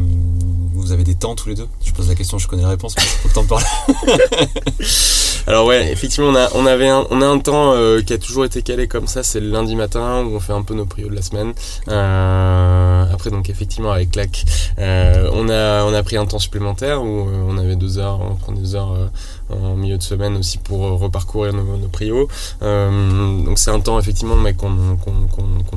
vous 0.74 0.92
avez 0.92 1.04
des 1.04 1.16
temps 1.16 1.36
tous 1.36 1.50
les 1.50 1.56
deux? 1.56 1.68
Je 1.84 1.92
pose 1.92 2.08
la 2.08 2.16
question, 2.16 2.38
je 2.38 2.48
connais 2.48 2.64
la 2.64 2.70
réponse, 2.70 2.96
mais 2.98 3.04
faut 3.04 3.30
que 3.30 3.34
t'en 3.34 3.46
parles. 3.46 3.64
Alors 5.48 5.66
ouais, 5.66 5.92
effectivement, 5.92 6.30
on 6.30 6.36
a, 6.36 6.50
on 6.56 6.66
avait 6.66 6.88
un, 6.88 7.06
on 7.10 7.22
a 7.22 7.26
un 7.26 7.40
temps 7.40 7.74
euh, 7.74 8.02
qui 8.02 8.14
a 8.14 8.18
toujours 8.18 8.46
été 8.46 8.62
calé 8.62 8.88
comme 8.88 9.08
ça, 9.08 9.24
c'est 9.24 9.40
le 9.40 9.50
lundi 9.50 9.76
matin 9.76 10.24
où 10.24 10.36
on 10.36 10.40
fait 10.40 10.54
un 10.54 10.62
peu 10.62 10.74
nos 10.74 10.86
prios 10.86 11.10
de 11.10 11.16
la 11.16 11.22
semaine. 11.22 11.54
après 11.88 13.30
donc 13.30 13.50
effectivement 13.50 13.92
avec 13.92 14.12
Clac, 14.12 14.46
on 14.78 15.50
a, 15.50 15.84
on 15.84 15.94
a 15.94 16.04
pris 16.04 16.18
un 16.18 16.26
temps 16.26 16.40
supplémentaire 16.40 17.02
où 17.04 17.28
on 17.48 17.58
avait 17.58 17.76
deux 17.76 17.98
heures, 17.98 18.20
on 18.22 18.36
prend 18.36 18.52
deux 18.52 18.76
heures 18.76 19.12
en 19.52 19.76
milieu 19.76 19.98
de 19.98 20.04
semaine 20.04 20.38
aussi 20.38 20.58
pour 20.58 20.86
euh, 20.86 20.94
reparcourir 20.94 21.54
nos, 21.54 21.78
nos 21.78 21.88
prios. 21.88 22.28
Euh, 22.62 23.44
donc 23.44 23.60
c'est 23.60 23.72
un 23.72 23.80
temps 23.80 24.00
effectivement 24.00 24.36
mec 24.36 24.58
qu'on 24.58 24.70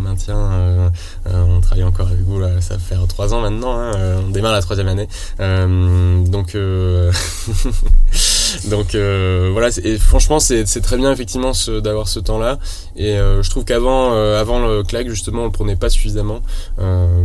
maintient. 0.00 0.36
Euh, 0.36 0.88
on 1.26 1.60
travaille 1.60 1.84
encore 1.84 2.08
avec 2.08 2.20
vous 2.20 2.40
là, 2.40 2.60
ça 2.60 2.78
fait 2.78 2.96
trois 3.08 3.34
ans 3.34 3.40
maintenant. 3.40 3.78
Hein, 3.78 3.92
on 4.26 4.30
démarre 4.30 4.52
la 4.52 4.62
troisième 4.62 4.88
année. 4.88 5.08
donc 5.38 6.56
donc 8.66 8.94
voilà. 8.94 9.68
Et 9.82 9.98
franchement 9.98 10.40
c'est 10.40 10.80
très 10.80 10.96
bien 10.96 11.12
effectivement 11.12 11.52
d'avoir 11.82 12.08
ce 12.08 12.20
temps 12.20 12.38
là. 12.38 12.58
Et 12.96 13.16
je 13.16 13.50
trouve 13.50 13.64
qu'avant 13.64 14.12
avant 14.12 14.66
le 14.66 14.82
claque 14.82 15.08
justement 15.08 15.42
on 15.42 15.46
le 15.46 15.52
prenait 15.52 15.76
pas 15.76 15.90
suffisamment 15.90 16.40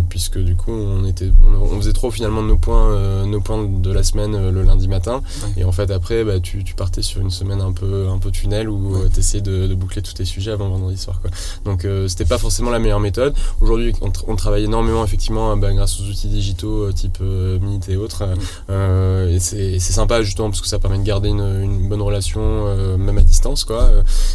puisque 0.09 0.39
du 0.39 0.55
coup 0.55 0.71
on 0.71 1.05
était 1.05 1.31
on, 1.61 1.77
faisait 1.77 1.93
trop 1.93 2.11
finalement 2.11 2.41
de 2.41 2.47
nos 2.47 2.57
points 2.57 3.25
nos 3.25 3.41
points 3.41 3.63
de 3.65 3.91
la 3.91 4.03
semaine 4.03 4.49
le 4.49 4.61
lundi 4.63 4.87
matin. 4.87 5.21
Et 5.57 5.63
en 5.63 5.71
fait 5.71 5.91
après 5.91 6.23
bah, 6.23 6.39
tu, 6.39 6.63
partais 6.75 7.01
sur 7.01 7.21
une 7.21 7.29
semaine 7.29 7.61
un 7.61 7.71
peu, 7.71 8.07
un 8.07 8.19
peu 8.19 8.31
tunnel 8.31 8.69
où 8.69 8.95
euh, 8.95 9.09
tu 9.11 9.19
essayais 9.19 9.41
de, 9.41 9.73
boucler 9.75 10.01
tous 10.01 10.13
tes 10.13 10.25
sujets 10.25 10.51
avant 10.51 10.69
vendredi 10.69 10.97
soir. 10.97 11.19
Quoi. 11.21 11.31
Donc 11.65 11.85
euh, 11.85 12.07
c'était 12.07 12.25
pas 12.25 12.37
forcément 12.37 12.69
la 12.69 12.79
meilleure 12.79 12.99
méthode. 12.99 13.33
Aujourd'hui, 13.61 13.93
on, 14.01 14.35
travaille 14.35 14.63
énormément 14.63 15.03
effectivement 15.03 15.55
bah, 15.57 15.73
grâce 15.73 15.99
aux 15.99 16.03
outils 16.03 16.27
digitaux 16.27 16.83
euh, 16.83 16.93
type 16.93 17.19
Meet 17.19 17.89
et 17.89 17.95
autres. 17.97 18.23
Mm. 18.69 19.29
et 19.29 19.39
c'est 19.39 19.79
sympa 19.79 20.21
justement 20.21 20.49
parce 20.49 20.61
que 20.61 20.67
ça 20.67 20.79
permet 20.79 20.97
de 20.97 21.03
garder 21.03 21.18
une, 21.27 21.89
bonne 21.89 22.01
relation 22.01 22.97
même 22.97 23.17
à 23.17 23.21
distance. 23.21 23.63
Quoi. 23.63 23.89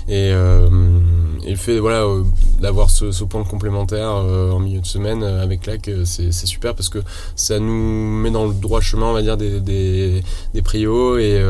Et, 0.08 0.32
le 1.50 1.57
fait 1.57 1.78
voilà, 1.78 2.07
d'avoir 2.61 2.90
ce, 2.90 3.24
point 3.24 3.44
complémentaire 3.44 4.11
en 4.11 4.59
milieu 4.59 4.80
de 4.80 4.87
semaine 4.87 5.22
avec 5.22 5.66
LAC, 5.66 5.90
c'est 6.04 6.33
super 6.33 6.74
parce 6.74 6.88
que 6.88 6.98
ça 7.37 7.59
nous 7.59 8.20
met 8.20 8.30
dans 8.30 8.46
le 8.46 8.54
droit 8.54 8.80
chemin, 8.80 9.07
on 9.07 9.12
va 9.12 9.22
dire, 9.22 9.37
des, 9.37 9.61
des, 9.61 10.22
des 10.52 10.62
prios 10.62 11.18
et 11.18 11.42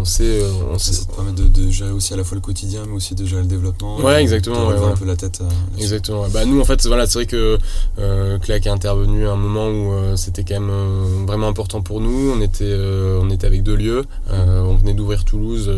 on 0.00 0.04
sait, 0.04 0.42
euh, 0.42 0.50
on 0.72 0.78
sait. 0.78 0.92
Ça 0.94 1.04
permet 1.14 1.32
de, 1.32 1.70
gérer 1.70 1.90
aussi 1.90 2.14
à 2.14 2.16
la 2.16 2.24
fois 2.24 2.34
le 2.36 2.40
quotidien, 2.40 2.82
mais 2.86 2.94
aussi 2.94 3.14
de 3.14 3.26
gérer 3.26 3.42
le 3.42 3.48
développement. 3.48 3.98
Ouais, 4.00 4.22
exactement. 4.22 4.66
Ouais, 4.68 4.76
un 4.76 4.96
peu 4.96 5.04
la 5.04 5.16
tête. 5.16 5.40
Euh, 5.42 5.78
exactement. 5.78 6.26
Bah 6.28 6.44
nous, 6.46 6.60
en 6.60 6.64
fait, 6.64 6.86
voilà, 6.86 7.06
c'est 7.06 7.18
vrai 7.18 7.26
que 7.26 7.58
euh, 7.98 8.38
Clac 8.38 8.66
est 8.66 8.70
intervenu 8.70 9.26
à 9.26 9.32
un 9.32 9.36
moment 9.36 9.68
où 9.68 9.92
euh, 9.92 10.16
c'était 10.16 10.42
quand 10.42 10.60
même 10.60 11.26
vraiment 11.26 11.48
important 11.48 11.82
pour 11.82 12.00
nous. 12.00 12.32
On 12.34 12.40
était, 12.40 12.74
on 13.20 13.28
était 13.30 13.46
avec 13.46 13.62
deux 13.62 13.76
lieux. 13.76 14.04
on 14.30 14.76
venait 14.76 14.94
d'ouvrir 14.94 15.24
Toulouse 15.24 15.70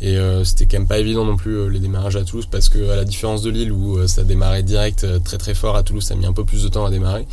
et 0.00 0.16
c'était 0.44 0.66
quand 0.66 0.78
même 0.78 0.88
pas 0.88 0.98
évident 0.98 1.24
non 1.24 1.36
plus 1.36 1.68
les 1.70 1.78
démarrages 1.78 2.16
à 2.16 2.24
Toulouse 2.24 2.46
parce 2.50 2.68
que 2.68 2.78
la 2.96 3.04
différence 3.04 3.42
de 3.42 3.50
Lille 3.50 3.72
où 3.72 4.06
ça 4.06 4.24
démarrait 4.24 4.62
direct 4.62 5.06
très 5.24 5.38
très 5.38 5.54
fort, 5.54 5.76
à 5.76 5.82
Toulouse 5.82 6.04
ça 6.04 6.14
a 6.14 6.16
mis 6.16 6.26
un 6.26 6.32
peu 6.32 6.44
plus 6.44 6.64
de 6.64 6.68
temps 6.68 6.84
à 6.84 6.90
démarrer. 6.90 7.26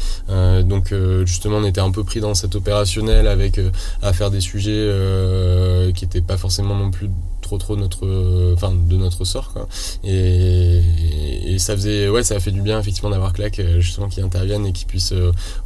donc 0.63 0.93
justement 1.26 1.58
on 1.58 1.65
était 1.65 1.82
un 1.82 1.91
peu 1.91 2.04
pris 2.04 2.19
dans 2.19 2.34
cet 2.34 2.56
opérationnel 2.56 3.28
avec 3.28 3.60
à 4.02 4.13
faire 4.13 4.32
des 4.32 4.41
sujets 4.41 4.89
qui 5.95 6.06
n'étaient 6.06 6.21
pas 6.21 6.38
forcément 6.38 6.76
non 6.76 6.91
plus 6.91 7.10
trop 7.41 7.58
trop 7.58 7.76
notre 7.76 8.54
enfin 8.54 8.73
de 8.73 8.95
notre 8.95 9.26
sort 9.26 9.52
quoi 9.54 9.67
et, 10.04 10.82
ça 11.58 11.76
faisait 11.76 12.10
ouais 12.10 12.23
ça 12.23 12.36
a 12.36 12.39
fait 12.39 12.52
du 12.52 12.62
bien 12.62 12.80
effectivement 12.80 13.10
d'avoir 13.10 13.32
Clac 13.32 13.62
justement 13.80 14.10
qui 14.10 14.21
interviennent 14.21 14.65
et 14.65 14.73
qui 14.73 14.86
puissent 14.86 15.13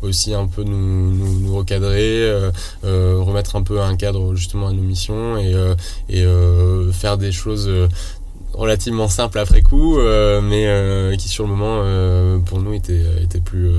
aussi 0.02 0.34
un 0.34 0.48
peu 0.48 0.64
nous, 0.64 1.40
nous, 1.40 1.56
recadrer 1.56 2.30
remettre 2.84 3.56
un 3.56 3.64
peu 3.64 3.82
un 3.82 3.96
cadre 3.96 4.36
justement 4.36 4.68
à 4.68 4.74
nos 4.74 4.82
missions 4.82 5.38
et 5.38 6.26
faire 6.92 7.18
des 7.18 7.32
choses 7.32 7.70
relativement 8.58 9.08
simples 9.08 9.40
après 9.40 9.62
coup 9.62 10.00
mais 10.42 11.16
qui 11.18 11.30
sur 11.30 11.46
le 11.46 11.50
moment 11.50 12.42
pour 12.46 12.60
nous 12.60 12.74
étaient, 12.74 13.06
étaient 13.22 13.40
plus 13.40 13.72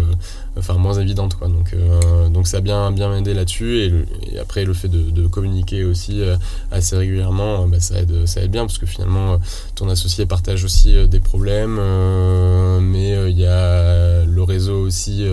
enfin 0.58 0.74
moins 0.74 0.94
évidente 0.94 1.34
quoi. 1.34 1.48
Donc 1.48 1.72
euh, 1.72 2.28
donc 2.28 2.46
ça 2.46 2.58
a 2.58 2.60
bien 2.60 2.90
bien 2.90 3.14
aidé 3.16 3.34
là-dessus. 3.34 4.06
Et, 4.32 4.38
après 4.38 4.64
le 4.64 4.72
fait 4.72 4.88
de, 4.88 5.26
communiquer 5.26 5.84
aussi 5.84 6.22
euh, 6.22 6.36
assez 6.70 6.96
régulièrement 6.96 7.64
euh, 7.64 7.66
bah, 7.66 7.80
ça 7.80 8.00
aide 8.00 8.26
ça 8.26 8.40
aide 8.42 8.50
bien 8.50 8.66
parce 8.66 8.78
que 8.78 8.86
finalement 8.86 9.38
ton 9.74 9.88
associé 9.88 10.26
partage 10.26 10.64
aussi 10.64 10.94
des 11.08 11.20
problèmes 11.20 11.80
mais 12.80 13.30
il 13.30 13.38
y 13.38 13.46
a 13.46 14.24
le 14.24 14.42
réseau 14.42 14.80
aussi 14.80 15.24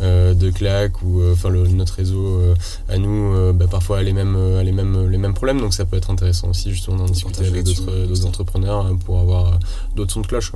de 0.00 0.50
clac 0.50 1.02
ou 1.02 1.22
enfin 1.32 1.50
notre 1.50 1.94
réseau 1.94 2.40
à 2.88 2.98
nous 2.98 3.52
bah, 3.52 3.66
parfois 3.70 3.98
a 3.98 4.02
les 4.02 4.12
mêmes 4.12 4.60
les 4.62 4.72
mêmes 4.72 5.08
les 5.08 5.18
mêmes 5.18 5.34
problèmes. 5.34 5.60
Donc 5.60 5.74
ça 5.74 5.84
peut 5.84 5.96
être 5.96 6.10
intéressant 6.10 6.48
aussi 6.48 6.70
justement 6.70 6.96
d'en 6.96 7.06
discuter 7.06 7.46
avec 7.46 7.64
d'autres 7.64 8.26
entrepreneurs 8.26 8.86
pour 9.04 9.20
avoir 9.20 9.58
d'autres 9.94 10.12
sons 10.12 10.22
de 10.22 10.26
cloche 10.26 10.52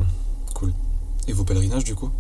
cool. 0.55 0.72
Et 1.29 1.33
vos 1.33 1.45
pèlerinages 1.45 1.85
du 1.85 1.95
coup? 1.95 2.11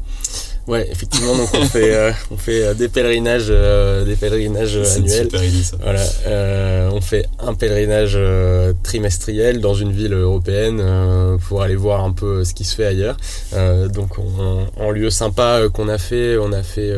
Ouais, 0.68 0.86
effectivement, 0.90 1.34
donc 1.34 1.48
on 1.54 1.64
fait, 1.64 1.94
euh, 1.94 2.12
on 2.30 2.36
fait 2.36 2.62
euh, 2.62 2.74
des 2.74 2.88
pèlerinages, 2.88 3.46
euh, 3.48 4.04
des 4.04 4.16
pèlerinages 4.16 4.76
annuels. 4.76 5.28
Voilà, 5.82 6.04
on 6.92 7.00
fait 7.00 7.24
un 7.38 7.54
pèlerinage 7.54 8.18
trimestriel 8.82 9.60
dans 9.60 9.72
une 9.72 9.92
ville 9.92 10.12
européenne 10.12 10.82
pour 11.48 11.62
aller 11.62 11.74
voir 11.74 12.04
un 12.04 12.12
peu 12.12 12.44
ce 12.44 12.52
qui 12.52 12.64
se 12.64 12.74
fait 12.74 12.84
ailleurs. 12.84 13.16
donc 13.88 14.18
en 14.76 14.90
lieu 14.90 15.08
sympa 15.08 15.62
qu'on 15.72 15.88
a 15.88 15.96
fait, 15.96 16.36
on 16.36 16.52
a 16.52 16.62
fait, 16.62 16.92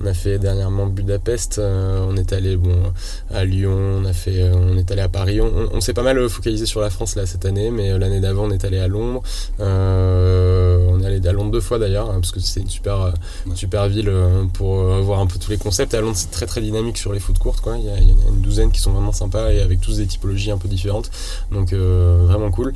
on 0.00 0.06
a 0.06 0.14
fait 0.14 0.38
dernièrement 0.38 0.86
Budapest, 0.86 1.60
on 1.60 2.16
est 2.16 2.32
allé 2.32 2.56
bon 2.56 2.92
à 3.30 3.44
Lyon, 3.44 3.76
on 4.00 4.04
a 4.06 4.14
fait, 4.14 4.42
on 4.54 4.78
est 4.78 4.90
allé 4.90 5.02
à 5.02 5.08
Paris. 5.08 5.40
On, 5.40 5.68
on 5.72 5.80
s'est 5.82 5.94
pas 5.94 6.02
mal 6.02 6.26
focalisé 6.30 6.64
sur 6.64 6.80
la 6.80 6.88
France 6.88 7.14
là 7.16 7.26
cette 7.26 7.44
année, 7.44 7.70
mais 7.70 7.98
l'année 7.98 8.20
d'avant 8.20 8.44
on 8.44 8.50
est 8.50 8.64
allé 8.64 8.78
à 8.78 8.88
Londres. 8.88 9.22
on 9.58 10.95
allé 11.06 11.26
à 11.26 11.32
Londres 11.32 11.50
deux 11.50 11.60
fois 11.60 11.78
d'ailleurs, 11.78 12.10
hein, 12.10 12.20
parce 12.20 12.32
que 12.32 12.40
c'est 12.40 12.60
une 12.60 12.68
super 12.68 13.00
euh, 13.00 13.10
super 13.54 13.88
ville 13.88 14.08
euh, 14.08 14.44
pour 14.52 14.80
euh, 14.80 15.00
voir 15.00 15.20
un 15.20 15.26
peu 15.26 15.38
tous 15.38 15.50
les 15.50 15.58
concepts. 15.58 15.94
À 15.94 16.00
Londres, 16.00 16.16
c'est 16.16 16.30
très 16.30 16.46
très 16.46 16.60
dynamique 16.60 16.98
sur 16.98 17.12
les 17.12 17.20
foot 17.20 17.38
courtes. 17.38 17.60
Quoi. 17.60 17.76
Il, 17.78 17.84
y, 17.84 18.02
il 18.02 18.10
y 18.10 18.12
en 18.12 18.26
a 18.26 18.28
une 18.28 18.40
douzaine 18.40 18.70
qui 18.70 18.80
sont 18.80 18.92
vraiment 18.92 19.12
sympas 19.12 19.50
et 19.52 19.60
avec 19.60 19.80
tous 19.80 19.98
des 19.98 20.06
typologies 20.06 20.50
un 20.50 20.58
peu 20.58 20.68
différentes. 20.68 21.10
Donc 21.50 21.72
vraiment 21.72 22.50
cool. 22.50 22.72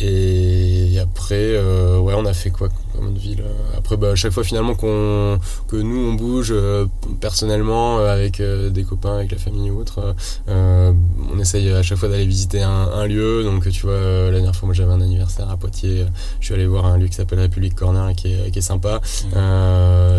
Et 0.00 0.98
après, 0.98 1.54
euh, 1.54 1.98
ouais, 1.98 2.14
on 2.16 2.26
a 2.26 2.34
fait 2.34 2.50
quoi? 2.50 2.68
Comme 2.94 3.14
ville 3.14 3.44
Après, 3.76 3.96
bah, 3.96 4.10
à 4.10 4.14
chaque 4.14 4.32
fois 4.32 4.44
finalement 4.44 4.74
qu'on 4.74 5.38
que 5.68 5.76
nous 5.76 6.08
on 6.08 6.14
bouge 6.14 6.50
euh, 6.52 6.86
personnellement 7.20 7.98
euh, 7.98 8.14
avec 8.14 8.40
des 8.40 8.84
copains, 8.84 9.16
avec 9.16 9.32
la 9.32 9.38
famille 9.38 9.70
ou 9.70 9.80
autre, 9.80 10.14
on 10.46 11.38
essaye 11.38 11.70
à 11.70 11.82
chaque 11.82 11.98
fois 11.98 12.08
d'aller 12.08 12.26
visiter 12.26 12.62
un, 12.62 13.06
lieu. 13.06 13.42
Donc, 13.44 13.68
tu 13.70 13.82
vois, 13.82 13.98
la 13.98 14.32
dernière 14.32 14.54
fois, 14.54 14.66
moi 14.66 14.74
j'avais 14.74 14.92
un 14.92 15.00
anniversaire 15.00 15.50
à 15.50 15.56
Poitiers, 15.56 16.06
je 16.40 16.46
suis 16.46 16.54
allé 16.54 16.66
voir 16.66 16.86
un 16.86 16.96
lieu 16.96 17.08
qui 17.08 17.14
s'appelle 17.14 17.40
République 17.40 17.74
Corner 17.74 18.08
et 18.08 18.14
qui 18.14 18.32
est, 18.32 18.50
qui 18.50 18.58
est 18.58 18.62
sympa. 18.62 19.00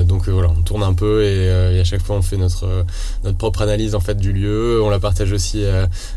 donc 0.03 0.29
voilà, 0.29 0.49
on 0.49 0.61
tourne 0.61 0.83
un 0.83 0.93
peu 0.93 1.23
et, 1.23 1.79
à 1.79 1.83
chaque 1.83 2.01
fois 2.01 2.15
on 2.15 2.21
fait 2.21 2.37
notre 2.37 2.85
notre 3.23 3.37
propre 3.37 3.61
analyse 3.61 3.95
en 3.95 3.99
fait 3.99 4.15
du 4.15 4.33
lieu. 4.33 4.81
On 4.83 4.89
la 4.89 4.99
partage 4.99 5.31
aussi, 5.31 5.63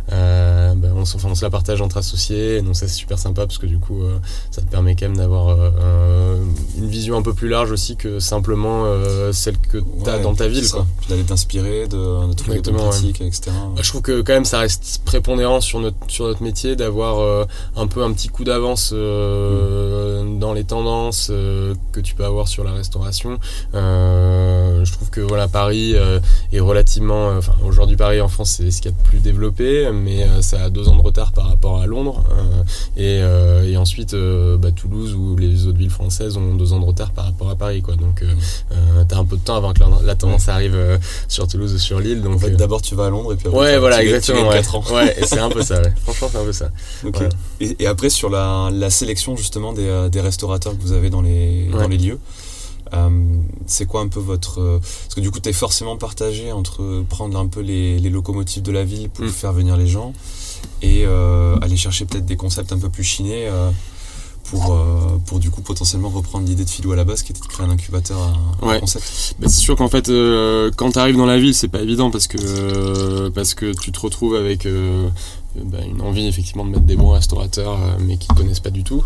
bah, 0.09 0.89
on, 0.95 1.03
enfin, 1.03 1.29
on 1.31 1.35
se 1.35 1.45
la 1.45 1.51
partage 1.51 1.81
entre 1.81 1.99
associés. 1.99 2.63
Donc 2.63 2.77
ça 2.77 2.87
c'est 2.89 2.95
super 2.95 3.19
sympa 3.19 3.47
parce 3.47 3.59
que 3.59 3.67
du 3.67 3.79
coup 3.79 4.03
euh, 4.03 4.19
ça 4.51 4.63
te 4.63 4.67
permet 4.67 4.95
quand 4.95 5.07
même 5.07 5.17
d'avoir 5.17 5.49
euh, 5.49 6.41
une 6.77 6.89
vision 6.89 7.17
un 7.17 7.23
peu 7.23 7.35
plus 7.35 7.49
large 7.49 7.71
aussi 7.71 7.97
que 7.97 8.19
simplement 8.19 8.85
euh, 8.85 9.33
celle 9.33 9.59
que 9.59 9.79
tu 9.79 10.11
as 10.11 10.19
dans 10.19 10.35
ta 10.35 10.49
ville 10.49 10.69
quoi. 10.71 10.87
d'aller 11.09 11.23
t'inspirer 11.23 11.87
de, 11.87 12.29
de 12.29 12.33
trouver 12.35 12.61
des 12.61 12.73
pratiques 12.73 13.21
etc 13.21 13.51
je 13.81 13.89
trouve 13.89 14.03
que 14.03 14.21
quand 14.21 14.33
même 14.33 14.45
ça 14.45 14.61
reste 14.61 15.03
prépondérant 15.05 15.61
sur 15.61 15.81
notre 15.81 15.97
sur 16.09 16.27
notre 16.27 16.43
métier 16.43 16.77
d'avoir 16.77 17.47
un 17.77 17.87
peu 17.87 18.03
un 18.03 18.13
petit 18.13 18.29
coup 18.29 18.45
d'avance 18.45 18.93
mm. 18.93 20.39
dans 20.39 20.53
les 20.53 20.65
tendances 20.65 21.29
que 21.29 22.01
tu 22.01 22.15
peux 22.15 22.25
avoir 22.25 22.49
sur 22.49 22.65
la 22.65 22.73
restauration 22.73 23.39
je 23.73 24.93
trouve 24.93 25.11
que 25.11 25.21
voilà 25.21 25.49
Paris 25.49 25.95
est 26.53 26.61
relativement 26.61 27.29
enfin 27.37 27.55
aujourd'hui 27.65 27.97
Paris 27.97 28.21
en 28.21 28.29
France 28.29 28.57
c'est 28.59 28.71
ce 28.71 28.81
qu'il 28.83 28.91
y 28.91 28.95
a 28.95 28.97
de 28.97 29.09
plus 29.09 29.21
développé 29.21 29.91
mais 29.93 30.27
ça 30.43 30.65
a 30.65 30.71
deux 30.71 30.89
ans 30.89 30.97
de 30.97 31.03
retard 31.03 31.33
par 31.33 31.49
rapport 31.49 31.81
à 31.81 31.87
Londres 31.87 32.25
et 32.97 33.21
euh, 33.23 33.65
et 33.65 33.77
ensuite, 33.77 34.15
euh, 34.15 34.57
bah, 34.57 34.73
Toulouse 34.73 35.15
ou 35.15 35.37
les 35.37 35.67
autres 35.67 35.79
villes 35.79 35.91
françaises 35.91 36.37
ont 36.39 36.55
deux 36.55 36.73
ans 36.73 36.81
de 36.81 36.85
retard 36.85 37.13
par 37.13 37.27
rapport 37.27 37.51
à 37.51 37.57
Paris. 37.57 37.83
Quoi. 37.83 37.97
Donc, 37.97 38.23
euh, 38.23 39.05
tu 39.09 39.15
as 39.15 39.19
un 39.19 39.25
peu 39.25 39.37
de 39.37 39.43
temps 39.43 39.57
avant 39.57 39.73
que 39.73 39.81
la, 40.05 40.15
tendance 40.15 40.49
arrive 40.49 40.77
sur 41.29 41.47
Toulouse 41.49 41.75
ou 41.75 41.79
sur 41.79 42.01
l'île. 42.01 42.23
Donc, 42.23 42.37
en 42.37 42.39
fait, 42.39 42.51
d'abord, 42.51 42.83
tu 42.83 42.95
vas 42.95 43.07
à 43.07 43.11
Londres 43.11 43.33
et 43.33 43.37
puis 43.37 43.49
après, 43.49 43.61
ouais, 43.61 43.79
voilà, 43.79 44.03
exactement. 44.03 44.49
ouais. 44.49 44.63
ans. 44.75 44.85
ouais, 44.93 45.17
c'est 45.23 45.39
un 45.39 45.51
peu 45.51 45.63
ça. 45.63 45.83
Franchement, 46.05 46.29
c'est 46.31 46.39
un 46.39 46.45
peu 46.45 46.53
ça. 46.53 46.71
Et, 47.61 47.87
après, 47.87 48.11
sur 48.11 48.31
la, 48.31 48.91
sélection 48.91 49.37
justement 49.37 49.73
des, 49.73 50.21
restaurateurs 50.21 50.77
que 50.77 50.83
vous 50.83 50.93
avez 50.93 51.11
dans 51.11 51.23
les, 51.23 51.69
dans 51.71 51.89
les 51.89 51.99
lieux. 51.99 52.19
c'est 53.67 53.87
quoi 53.87 54.01
un 54.01 54.09
peu 54.09 54.21
votre 54.21 54.81
parce 54.81 55.15
que 55.15 55.21
du 55.21 55.31
coup 55.31 55.41
tu 55.41 55.49
es 55.51 55.53
forcément 55.53 55.97
partagé 55.97 56.53
entre 56.53 57.05
prendre 57.09 57.39
un 57.39 57.47
peu 57.47 57.61
les, 57.61 57.99
locomotives 58.01 58.63
de 58.63 58.73
la 58.73 58.85
ville 58.85 59.11
pour 59.11 59.27
mm. 59.27 59.31
faire 59.31 59.53
venir 59.53 59.77
les 59.77 59.87
gens 59.87 60.13
et 60.83 61.05
euh, 61.07 61.57
aller 61.61 61.77
chercher 61.77 62.05
peut-être 62.05 62.27
des 62.27 62.37
concepts 62.37 62.73
un 62.73 62.79
peu 62.79 62.89
plus 62.89 63.05
chinés 63.05 63.49
euh, 63.49 63.71
pour, 64.51 64.73
euh, 64.73 65.19
pour 65.27 65.39
du 65.39 65.51
coup 65.51 65.61
potentiellement 65.61 66.09
reprendre 66.09 66.47
l'idée 66.47 66.65
de 66.65 66.71
Philou 66.71 66.93
à 66.93 66.97
la 66.97 67.05
base 67.05 67.23
qui 67.23 67.33
était 67.33 67.41
de 67.41 67.47
créer 67.47 67.67
un 67.67 67.71
incubateur 67.71 68.19
un, 68.63 68.79
concept. 68.79 69.35
Bah, 69.39 69.49
c'est 69.49 69.61
sûr 69.61 69.77
qu'en 69.77 69.89
fait 69.89 70.11
quand 70.77 70.93
tu 70.93 70.99
arrives 70.99 71.17
dans 71.17 71.27
la 71.27 71.39
ville 71.39 71.55
c'est 71.55 71.69
pas 71.69 71.81
évident 71.81 72.11
parce 72.11 72.27
que 72.27 73.29
parce 73.29 73.55
que 73.55 73.73
tu 73.73 73.93
te 73.93 74.01
retrouves 74.01 74.35
avec 74.35 74.67
bah, 75.57 75.79
une 75.85 76.01
envie 76.01 76.27
effectivement 76.27 76.65
de 76.65 76.71
mettre 76.71 76.85
des 76.85 76.97
bons 76.97 77.11
restaurateurs 77.11 77.79
mais 78.01 78.17
qui 78.17 78.29
ne 78.31 78.37
connaissent 78.37 78.61
pas 78.61 78.71
du 78.71 78.85
tout. 78.85 79.05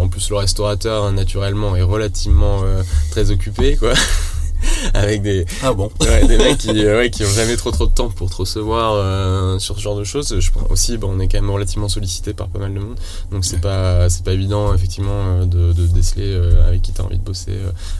En 0.00 0.08
plus 0.08 0.30
le 0.30 0.36
restaurateur 0.36 1.10
naturellement 1.12 1.76
est 1.76 1.82
relativement 1.82 2.62
très 3.10 3.30
occupé 3.30 3.76
quoi 3.76 3.94
avec 4.94 5.22
des 5.22 5.44
ah 5.62 5.72
bon 5.72 5.90
des 6.28 6.38
mecs 6.38 6.58
qui 6.58 6.84
euh, 6.84 6.98
ouais, 6.98 7.10
qui 7.10 7.24
ont 7.24 7.30
jamais 7.30 7.56
trop 7.56 7.70
trop 7.70 7.86
de 7.86 7.92
temps 7.92 8.08
pour 8.08 8.30
te 8.30 8.36
recevoir 8.36 8.94
euh, 8.94 9.58
sur 9.58 9.76
ce 9.76 9.80
genre 9.80 9.96
de 9.96 10.04
choses. 10.04 10.38
Je 10.38 10.50
pense 10.50 10.70
aussi 10.70 10.98
bon 10.98 11.12
on 11.16 11.20
est 11.20 11.28
quand 11.28 11.40
même 11.40 11.50
relativement 11.50 11.88
sollicité 11.88 12.32
par 12.32 12.48
pas 12.48 12.58
mal 12.58 12.74
de 12.74 12.78
monde. 12.78 12.96
Donc 13.30 13.44
c'est 13.44 13.60
pas 13.60 14.08
c'est 14.08 14.24
pas 14.24 14.32
évident 14.32 14.74
effectivement 14.74 15.10
euh, 15.12 15.44
de, 15.44 15.72
de 15.72 15.86
déceler 15.86 16.40
avec 16.66 16.82
qui 16.82 16.92
tu 16.92 17.00
as 17.00 17.04
envie 17.04 17.18
de 17.18 17.24
bosser 17.24 17.52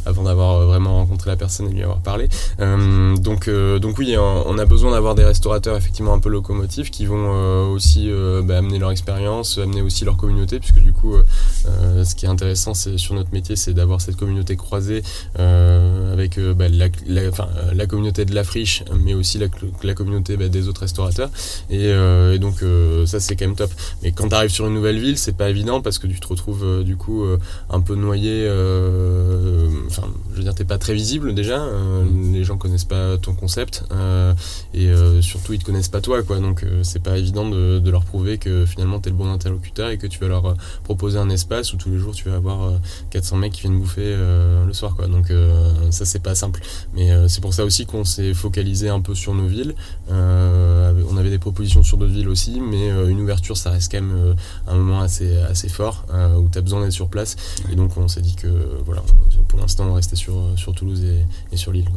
avant 0.06 0.22
d'avoir 0.22 0.66
vraiment 0.66 0.96
rencontré 0.96 1.30
la 1.30 1.36
personne 1.36 1.68
et 1.68 1.72
lui 1.72 1.82
avoir 1.82 2.00
parlé. 2.00 2.28
Donc 2.58 3.48
donc 3.48 3.98
oui 3.98 4.16
on 4.18 4.58
a 4.58 4.64
besoin 4.64 4.92
d'avoir 4.92 5.14
des 5.14 5.24
restaurateurs 5.24 5.76
effectivement 5.76 6.14
un 6.14 6.18
peu 6.18 6.28
locomotifs 6.28 6.90
qui 6.90 7.06
vont 7.06 7.70
aussi 7.70 8.10
bah, 8.44 8.58
amener 8.58 8.78
leur 8.78 8.90
expérience 8.90 9.58
amener 9.58 9.82
aussi 9.82 10.04
leur 10.04 10.16
communauté 10.16 10.58
puisque 10.58 10.80
du 10.80 10.92
coup 10.92 11.14
ce 11.64 12.14
qui 12.14 12.26
est 12.26 12.28
intéressant 12.28 12.74
c'est 12.74 12.98
sur 12.98 13.14
notre 13.14 13.32
métier 13.32 13.56
c'est 13.56 13.74
d'avoir 13.74 14.00
cette 14.00 14.16
communauté 14.16 14.56
croisée 14.56 15.02
avec 15.36 16.38
bah, 16.54 16.68
la, 16.68 16.86
euh, 16.86 17.30
la, 17.74 17.86
communauté 17.86 18.24
de 18.24 18.34
la 18.34 18.44
friche, 18.44 18.84
mais 19.04 19.14
aussi 19.14 19.38
la, 19.38 19.46
la 19.82 19.94
communauté 19.94 20.36
bah, 20.36 20.48
des 20.48 20.68
autres 20.68 20.82
restaurateurs. 20.82 21.30
Et, 21.70 21.86
euh, 21.86 22.38
donc 22.38 22.62
euh, 22.62 23.06
ça 23.06 23.20
c'est 23.20 23.36
quand 23.36 23.46
même 23.46 23.56
top. 23.56 23.70
Mais 24.02 24.12
quand 24.12 24.28
tu 24.28 24.34
arrives 24.34 24.50
sur 24.50 24.66
une 24.66 24.74
nouvelle 24.74 24.98
ville, 24.98 25.18
c'est 25.18 25.36
pas 25.36 25.50
évident 25.50 25.80
parce 25.80 25.98
que 25.98 26.06
tu 26.06 26.18
te 26.20 26.26
retrouves 26.26 26.82
du 26.84 26.96
coup 26.96 27.24
un 27.70 27.80
peu 27.80 27.94
noyé. 27.94 28.46
Enfin, 29.86 30.04
je 30.32 30.36
veux 30.36 30.42
dire, 30.42 30.54
t'es 30.54 30.64
pas 30.64 30.78
très 30.78 30.94
visible 30.94 31.34
déjà. 31.34 31.66
les 32.32 32.44
gens 32.44 32.56
connaissent 32.56 32.84
pas 32.84 33.16
ton 33.18 33.34
concept 33.34 33.84
et 34.74 34.90
surtout 35.20 35.52
ils 35.52 35.58
te 35.58 35.64
connaissent 35.64 35.88
pas 35.88 36.00
toi, 36.00 36.22
quoi. 36.22 36.38
Donc 36.38 36.64
c'est 36.82 37.02
pas 37.02 37.18
évident 37.18 37.48
de, 37.48 37.78
de, 37.78 37.90
leur 37.90 38.04
prouver 38.04 38.38
que 38.38 38.66
finalement 38.66 39.00
t'es 39.00 39.10
le 39.10 39.16
bon 39.16 39.30
interlocuteur 39.30 39.90
et 39.90 39.98
que 39.98 40.06
tu 40.06 40.18
vas 40.20 40.28
leur 40.28 40.56
proposer 40.84 41.18
un 41.18 41.28
espace 41.28 41.72
où 41.72 41.76
tous 41.76 41.90
les 41.90 41.98
jours 41.98 42.14
tu 42.14 42.28
vas 42.28 42.36
avoir 42.36 42.72
400 43.10 43.36
mecs 43.36 43.52
qui 43.52 43.62
viennent 43.62 43.78
bouffer 43.78 44.16
le 44.66 44.72
soir, 44.72 44.96
quoi. 44.96 45.06
Donc 45.06 45.32
ça 45.90 46.04
c'est 46.04 46.22
pas 46.22 46.34
simple. 46.42 46.60
Mais 46.94 47.10
euh, 47.10 47.28
c'est 47.28 47.40
pour 47.40 47.54
ça 47.54 47.64
aussi 47.64 47.86
qu'on 47.86 48.04
s'est 48.04 48.34
focalisé 48.34 48.88
un 48.88 49.00
peu 49.00 49.14
sur 49.14 49.34
nos 49.34 49.46
villes. 49.46 49.74
Euh, 50.10 50.92
on 51.08 51.16
avait 51.16 51.30
des 51.30 51.38
propositions 51.38 51.82
sur 51.82 51.96
d'autres 51.96 52.12
villes 52.12 52.28
aussi, 52.28 52.60
mais 52.60 52.90
euh, 52.90 53.08
une 53.08 53.20
ouverture, 53.20 53.56
ça 53.56 53.70
reste 53.70 53.92
quand 53.92 54.02
même 54.02 54.34
un 54.66 54.74
moment 54.74 55.00
assez, 55.00 55.36
assez 55.38 55.68
fort 55.68 56.04
où 56.38 56.48
tu 56.50 56.58
as 56.58 56.60
besoin 56.60 56.82
d'être 56.82 56.92
sur 56.92 57.08
place. 57.08 57.36
Et 57.70 57.76
donc 57.76 57.96
on 57.96 58.08
s'est 58.08 58.22
dit 58.22 58.34
que 58.34 58.48
voilà, 58.84 59.02
pour 59.48 59.58
l'instant, 59.60 59.86
on 59.86 59.94
restait 59.94 60.16
sur, 60.16 60.34
sur 60.56 60.74
Toulouse 60.74 61.02
et, 61.52 61.56
sur 61.56 61.72
l'île. 61.72 61.88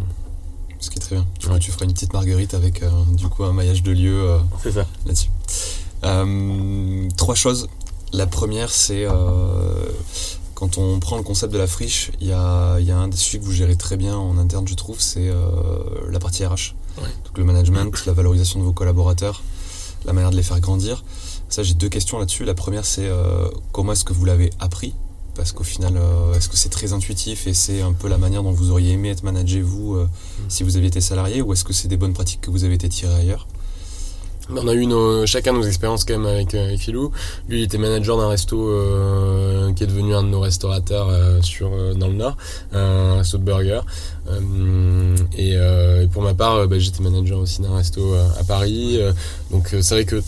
Ce 0.80 0.90
qui 0.90 0.98
est 0.98 1.02
très 1.02 1.16
bien. 1.16 1.26
Tu, 1.40 1.48
tu 1.60 1.72
feras 1.72 1.86
une 1.86 1.94
petite 1.94 2.14
marguerite 2.14 2.54
avec 2.54 2.84
du 3.14 3.28
coup 3.28 3.44
un 3.44 3.54
maillage 3.54 3.82
de 3.82 3.92
lieux 3.92 4.38
là-dessus. 5.06 5.30
trois 7.18 7.36
choses. 7.36 7.68
La 8.14 8.28
première, 8.28 8.70
c'est 8.70 9.06
quand 10.56 10.78
on 10.78 11.00
prend 11.00 11.18
le 11.18 11.24
concept 11.24 11.54
de 11.54 11.58
la 11.58 11.68
friche, 11.68 12.12
il 12.20 12.28
y 12.28 12.34
a, 12.34 12.80
y 12.80 12.90
a, 12.90 12.98
un 12.98 13.08
des 13.08 13.18
sujets 13.18 13.40
que 13.40 13.44
vous 13.44 13.52
gérez 13.52 13.76
très 13.76 13.98
bien 13.98 14.16
en 14.16 14.38
interne, 14.38 14.68
je 14.68 14.74
trouve, 14.74 15.00
c'est 15.00 15.30
euh, 15.30 15.46
la 16.10 16.20
partie 16.20 16.46
RH. 16.46 16.74
Ouais. 16.98 17.04
Donc 17.26 17.38
le 17.38 17.44
management, 17.44 18.06
la 18.06 18.14
valorisation 18.14 18.60
de 18.60 18.66
vos 18.66 18.74
collaborateurs, 18.74 19.44
la 20.06 20.14
manière 20.14 20.32
de 20.32 20.38
les 20.38 20.44
faire 20.44 20.60
grandir. 20.60 21.04
Ça, 21.50 21.64
j'ai 21.64 21.74
deux 21.74 21.90
questions 21.90 22.18
là-dessus. 22.18 22.46
La 22.46 22.54
première, 22.54 22.86
c'est 22.86 23.08
euh, 23.08 23.50
comment 23.72 23.92
est-ce 23.92 24.06
que 24.06 24.14
vous 24.14 24.26
l'avez 24.26 24.50
appris? 24.60 24.94
Parce 25.36 25.52
qu'au 25.52 25.64
final, 25.64 25.96
euh, 25.98 26.34
est-ce 26.34 26.48
que 26.48 26.56
c'est 26.56 26.70
très 26.70 26.94
intuitif 26.94 27.46
et 27.48 27.54
c'est 27.54 27.82
un 27.82 27.92
peu 27.92 28.08
la 28.08 28.18
manière 28.18 28.42
dont 28.42 28.54
vous 28.54 28.72
auriez 28.72 28.94
aimé 28.94 29.10
être 29.10 29.24
managé, 29.24 29.62
vous, 29.62 29.96
euh, 29.96 30.08
si 30.48 30.64
vous 30.64 30.78
aviez 30.78 30.88
été 30.88 31.02
salarié 31.02 31.42
Ou 31.42 31.52
est-ce 31.54 31.66
que 31.66 31.74
c'est 31.74 31.90
des 31.90 31.98
bonnes 31.98 32.14
pratiques 32.14 32.42
que 32.42 32.50
vous 32.50 32.64
avez 32.64 32.76
été 32.76 32.88
tirées 32.88 33.16
ailleurs? 33.16 33.48
On 34.50 34.68
a 34.68 34.74
eu 34.74 34.86
nos, 34.86 35.26
chacun 35.26 35.54
nos 35.54 35.64
expériences 35.64 36.06
quand 36.06 36.18
même 36.18 36.28
avec, 36.28 36.54
avec 36.54 36.80
Philou. 36.80 37.12
Lui, 37.50 37.62
il 37.62 37.64
était 37.64 37.80
manager 37.80 38.18
d'un 38.18 38.30
resto 38.30 38.70
euh, 38.70 39.74
qui 39.74 39.84
est 39.84 39.88
devenu 39.88 40.14
un 40.14 40.22
de 40.22 40.28
nos 40.28 40.40
restaurateurs 40.40 41.10
euh, 41.10 41.42
sur, 41.42 41.72
euh, 41.74 41.94
dans 41.96 42.08
le 42.08 42.14
Nord, 42.14 42.38
un 42.72 43.18
resto 43.18 43.40
de 43.40 43.44
burger. 43.44 43.82
Euh, 44.30 45.16
et, 45.36 45.54
et, 45.54 46.08
pour 46.08 46.22
ma 46.22 46.36
part, 46.36 46.68
bah, 46.68 46.78
j'étais 46.78 47.02
manager 47.02 47.40
aussi 47.40 47.62
d'un 47.62 47.76
resto 47.76 48.14
à 48.40 48.44
Paris. 48.44 49.00
donc 49.52 49.70
c'est 49.70 49.96
vrai 49.96 50.06
que 50.06 50.22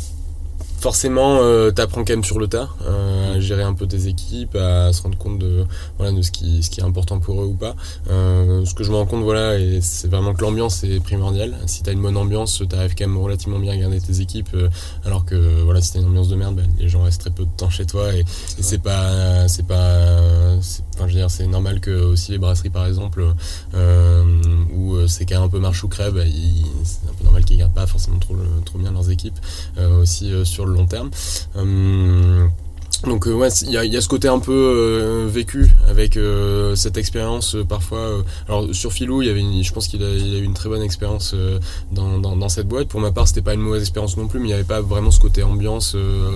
forcément, 0.77 1.39
euh, 1.41 1.71
t'apprends 1.71 2.03
quand 2.03 2.13
même 2.13 2.23
sur 2.23 2.39
le 2.39 2.47
tas, 2.47 2.69
euh, 2.85 3.35
à 3.35 3.39
gérer 3.39 3.63
un 3.63 3.73
peu 3.73 3.87
tes 3.87 4.07
équipes, 4.07 4.55
à 4.55 4.93
se 4.93 5.01
rendre 5.01 5.17
compte 5.17 5.39
de, 5.39 5.65
voilà, 5.97 6.11
de 6.11 6.21
ce, 6.21 6.31
qui, 6.31 6.61
ce 6.63 6.69
qui 6.69 6.79
est 6.79 6.83
important 6.83 7.19
pour 7.19 7.41
eux 7.41 7.45
ou 7.45 7.55
pas. 7.55 7.75
Euh, 8.09 8.63
ce 8.65 8.73
que 8.73 8.83
je 8.83 8.91
me 8.91 8.95
rends 8.95 9.05
compte, 9.05 9.23
voilà, 9.23 9.57
et 9.57 9.79
c'est 9.81 10.07
vraiment 10.07 10.33
que 10.33 10.41
l'ambiance 10.41 10.83
est 10.83 10.99
primordiale. 10.99 11.57
Si 11.65 11.83
t'as 11.83 11.93
une 11.93 12.01
bonne 12.01 12.17
ambiance, 12.17 12.61
t'arrives 12.69 12.95
quand 12.95 13.07
même 13.07 13.17
relativement 13.17 13.59
bien 13.59 13.73
à 13.73 13.77
garder 13.77 13.99
tes 13.99 14.21
équipes, 14.21 14.49
euh, 14.53 14.69
alors 15.03 15.25
que 15.25 15.35
voilà, 15.63 15.81
si 15.81 15.93
t'as 15.93 15.99
une 15.99 16.07
ambiance 16.07 16.29
de 16.29 16.35
merde, 16.35 16.55
bah, 16.55 16.61
les 16.79 16.89
gens 16.89 17.03
restent 17.03 17.21
très 17.21 17.31
peu 17.31 17.43
de 17.43 17.51
temps 17.57 17.69
chez 17.69 17.85
toi 17.85 18.13
et, 18.13 18.19
et 18.19 18.25
c'est 18.61 18.81
pas, 18.81 19.47
c'est 19.47 19.65
pas, 19.65 20.55
enfin, 20.93 21.07
je 21.07 21.13
veux 21.13 21.19
dire, 21.19 21.31
c'est 21.31 21.47
normal 21.47 21.79
que 21.79 21.91
aussi 21.91 22.31
les 22.31 22.37
brasseries, 22.37 22.69
par 22.69 22.85
exemple, 22.85 23.25
euh, 23.73 24.23
où 24.75 24.95
c'est 25.07 25.25
quand 25.25 25.35
même 25.35 25.45
un 25.45 25.49
peu 25.49 25.59
marche 25.59 25.83
ou 25.83 25.87
crève, 25.87 26.13
bah, 26.13 26.21
c'est 26.83 27.09
un 27.09 27.13
peu 27.13 27.23
normal 27.23 27.43
qu'ils 27.45 27.57
gardent 27.57 27.73
pas 27.73 27.87
forcément 27.87 28.19
trop, 28.19 28.35
trop 28.65 28.77
bien 28.77 28.91
leurs 28.91 29.09
équipes, 29.09 29.39
aussi 29.99 30.31
sur 30.43 30.66
long 30.67 30.87
terme. 30.87 31.11
Euh, 33.05 33.09
donc 33.09 33.27
euh, 33.27 33.33
ouais, 33.33 33.49
il 33.63 33.71
y 33.71 33.77
a, 33.77 33.85
y 33.85 33.97
a, 33.97 34.01
ce 34.01 34.07
côté 34.07 34.27
un 34.27 34.39
peu 34.39 34.51
euh, 34.51 35.27
vécu 35.27 35.69
avec 35.87 36.17
euh, 36.17 36.75
cette 36.75 36.97
expérience 36.97 37.55
euh, 37.55 37.63
parfois. 37.63 37.99
Euh, 37.99 38.21
alors 38.47 38.73
sur 38.73 38.91
Philou, 38.91 39.21
il 39.21 39.27
y 39.27 39.31
avait, 39.31 39.39
une, 39.39 39.63
je 39.63 39.73
pense 39.73 39.87
qu'il 39.87 40.03
a, 40.03 40.07
a, 40.07 40.09
eu 40.09 40.43
une 40.43 40.53
très 40.53 40.69
bonne 40.69 40.81
expérience 40.81 41.35
dans, 41.91 42.17
dans, 42.17 42.35
dans, 42.35 42.49
cette 42.49 42.67
boîte. 42.67 42.87
Pour 42.87 42.99
ma 42.99 43.11
part, 43.11 43.27
c'était 43.27 43.41
pas 43.41 43.53
une 43.53 43.61
mauvaise 43.61 43.81
expérience 43.81 44.17
non 44.17 44.27
plus, 44.27 44.39
mais 44.39 44.45
il 44.45 44.49
n'y 44.49 44.53
avait 44.53 44.63
pas 44.63 44.81
vraiment 44.81 45.11
ce 45.11 45.19
côté 45.19 45.43
ambiance 45.43 45.95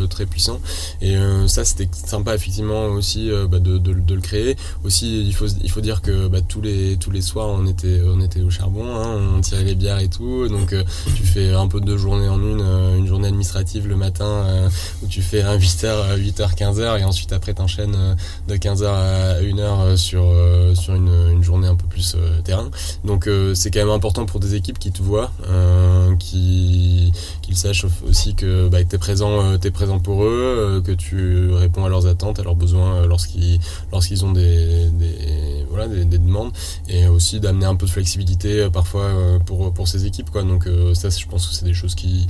très 0.09 0.25
puissant. 0.25 0.59
Et 1.01 1.15
ça, 1.47 1.65
c'était 1.65 1.89
sympa 1.93 2.35
effectivement 2.35 2.87
aussi 2.87 3.29
bah, 3.49 3.59
de, 3.59 3.77
de, 3.77 3.93
de, 3.93 4.13
le 4.13 4.21
créer. 4.21 4.55
Aussi, 4.83 5.25
il 5.25 5.33
faut, 5.33 5.47
il 5.47 5.69
faut 5.69 5.81
dire 5.81 6.01
que 6.01 6.27
bah, 6.27 6.41
tous 6.41 6.61
les 6.61 6.97
tous 6.97 7.11
les 7.11 7.21
soirs, 7.21 7.47
on 7.47 7.65
était 7.67 8.01
on 8.05 8.21
était 8.21 8.41
au 8.41 8.49
charbon, 8.49 8.85
hein, 8.85 9.19
on 9.37 9.41
tirait 9.41 9.63
les 9.63 9.75
bières 9.75 9.99
et 9.99 10.09
tout. 10.09 10.47
Donc 10.47 10.75
tu 11.15 11.23
fais 11.23 11.51
un 11.51 11.67
peu 11.67 11.79
de 11.79 11.97
journée 11.97 12.29
en 12.29 12.41
une, 12.41 12.61
une 12.97 13.07
journée 13.07 13.27
administrative 13.27 13.87
le 13.87 13.95
matin 13.95 14.69
où 15.03 15.07
tu 15.07 15.21
fais 15.21 15.41
un 15.41 15.57
8h 15.57 16.17
8h 16.17 16.40
15h 16.49 16.99
et 16.99 17.03
ensuite 17.03 17.33
après 17.33 17.53
t'enchaînes 17.53 18.15
de 18.47 18.55
15h 18.55 18.85
à 18.85 19.41
1h 19.41 19.97
sur, 19.97 20.33
sur 20.75 20.95
une, 20.95 21.43
journée 21.43 21.67
un 21.67 21.75
peu 21.75 21.87
plus 21.87 22.15
terrain. 22.43 22.69
Donc 23.03 23.29
c'est 23.53 23.71
quand 23.71 23.79
même 23.79 23.89
important 23.89 24.25
pour 24.25 24.39
des 24.39 24.55
équipes 24.55 24.79
qui 24.79 24.91
te 24.91 25.01
voient, 25.01 25.31
euh, 25.47 26.15
qui 26.17 27.11
qu'ils 27.41 27.57
sachent 27.57 27.85
aussi 28.07 28.35
que 28.35 28.67
bah, 28.69 28.83
tu 28.83 28.95
es 28.95 28.99
présent, 28.99 29.99
pour 29.99 30.23
eux, 30.23 30.81
que 30.85 30.91
tu 30.91 31.51
réponds 31.51 31.85
à 31.85 31.89
leurs 31.89 32.07
attentes, 32.07 32.39
à 32.39 32.43
leurs 32.43 32.55
besoins 32.55 33.05
lorsqu'ils 33.05 33.59
lorsqu'ils 33.91 34.25
ont 34.25 34.31
des, 34.31 34.89
des 34.91 35.65
voilà 35.69 35.87
des, 35.87 36.05
des, 36.05 36.17
demandes 36.17 36.51
et 36.87 37.07
aussi 37.07 37.39
d'amener 37.39 37.65
un 37.65 37.75
peu 37.75 37.85
de 37.85 37.91
flexibilité 37.91 38.69
parfois 38.71 39.09
pour 39.45 39.73
pour 39.73 39.87
ces 39.87 40.05
équipes 40.05 40.29
quoi. 40.29 40.43
Donc 40.43 40.67
ça 40.93 41.09
je 41.09 41.25
pense 41.25 41.47
que 41.47 41.53
c'est 41.53 41.65
des 41.65 41.73
choses 41.73 41.95
qui 41.95 42.27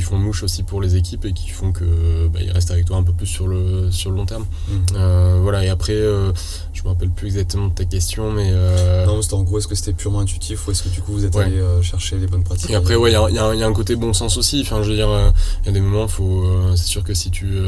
font 0.00 0.16
mouche 0.16 0.42
aussi 0.42 0.62
pour 0.62 0.80
les 0.80 0.96
équipes 0.96 1.26
et 1.26 1.32
qui 1.32 1.50
font 1.50 1.72
que 1.72 2.28
bah, 2.28 2.40
ils 2.40 2.50
restent 2.50 2.70
avec 2.70 2.86
toi 2.86 2.96
un 2.96 3.02
peu 3.02 3.12
plus 3.12 3.26
sur 3.26 3.48
le 3.48 3.90
sur 3.90 4.10
le 4.10 4.16
long 4.16 4.26
terme. 4.26 4.46
Mmh. 4.68 4.72
Euh, 4.94 5.40
voilà 5.42 5.64
et 5.64 5.68
après 5.68 5.92
euh, 5.92 6.32
je 6.72 6.82
me 6.82 6.88
rappelle 6.88 7.10
plus 7.10 7.26
exactement 7.26 7.68
de 7.68 7.74
ta 7.74 7.84
question 7.84 8.30
mais 8.30 8.50
euh... 8.52 9.04
non 9.04 9.20
c'était 9.20 9.34
en 9.34 9.42
gros 9.42 9.58
est-ce 9.58 9.68
que 9.68 9.74
c'était 9.74 9.92
purement 9.92 10.20
intuitif 10.20 10.66
ou 10.66 10.70
est-ce 10.70 10.84
que 10.84 10.88
du 10.88 11.02
coup 11.02 11.12
vous 11.12 11.24
êtes 11.24 11.34
ouais. 11.34 11.44
allé 11.44 11.58
euh, 11.58 11.82
chercher 11.82 12.16
les 12.16 12.26
bonnes 12.26 12.44
pratiques 12.44 12.70
et 12.70 12.74
après 12.74 12.94
ouais 12.94 13.12
il 13.12 13.14
y, 13.14 13.32
y, 13.32 13.58
y, 13.58 13.62
a 13.62 13.66
un 13.66 13.72
côté 13.72 13.96
bon 13.96 14.12
sens 14.12 14.36
aussi 14.36 14.62
enfin 14.64 14.82
je 14.82 14.90
veux 14.90 14.96
dire 14.96 15.32
il 15.62 15.66
y 15.66 15.68
a 15.68 15.72
des 15.72 15.80
moments 15.80 16.08
faut 16.08 16.44
c'est 16.76 16.86
sûr 16.86 17.04
que 17.04 17.14
si 17.14 17.30
tu 17.30 17.58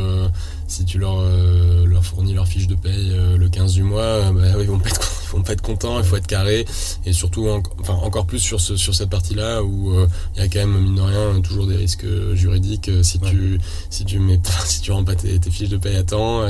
si 0.67 0.85
tu 0.85 0.99
leur, 0.99 1.19
euh, 1.21 1.85
leur 1.87 2.05
fournis 2.05 2.35
leur 2.35 2.47
fiche 2.47 2.67
de 2.67 2.75
paye 2.75 3.13
euh, 3.13 3.37
le 3.37 3.49
15 3.49 3.75
du 3.75 3.83
mois, 3.83 4.31
bah, 4.33 4.43
ils 4.61 4.67
vont 4.67 4.79
pas 4.79 4.89
être, 4.89 5.11
ils 5.25 5.37
vont 5.37 5.43
pas 5.43 5.53
être 5.53 5.63
contents, 5.63 5.99
il 5.99 6.05
faut 6.05 6.17
être 6.17 6.27
carré 6.27 6.65
et 7.05 7.13
surtout 7.13 7.49
en, 7.49 7.63
enfin 7.81 7.95
encore 7.95 8.27
plus 8.27 8.39
sur 8.39 8.61
ce, 8.61 8.77
sur 8.77 8.95
cette 8.95 9.11
partie-là 9.11 9.63
où 9.63 9.93
il 9.93 9.99
euh, 9.99 10.07
y 10.39 10.41
a 10.41 10.49
quand 10.49 10.61
même 10.61 10.81
mine 10.81 10.95
de 10.95 11.01
rien 11.03 11.41
toujours 11.41 11.67
des 11.67 11.77
risques 11.77 12.07
juridiques 12.35 12.91
si 13.03 13.19
ouais. 13.19 13.31
tu 13.31 13.61
si 13.91 14.05
tu 14.05 14.19
mets 14.19 14.41
si 14.65 14.81
tu 14.81 14.93
rends 14.93 15.05
pas 15.05 15.15
tes, 15.15 15.39
tes 15.39 15.51
fiches 15.51 15.69
de 15.69 15.77
paye 15.77 15.97
à 15.97 16.03
temps, 16.03 16.43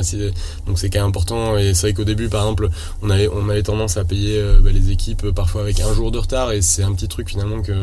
donc 0.65 0.79
c'est 0.79 0.89
quand 0.89 0.99
même 0.99 1.09
important 1.09 1.57
et 1.57 1.73
c'est 1.73 1.87
vrai 1.87 1.93
qu'au 1.93 2.03
début 2.03 2.29
par 2.29 2.41
exemple 2.41 2.69
on 3.01 3.09
avait 3.09 3.27
on 3.27 3.49
avait 3.49 3.63
tendance 3.63 3.97
à 3.97 4.05
payer 4.05 4.41
bah, 4.61 4.71
les 4.71 4.91
équipes 4.91 5.31
parfois 5.31 5.61
avec 5.61 5.79
un 5.79 5.93
jour 5.93 6.11
de 6.11 6.17
retard 6.17 6.51
et 6.51 6.61
c'est 6.61 6.83
un 6.83 6.93
petit 6.93 7.07
truc 7.07 7.29
finalement 7.29 7.61
que 7.61 7.73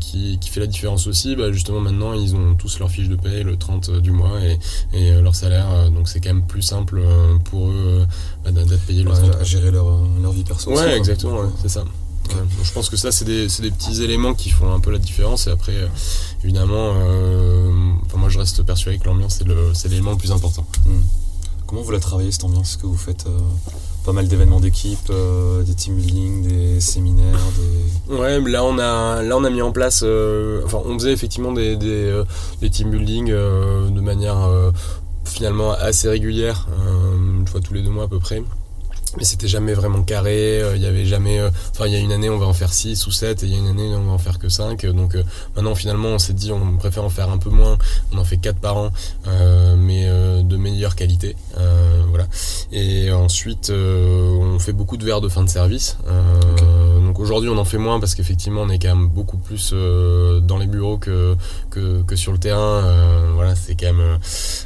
qui, 0.00 0.38
qui 0.40 0.50
fait 0.50 0.60
la 0.60 0.66
différence 0.66 1.06
aussi. 1.06 1.36
Bah, 1.36 1.52
justement 1.52 1.80
maintenant 1.80 2.12
ils 2.14 2.34
ont 2.36 2.54
tous 2.54 2.78
leur 2.78 2.90
fiche 2.90 3.08
de 3.08 3.16
paye 3.16 3.42
le 3.42 3.56
30 3.56 3.90
du 4.00 4.10
mois 4.10 4.40
et, 4.42 4.58
et 4.92 5.23
leur 5.24 5.34
salaire, 5.34 5.66
euh, 5.72 5.90
donc 5.90 6.08
c'est 6.08 6.20
quand 6.20 6.32
même 6.32 6.46
plus 6.46 6.62
simple 6.62 6.98
euh, 6.98 7.36
pour 7.44 7.68
eux 7.68 8.06
euh, 8.46 8.50
d'être 8.50 8.86
payé 8.86 9.02
le 9.02 9.10
ouais, 9.10 9.36
à 9.40 9.44
gérer 9.44 9.70
leur, 9.70 9.86
leur 10.22 10.32
vie 10.32 10.44
perso. 10.44 10.70
Ouais, 10.70 10.96
exactement, 10.96 11.40
ouais, 11.40 11.48
c'est 11.62 11.68
ça. 11.68 11.84
Okay. 12.26 12.36
Ouais. 12.36 12.40
Donc, 12.40 12.64
je 12.64 12.72
pense 12.72 12.88
que 12.88 12.96
ça, 12.96 13.12
c'est 13.12 13.24
des, 13.24 13.46
des, 13.60 13.70
petits 13.70 14.02
éléments 14.02 14.34
qui 14.34 14.50
font 14.50 14.72
un 14.72 14.80
peu 14.80 14.90
la 14.90 14.98
différence. 14.98 15.46
Et 15.46 15.50
après, 15.50 15.74
euh, 15.74 15.88
évidemment, 16.42 16.94
euh, 16.96 17.70
enfin, 18.06 18.18
moi 18.18 18.28
je 18.28 18.38
reste 18.38 18.62
persuadé 18.62 18.98
que 18.98 19.04
l'ambiance, 19.04 19.38
c'est 19.74 19.88
l'élément 19.88 20.10
le, 20.10 20.16
le, 20.16 20.20
plus 20.20 20.32
important. 20.32 20.66
Mmh. 20.86 20.90
Comment 21.66 21.82
vous 21.82 21.90
la 21.90 22.00
travaillez 22.00 22.30
cette 22.30 22.44
ambiance? 22.44 22.76
Que 22.76 22.86
vous 22.86 22.96
faites 22.96 23.26
euh, 23.26 23.38
pas 24.04 24.12
mal 24.12 24.28
d'événements 24.28 24.60
d'équipe, 24.60 25.10
des 25.64 25.74
team 25.74 25.96
building, 25.96 26.46
des 26.46 26.80
séminaires 26.80 27.38
des... 28.08 28.14
Ouais, 28.14 28.38
là 28.38 28.62
on 28.64 28.78
a, 28.78 29.22
là 29.22 29.36
on 29.36 29.44
a 29.44 29.50
mis 29.50 29.62
en 29.62 29.72
place, 29.72 30.04
enfin 30.64 30.82
on 30.84 30.98
faisait 30.98 31.12
effectivement 31.12 31.52
des, 31.52 31.76
des, 31.76 32.22
des 32.60 32.68
team 32.68 32.90
building 32.90 33.28
de 33.28 34.00
manière 34.02 34.46
finalement 35.24 35.72
assez 35.72 36.08
régulière, 36.08 36.66
une 37.14 37.46
fois 37.46 37.60
tous 37.60 37.74
les 37.74 37.82
deux 37.82 37.90
mois 37.90 38.04
à 38.04 38.08
peu 38.08 38.18
près. 38.18 38.42
Mais 39.16 39.22
c'était 39.22 39.46
jamais 39.46 39.74
vraiment 39.74 40.02
carré 40.02 40.60
il 40.74 40.82
y 40.82 40.86
avait 40.86 41.04
jamais 41.04 41.40
enfin 41.70 41.86
il 41.86 41.92
y 41.92 41.96
a 41.96 42.00
une 42.00 42.10
année 42.10 42.28
on 42.28 42.38
va 42.38 42.46
en 42.46 42.52
faire 42.52 42.72
6 42.72 43.06
ou 43.06 43.12
7 43.12 43.44
et 43.44 43.46
il 43.46 43.52
y 43.52 43.54
a 43.54 43.58
une 43.58 43.68
année 43.68 43.94
on 43.94 44.02
va 44.02 44.10
en 44.10 44.18
faire 44.18 44.40
que 44.40 44.48
5 44.48 44.86
donc 44.86 45.16
maintenant 45.54 45.76
finalement 45.76 46.08
on 46.08 46.18
s'est 46.18 46.32
dit 46.32 46.50
on 46.50 46.76
préfère 46.78 47.04
en 47.04 47.10
faire 47.10 47.30
un 47.30 47.38
peu 47.38 47.50
moins. 47.50 47.78
On 48.12 48.18
en 48.18 48.24
fait 48.24 48.38
4 48.38 48.58
par 48.58 48.76
an 48.76 48.90
euh, 49.28 49.76
mais 49.76 50.06
euh, 50.08 50.42
de 50.42 50.56
meilleure 50.56 50.96
qualité 50.96 51.36
euh, 51.58 52.02
voilà. 52.08 52.26
Et 52.72 53.12
ensuite 53.12 53.70
on 53.70 54.58
fait 54.58 54.72
beaucoup 54.72 54.96
de 54.96 55.04
verres 55.04 55.20
de 55.20 55.28
fin 55.28 55.44
de 55.44 55.48
service. 55.48 55.96
Donc 57.14 57.20
aujourd'hui 57.20 57.48
on 57.48 57.58
en 57.58 57.64
fait 57.64 57.78
moins 57.78 58.00
parce 58.00 58.16
qu'effectivement 58.16 58.62
on 58.62 58.68
est 58.70 58.78
quand 58.80 58.94
même 58.94 59.06
beaucoup 59.06 59.36
plus 59.36 59.72
dans 59.72 60.58
les 60.58 60.66
bureaux 60.66 60.98
que, 60.98 61.36
que, 61.70 62.02
que 62.02 62.16
sur 62.16 62.32
le 62.32 62.38
terrain 62.38 62.82
voilà 63.34 63.54
c'est 63.54 63.76
quand 63.76 63.92
même 63.92 64.18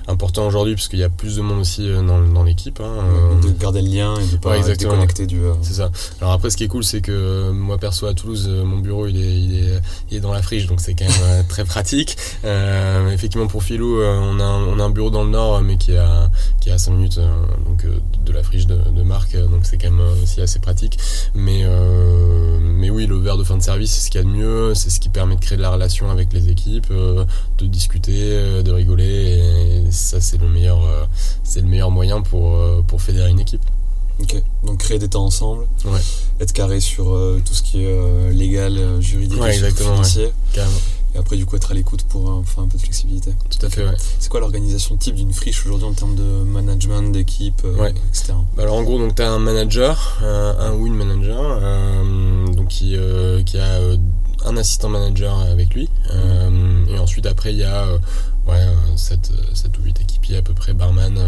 important 0.07 0.47
aujourd'hui 0.47 0.75
parce 0.75 0.89
qu'il 0.89 0.99
y 0.99 1.05
a 1.05 1.11
plus 1.11 1.37
de 1.37 1.43
monde 1.43 1.61
aussi 1.61 1.89
dans, 1.89 2.21
dans 2.21 2.45
l'équipe 2.45 2.81
hein, 2.81 3.39
de 3.43 3.51
garder 3.51 3.83
le 3.83 3.89
lien 3.89 4.15
et 4.15 4.27
de 4.33 4.37
pas 4.37 4.59
ouais, 4.59 4.77
déconnecter 4.77 5.27
du. 5.27 5.41
Euh... 5.43 5.55
C'est 5.63 5.75
ça. 5.75 5.91
Alors 6.21 6.33
après, 6.33 6.51
ce 6.51 6.57
qui 6.57 6.65
est 6.65 6.69
cool, 6.69 6.85
c'est 6.85 7.01
que 7.01 7.51
moi 7.51 7.79
perso 7.79 8.07
à 8.07 8.15
Toulouse, 8.15 8.49
mon 8.49 8.79
bureau 8.79 9.07
il 9.07 9.21
est, 9.21 9.41
il 9.41 9.59
est, 9.59 9.81
il 10.11 10.17
est 10.17 10.21
dans 10.21 10.33
la 10.33 10.43
friche, 10.43 10.67
donc 10.67 10.81
c'est 10.81 10.95
quand 10.95 11.05
même 11.05 11.45
très 11.47 11.65
pratique. 11.65 12.17
Euh, 12.45 13.11
effectivement, 13.11 13.47
pour 13.47 13.63
Philou, 13.63 14.01
on 14.03 14.41
a, 14.41 14.45
un, 14.45 14.65
on 14.67 14.79
a 14.79 14.85
un 14.85 14.91
bureau 14.91 15.11
dans 15.11 15.25
le 15.25 15.31
nord, 15.31 15.61
mais 15.63 15.77
qui 15.77 15.93
est 15.93 15.99
à, 15.99 16.31
qui 16.61 16.71
est 16.71 16.73
à 16.73 16.79
5 16.79 16.93
minutes 16.93 17.21
donc, 17.67 17.87
de 18.25 18.33
la 18.33 18.43
friche 18.43 18.67
de, 18.67 18.77
de 18.77 19.03
Marc, 19.03 19.37
donc 19.37 19.65
c'est 19.65 19.79
quand 19.79 19.91
même 19.91 20.07
aussi 20.23 20.41
assez 20.41 20.59
pratique. 20.59 20.99
Mais, 21.35 21.63
euh, 21.65 22.38
mais 22.79 22.91
oui, 22.91 23.07
le 23.07 23.19
verre 23.19 23.37
de 23.37 23.45
fin 23.45 23.57
de 23.57 23.63
service, 23.63 23.93
c'est 23.93 24.01
ce 24.07 24.11
qu'il 24.11 24.21
y 24.21 24.25
a 24.25 24.27
de 24.27 24.33
mieux, 24.33 24.75
c'est 24.75 24.91
ce 24.91 25.01
qui 25.01 25.09
permet 25.09 25.37
de 25.37 25.41
créer 25.41 25.59
de 25.59 25.63
la 25.63 25.71
relation 25.71 26.11
avec 26.11 26.33
les 26.33 26.49
équipes, 26.49 26.91
de 26.91 27.67
discuter, 27.67 28.63
de 28.63 28.73
rigoler, 28.73 29.85
et 29.85 29.93
ça, 29.93 30.21
c'est 30.21 30.41
le 30.41 30.49
meilleur, 30.49 30.81
c'est 31.43 31.61
le 31.61 31.69
meilleur 31.69 31.91
moyen 31.91 32.23
pour, 32.23 32.57
pour 32.87 33.03
fédérer 33.03 33.31
une 33.31 33.41
équipe. 33.41 33.63
Ok, 34.21 34.35
donc 34.65 34.79
créer 34.79 34.99
des 34.99 35.09
temps 35.09 35.25
ensemble, 35.25 35.69
ouais. 35.85 36.01
être 36.41 36.53
carré 36.53 36.81
sur 36.81 37.15
euh, 37.15 37.41
tout 37.45 37.55
ce 37.55 37.63
qui 37.63 37.85
est 37.85 37.87
euh, 37.87 38.33
légal, 38.33 38.77
euh, 38.77 39.01
juridique, 39.01 39.41
ouais, 39.41 39.53
financier. 39.53 40.33
Ouais, 40.57 40.63
et 41.15 41.19
après, 41.19 41.37
du 41.37 41.47
coup, 41.47 41.55
être 41.55 41.71
à 41.71 41.75
l'écoute 41.75 42.03
pour 42.03 42.29
enfin, 42.29 42.65
un 42.65 42.69
peu 42.69 42.77
de 42.79 42.83
flexibilité. 42.83 43.33
Tout 43.49 43.65
à 43.65 43.71
fait, 43.71 43.85
ouais. 43.85 43.95
C'est 44.19 44.29
quoi 44.29 44.41
l'organisation 44.41 44.97
type 44.97 45.15
d'une 45.15 45.33
friche 45.33 45.65
aujourd'hui 45.65 45.87
en 45.87 45.93
termes 45.93 46.17
de 46.17 46.43
management, 46.43 47.13
d'équipe, 47.13 47.63
ouais. 47.63 47.95
etc. 48.11 48.35
Bah 48.57 48.65
alors, 48.65 48.75
en 48.75 48.83
gros, 48.83 49.01
tu 49.09 49.23
as 49.23 49.31
un 49.31 49.39
manager, 49.39 50.19
un 50.21 50.73
ou 50.75 50.89
une 50.89 50.95
manager, 50.95 51.63
donc 52.59 52.69
qui, 52.69 52.97
qui 53.47 53.59
a 53.59 53.79
un 54.45 54.57
assistant 54.57 54.89
manager 54.89 55.39
avec 55.41 55.75
lui. 55.75 55.89
Mmh. 56.13 56.89
et 56.95 56.99
ensuite, 56.99 57.27
après, 57.27 57.53
il 57.53 57.59
y 57.59 57.65
a 57.65 57.87
ouais, 58.49 58.67
7, 58.97 59.33
7 59.55 59.79
ou 59.79 59.83
8 59.85 60.01
équipiers 60.01 60.37
à 60.37 60.43
peu 60.43 60.55
près, 60.55 60.73
barman. 60.73 61.19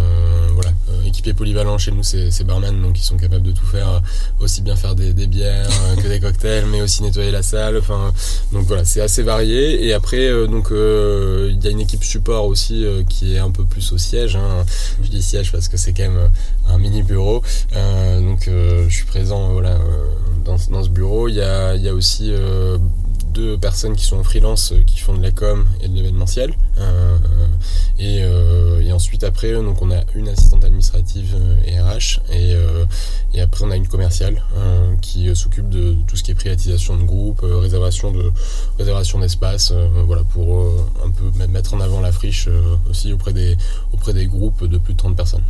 voilà, 0.54 0.72
équipiers 1.06 1.34
polyvalents 1.34 1.78
chez 1.78 1.92
nous, 1.92 2.02
c'est 2.02 2.44
barman, 2.44 2.82
donc 2.82 2.98
ils 2.98 3.02
sont 3.02 3.16
capables 3.16 3.42
de 3.42 3.52
tout 3.52 3.66
faire, 3.66 4.02
aussi 4.40 4.62
bien 4.62 4.76
faire 4.76 4.94
des, 4.94 5.12
des 5.12 5.26
bières 5.26 5.68
que 6.02 6.08
des 6.08 6.20
cocktails, 6.20 6.66
mais 6.66 6.82
aussi 6.82 7.02
nettoyer 7.02 7.30
la 7.30 7.42
salle. 7.42 7.78
Enfin, 7.78 8.12
donc 8.52 8.66
voilà, 8.66 8.84
c'est 8.84 9.00
assez 9.00 9.22
varié. 9.22 9.86
Et 9.86 9.92
après, 9.92 10.30
donc 10.46 10.68
il 10.70 11.58
y 11.62 11.66
a 11.66 11.70
une 11.70 11.80
équipe 11.80 12.04
support 12.04 12.46
aussi 12.46 12.84
qui 13.08 13.34
est 13.34 13.38
un 13.38 13.50
peu 13.50 13.64
plus 13.64 13.92
au 13.92 13.98
siège. 13.98 14.36
Hein. 14.36 14.64
Je 15.02 15.08
dis 15.08 15.22
siège 15.22 15.52
parce 15.52 15.68
que 15.68 15.76
c'est 15.76 15.92
quand 15.92 16.02
même 16.02 16.30
un 16.68 16.78
mini 16.78 17.02
bureau. 17.02 17.42
donc 17.72 18.48
je 18.48 18.94
suis 18.94 19.06
présent 19.06 19.52
voilà 19.52 19.78
dans, 20.44 20.56
dans, 20.70 20.82
ce 20.82 20.88
bureau. 20.88 21.28
Il 21.28 21.34
y 21.36 21.42
a, 21.42 21.74
il 21.74 21.82
y 21.82 21.88
a 21.88 21.94
aussi 21.94 22.32
deux 23.32 23.58
personnes 23.58 23.96
qui 23.96 24.04
sont 24.04 24.18
en 24.18 24.22
freelance 24.22 24.72
euh, 24.72 24.82
qui 24.82 24.98
font 24.98 25.14
de 25.14 25.22
la 25.22 25.30
com 25.30 25.66
et 25.80 25.88
de 25.88 25.94
l'événementiel. 25.94 26.54
Euh, 26.78 27.16
et, 27.98 28.22
euh, 28.22 28.80
et, 28.80 28.92
ensuite 28.92 29.24
après, 29.24 29.52
donc 29.52 29.80
on 29.82 29.90
a 29.90 30.00
une 30.14 30.28
assistante 30.28 30.64
administrative 30.64 31.36
et 31.64 31.80
RH 31.80 32.20
et, 32.32 32.54
et 33.34 33.40
après 33.40 33.64
on 33.64 33.70
a 33.70 33.76
une 33.76 33.86
commerciale 33.86 34.42
qui 35.02 35.34
s'occupe 35.36 35.68
de 35.68 35.94
tout 36.06 36.16
ce 36.16 36.22
qui 36.22 36.30
est 36.30 36.34
privatisation 36.34 36.96
de 36.96 37.02
groupe, 37.02 37.40
réservation 37.42 38.10
de 38.10 38.32
réservation 38.78 39.18
d'espace, 39.18 39.72
voilà 40.06 40.24
pour 40.24 40.64
un 41.04 41.10
peu 41.10 41.46
mettre 41.48 41.74
en 41.74 41.80
avant 41.80 42.00
la 42.00 42.12
friche 42.12 42.48
aussi 42.88 43.12
auprès 43.12 43.34
des 43.34 43.56
auprès 43.92 44.14
des 44.14 44.26
groupes 44.26 44.64
de 44.64 44.78
plus 44.78 44.94
de 44.94 44.98
30 44.98 45.16
personnes. 45.16 45.44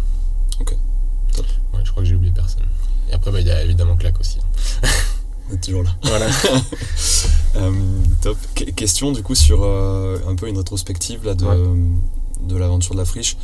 Ok. 0.61 0.77
Ouais, 1.39 1.81
je 1.85 1.91
crois 1.91 2.03
que 2.03 2.09
j'ai 2.09 2.17
oublié 2.17 2.33
personne. 2.33 2.65
Et 3.09 3.15
après, 3.15 3.31
bah, 3.31 3.41
il 3.41 3.47
y 3.47 3.51
a 3.51 3.63
évidemment 3.63 3.97
Clac 3.97 4.19
aussi. 4.21 4.39
On 5.51 5.55
est 5.55 5.59
toujours 5.59 5.83
là. 5.83 5.91
Voilà. 6.05 6.27
Euh, 7.57 7.73
top. 8.23 8.39
question 8.77 9.11
du 9.11 9.25
coup 9.25 9.35
sur 9.35 9.65
euh, 9.65 10.21
un 10.29 10.37
peu 10.37 10.47
une 10.47 10.57
rétrospective 10.57 11.25
là, 11.25 11.35
de, 11.35 11.45
de 12.43 12.57
l'aventure 12.57 12.95
de 12.95 13.01
la 13.01 13.05
friche. 13.05 13.37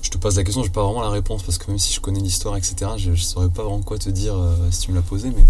Je 0.00 0.08
te 0.08 0.16
pose 0.16 0.38
la 0.38 0.44
question, 0.44 0.62
je 0.62 0.68
n'ai 0.68 0.72
pas 0.72 0.82
vraiment 0.82 1.02
la 1.02 1.10
réponse 1.10 1.42
parce 1.42 1.58
que 1.58 1.70
même 1.70 1.78
si 1.78 1.92
je 1.92 2.00
connais 2.00 2.20
l'histoire, 2.20 2.56
etc., 2.56 2.92
je 2.96 3.10
ne 3.10 3.16
saurais 3.16 3.50
pas 3.50 3.62
vraiment 3.62 3.82
quoi 3.82 3.98
te 3.98 4.08
dire 4.08 4.34
euh, 4.34 4.56
si 4.70 4.80
tu 4.80 4.92
me 4.92 4.96
l'as 4.96 5.02
posé, 5.02 5.28
mais 5.28 5.44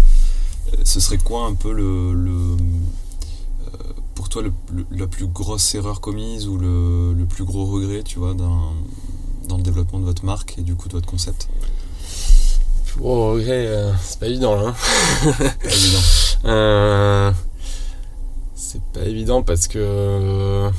ce 0.83 0.99
serait 0.99 1.19
quoi 1.19 1.45
un 1.45 1.53
peu 1.53 1.71
le, 1.71 2.13
le 2.13 2.57
pour 4.13 4.27
toi 4.27 4.41
le, 4.41 4.51
la 4.91 5.07
plus 5.07 5.27
grosse 5.27 5.73
erreur 5.73 6.01
commise 6.01 6.47
ou 6.49 6.57
le, 6.57 7.13
le 7.13 7.25
plus 7.25 7.45
gros 7.45 7.65
regret, 7.65 8.03
tu 8.03 8.19
vois, 8.19 8.33
dans, 8.33 8.73
dans 9.47 9.55
le 9.55 9.63
développement 9.63 9.99
de 9.99 10.05
votre 10.05 10.25
marque 10.25 10.55
et 10.57 10.63
du 10.63 10.75
coup 10.75 10.89
de 10.89 10.93
votre 10.93 11.07
concept? 11.07 11.47
Oh, 12.99 13.33
regret, 13.33 13.69
c'est 14.01 14.19
pas 14.19 14.27
évident 14.27 14.55
là. 14.55 14.69
Hein. 14.69 15.31
pas 15.63 15.69
évident. 15.69 15.99
Euh, 16.45 17.31
c'est 18.55 18.81
pas 18.93 19.01
évident 19.01 19.43
parce 19.43 19.67
que 19.67 19.77
euh, 19.79 20.69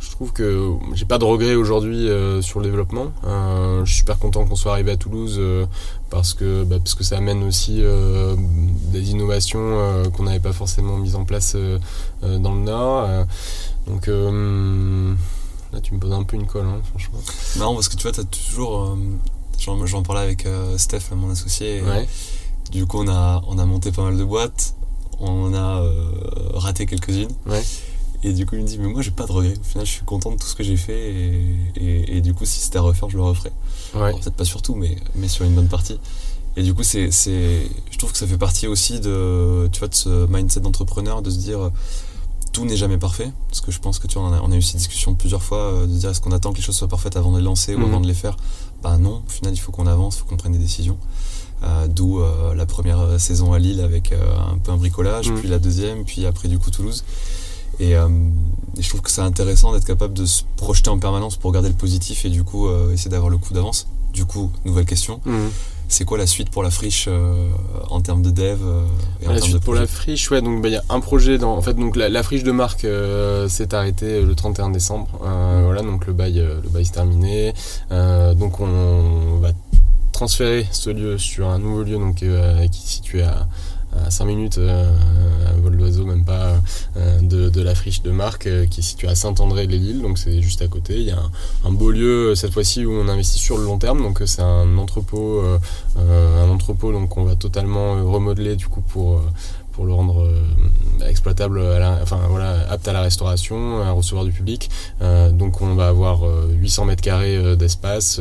je 0.00 0.10
trouve 0.10 0.32
que 0.32 0.72
j'ai 0.94 1.04
pas 1.04 1.18
de 1.18 1.24
regrets 1.24 1.54
aujourd'hui 1.54 2.08
euh, 2.08 2.40
sur 2.42 2.60
le 2.60 2.66
développement. 2.66 3.12
je 3.24 3.82
suis 3.86 3.98
super 3.98 4.18
content 4.18 4.44
qu'on 4.44 4.56
soit 4.56 4.72
arrivé 4.72 4.92
à 4.92 4.96
Toulouse 4.96 5.40
parce 6.10 6.34
que 6.34 6.64
bah, 6.64 6.76
parce 6.78 6.94
que 6.94 7.04
ça 7.04 7.18
amène 7.18 7.42
aussi 7.42 7.82
des 8.92 9.10
innovations 9.10 10.04
qu'on 10.16 10.24
n'avait 10.24 10.40
pas 10.40 10.52
forcément 10.52 10.96
mises 10.96 11.16
en 11.16 11.24
place 11.24 11.56
dans 12.22 12.54
le 12.54 12.60
Nord. 12.60 13.08
donc 13.86 14.06
là, 14.06 15.80
tu 15.80 15.94
me 15.94 16.00
poses 16.00 16.12
un 16.12 16.22
peu 16.22 16.36
une 16.36 16.46
colle, 16.46 16.66
hein, 16.66 16.80
franchement. 16.90 17.18
Non, 17.58 17.74
parce 17.74 17.88
que 17.88 17.96
tu 17.96 18.02
vois, 18.02 18.12
tu 18.12 18.20
as 18.20 18.24
toujours 18.24 18.96
J'en 19.58 20.02
parlais 20.02 20.22
avec 20.22 20.46
euh, 20.46 20.78
Steph, 20.78 21.14
mon 21.14 21.30
associé. 21.30 21.82
Du 22.70 22.86
coup, 22.86 22.98
on 23.02 23.08
a, 23.08 23.42
on 23.46 23.58
a 23.58 23.64
monté 23.64 23.92
pas 23.92 24.02
mal 24.02 24.16
de 24.16 24.24
boîtes. 24.24 24.74
On 25.20 25.52
a 25.52 25.82
euh, 25.82 26.10
raté 26.54 26.86
quelques-unes. 26.86 27.32
Et 28.22 28.32
du 28.32 28.46
coup, 28.46 28.56
il 28.56 28.62
me 28.62 28.66
dit, 28.66 28.78
mais 28.78 28.88
moi, 28.88 29.02
j'ai 29.02 29.10
pas 29.10 29.26
de 29.26 29.32
regrets. 29.32 29.56
Au 29.58 29.64
final, 29.64 29.86
je 29.86 29.92
suis 29.92 30.04
content 30.04 30.32
de 30.32 30.36
tout 30.36 30.46
ce 30.46 30.54
que 30.54 30.62
j'ai 30.62 30.76
fait. 30.76 31.14
Et, 31.76 32.20
du 32.20 32.34
coup, 32.34 32.44
si 32.44 32.60
c'était 32.60 32.78
à 32.78 32.82
refaire, 32.82 33.08
je 33.08 33.16
le 33.16 33.22
referais. 33.22 33.52
Peut-être 34.12 34.34
pas 34.34 34.44
sur 34.44 34.62
tout, 34.62 34.74
mais, 34.74 34.96
mais 35.14 35.28
sur 35.28 35.44
une 35.44 35.54
bonne 35.54 35.68
partie. 35.68 35.98
Et 36.56 36.62
du 36.62 36.74
coup, 36.74 36.82
c'est, 36.82 37.10
je 37.10 37.98
trouve 37.98 38.12
que 38.12 38.18
ça 38.18 38.26
fait 38.26 38.38
partie 38.38 38.66
aussi 38.66 39.00
de, 39.00 39.68
tu 39.72 39.78
vois, 39.78 39.88
de 39.88 39.94
ce 39.94 40.26
mindset 40.26 40.60
d'entrepreneur, 40.60 41.22
de 41.22 41.30
se 41.30 41.38
dire, 41.38 41.70
tout 42.52 42.64
n'est 42.64 42.76
jamais 42.76 42.98
parfait. 42.98 43.30
Parce 43.48 43.60
que 43.60 43.70
je 43.70 43.78
pense 43.78 43.98
que 43.98 44.06
tu 44.06 44.18
vois, 44.18 44.28
on 44.42 44.52
a, 44.52 44.56
eu 44.56 44.62
ces 44.62 44.76
discussions 44.76 45.14
plusieurs 45.14 45.42
fois, 45.42 45.58
euh, 45.58 45.86
de 45.86 45.92
dire, 45.92 46.10
est-ce 46.10 46.20
qu'on 46.20 46.32
attend 46.32 46.52
que 46.52 46.56
les 46.56 46.62
choses 46.62 46.76
soient 46.76 46.88
parfaites 46.88 47.16
avant 47.16 47.32
de 47.32 47.38
les 47.38 47.44
lancer 47.44 47.74
ou 47.74 47.78
mhm. 47.78 47.84
avant 47.84 48.00
de 48.00 48.06
les 48.06 48.14
faire? 48.14 48.36
Bah 48.82 48.96
non, 48.98 49.22
au 49.26 49.30
final 49.30 49.52
il 49.54 49.58
faut 49.58 49.72
qu'on 49.72 49.86
avance, 49.86 50.16
il 50.16 50.20
faut 50.20 50.26
qu'on 50.26 50.36
prenne 50.36 50.52
des 50.52 50.58
décisions. 50.58 50.98
Euh, 51.64 51.88
d'où 51.88 52.20
euh, 52.20 52.54
la 52.54 52.66
première 52.66 53.18
saison 53.20 53.52
à 53.52 53.58
Lille 53.58 53.80
avec 53.80 54.12
un 54.12 54.58
peu 54.58 54.70
un 54.70 54.76
bricolage, 54.76 55.30
mm. 55.30 55.34
puis 55.34 55.48
la 55.48 55.58
deuxième, 55.58 56.04
puis 56.04 56.26
après 56.26 56.48
du 56.48 56.58
coup 56.58 56.70
Toulouse. 56.70 57.04
Et, 57.80 57.94
je 58.78 58.88
trouve 58.88 59.02
que 59.02 59.10
c'est 59.10 59.20
intéressant 59.20 59.72
d'être 59.72 59.84
capable 59.84 60.14
de 60.14 60.24
se 60.24 60.42
projeter 60.56 60.90
en 60.90 60.98
permanence 60.98 61.36
pour 61.36 61.52
garder 61.52 61.68
le 61.68 61.74
positif 61.74 62.24
et 62.24 62.28
du 62.28 62.44
coup 62.44 62.68
essayer 62.92 63.10
d'avoir 63.10 63.30
le 63.30 63.38
coup 63.38 63.54
d'avance. 63.54 63.88
Du 64.12 64.24
coup, 64.24 64.50
nouvelle 64.64 64.86
question. 64.86 65.20
Mm. 65.24 65.48
C'est 65.88 66.04
quoi 66.04 66.18
la 66.18 66.26
suite 66.26 66.50
pour 66.50 66.62
la 66.62 66.70
friche 66.70 67.08
en 67.90 68.00
termes 68.00 68.22
de 68.22 68.30
dev 68.30 68.58
et 69.22 69.26
en 69.26 69.32
La 69.32 69.40
suite 69.40 69.54
de 69.54 69.58
pour 69.58 69.74
la 69.74 69.86
friche, 69.86 70.30
ouais, 70.30 70.42
donc 70.42 70.62
bah, 70.62 70.68
il 70.68 70.74
y 70.74 70.76
a 70.76 70.84
un 70.90 71.00
projet 71.00 71.38
dans. 71.38 71.56
En 71.56 71.62
fait, 71.62 71.74
donc 71.74 71.96
la, 71.96 72.22
friche 72.22 72.42
de 72.42 72.52
marque 72.52 72.86
s'est 73.48 73.74
arrêtée 73.74 74.22
le 74.22 74.34
31 74.34 74.70
décembre. 74.70 75.08
voilà, 75.20 75.82
donc 75.82 76.06
le 76.06 76.12
bail, 76.12 76.34
le 76.62 76.68
bail 76.68 76.82
est 76.82 76.92
terminé. 76.92 77.54
donc 77.90 78.60
on 78.60 79.38
va 79.40 79.52
transférer 80.18 80.66
ce 80.72 80.90
lieu 80.90 81.16
sur 81.16 81.48
un 81.48 81.60
nouveau 81.60 81.84
lieu 81.84 81.96
donc, 81.96 82.24
euh, 82.24 82.66
qui 82.66 82.82
est 82.82 82.88
situé 82.88 83.22
à, 83.22 83.46
à 83.96 84.10
5 84.10 84.24
minutes 84.24 84.58
euh, 84.58 84.90
à 85.48 85.52
vol 85.52 85.76
d'oiseau, 85.76 86.04
même 86.04 86.24
pas 86.24 86.60
euh, 86.96 87.20
de, 87.20 87.60
la 87.62 87.74
friche 87.74 88.02
de 88.02 88.10
marque 88.10 88.48
qui 88.70 88.80
est 88.80 88.82
située 88.82 89.08
à 89.08 89.14
Saint-André-les-Lilles, 89.14 90.00
donc 90.02 90.18
c'est 90.18 90.40
juste 90.42 90.62
à 90.62 90.68
côté. 90.68 90.96
Il 90.96 91.04
y 91.04 91.10
a 91.10 91.18
un, 91.64 91.72
beau 91.72 91.90
lieu 91.90 92.34
cette 92.34 92.52
fois-ci 92.52 92.84
où 92.84 92.92
on 92.92 93.08
investit 93.08 93.38
sur 93.38 93.58
le 93.58 93.64
long 93.64 93.78
terme, 93.78 94.02
donc 94.02 94.22
c'est 94.26 94.42
un 94.42 94.78
entrepôt, 94.78 95.42
un 95.96 96.48
entrepôt 96.48 96.92
donc 96.92 97.16
on 97.16 97.24
va 97.24 97.36
totalement 97.36 97.94
remodeler 98.10 98.56
du 98.56 98.68
coup 98.68 98.80
pour 98.80 99.22
pour 99.78 99.86
le 99.86 99.92
rendre 99.92 100.24
euh, 100.24 101.08
exploitable, 101.08 101.62
enfin 102.02 102.18
voilà, 102.28 102.66
apte 102.68 102.88
à 102.88 102.92
la 102.92 103.00
restauration, 103.00 103.80
à 103.80 103.92
recevoir 103.92 104.24
du 104.24 104.32
public. 104.32 104.68
Euh, 105.02 105.30
donc 105.30 105.62
on 105.62 105.76
va 105.76 105.86
avoir 105.86 106.22
800 106.50 106.82
euh, 106.82 106.86
mètres 106.86 107.00
carrés 107.00 107.56
d'espace 107.56 108.20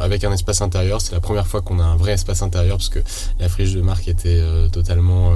avec 0.00 0.22
un 0.22 0.32
espace 0.32 0.62
intérieur. 0.62 1.00
C'est 1.00 1.10
la 1.10 1.20
première 1.20 1.48
fois 1.48 1.60
qu'on 1.60 1.80
a 1.80 1.82
un 1.82 1.96
vrai 1.96 2.12
espace 2.12 2.40
intérieur 2.42 2.76
parce 2.76 2.88
que 2.88 3.00
la 3.40 3.48
friche 3.48 3.72
de 3.72 3.80
marque 3.80 4.06
était 4.06 4.40
totalement 4.70 5.32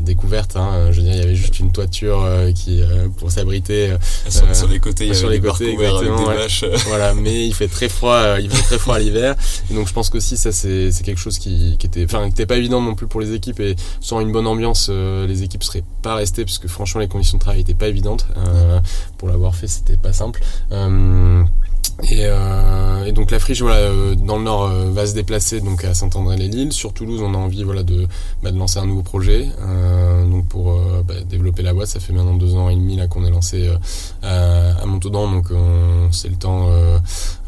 découverte. 0.00 0.56
Hein. 0.56 0.88
Je 0.90 0.96
veux 0.96 1.02
dire, 1.04 1.14
il 1.14 1.20
y 1.20 1.22
avait 1.22 1.36
juste 1.36 1.60
une 1.60 1.70
toiture 1.70 2.26
qui 2.56 2.82
pour 3.18 3.30
s'abriter 3.30 3.92
sur, 4.28 4.66
les 4.66 4.80
côtés, 4.80 5.06
il 5.06 5.12
y 5.12 5.14
sur 5.14 5.28
les 5.28 5.40
côtés, 5.40 5.70
exactement, 5.70 6.32
voilà, 6.88 7.14
mais 7.14 7.46
il 7.46 7.54
fait 7.54 7.68
très 7.68 7.88
froid, 7.88 8.40
il 8.40 8.50
fait 8.50 8.62
très 8.64 8.78
froid 8.78 8.96
à 8.96 8.98
l'hiver. 8.98 9.36
Et 9.70 9.74
donc 9.74 9.86
je 9.86 9.92
pense 9.92 10.10
qu'aussi 10.10 10.36
ça 10.36 10.50
c'est 10.50 10.90
quelque 11.04 11.20
chose 11.20 11.38
qui, 11.38 11.76
qui 11.78 11.86
était, 11.86 12.04
enfin, 12.04 12.24
qui 12.24 12.32
était 12.32 12.46
pas 12.46 12.56
évident 12.56 12.82
non 12.82 12.96
plus 12.96 13.06
pour 13.06 13.20
les 13.20 13.34
équipes 13.34 13.60
et 13.60 13.76
sans 14.00 14.20
une 14.20 14.32
bonne 14.32 14.47
ambiance, 14.48 14.88
euh, 14.90 15.26
les 15.26 15.42
équipes 15.42 15.62
seraient 15.62 15.84
pas 16.02 16.14
restées 16.14 16.44
parce 16.44 16.58
que 16.58 16.68
franchement 16.68 17.00
les 17.00 17.08
conditions 17.08 17.38
de 17.38 17.42
travail 17.42 17.60
étaient 17.60 17.74
pas 17.74 17.88
évidentes. 17.88 18.26
Euh, 18.36 18.80
pour 19.16 19.28
l'avoir 19.28 19.54
fait, 19.54 19.68
c'était 19.68 19.96
pas 19.96 20.12
simple. 20.12 20.42
Euh, 20.72 21.44
et, 22.10 23.12
donc 23.12 23.30
la 23.30 23.38
friche 23.40 23.62
voilà, 23.62 23.90
dans 24.14 24.36
le 24.36 24.44
nord 24.44 24.68
va 24.68 25.06
se 25.06 25.14
déplacer 25.14 25.60
donc 25.60 25.84
à 25.84 25.94
Saint-André-les-Lilles. 25.94 26.72
Sur 26.72 26.92
Toulouse, 26.92 27.20
on 27.22 27.34
a 27.34 27.36
envie 27.36 27.64
voilà, 27.64 27.82
de, 27.82 28.06
bah, 28.42 28.50
lancer 28.52 28.78
un 28.78 28.86
nouveau 28.86 29.02
projet 29.02 29.48
donc 30.30 30.46
pour 30.46 30.78
bah, 31.04 31.14
développer 31.28 31.62
la 31.62 31.72
boîte. 31.72 31.88
Ça 31.88 31.98
fait 31.98 32.12
maintenant 32.12 32.34
deux 32.34 32.54
ans 32.54 32.68
et 32.68 32.76
demi 32.76 32.96
là 32.96 33.08
qu'on 33.08 33.24
est 33.24 33.30
lancé 33.30 33.68
à, 34.22 34.74
à 34.80 34.86
Montaudan, 34.86 35.32
donc 35.32 35.46
c'est 36.12 36.28
le 36.28 36.36
temps 36.36 36.68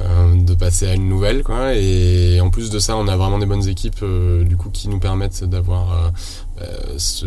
de 0.00 0.54
passer 0.54 0.88
à 0.88 0.94
une 0.94 1.08
nouvelle. 1.08 1.44
Quoi. 1.44 1.74
Et 1.76 2.40
en 2.40 2.50
plus 2.50 2.70
de 2.70 2.78
ça, 2.80 2.96
on 2.96 3.06
a 3.06 3.16
vraiment 3.16 3.38
des 3.38 3.46
bonnes 3.46 3.68
équipes 3.68 4.04
du 4.42 4.56
coup 4.56 4.70
qui 4.70 4.88
nous 4.88 4.98
permettent 4.98 5.44
d'avoir 5.44 6.12
euh, 6.62 6.94
ce, 6.98 7.26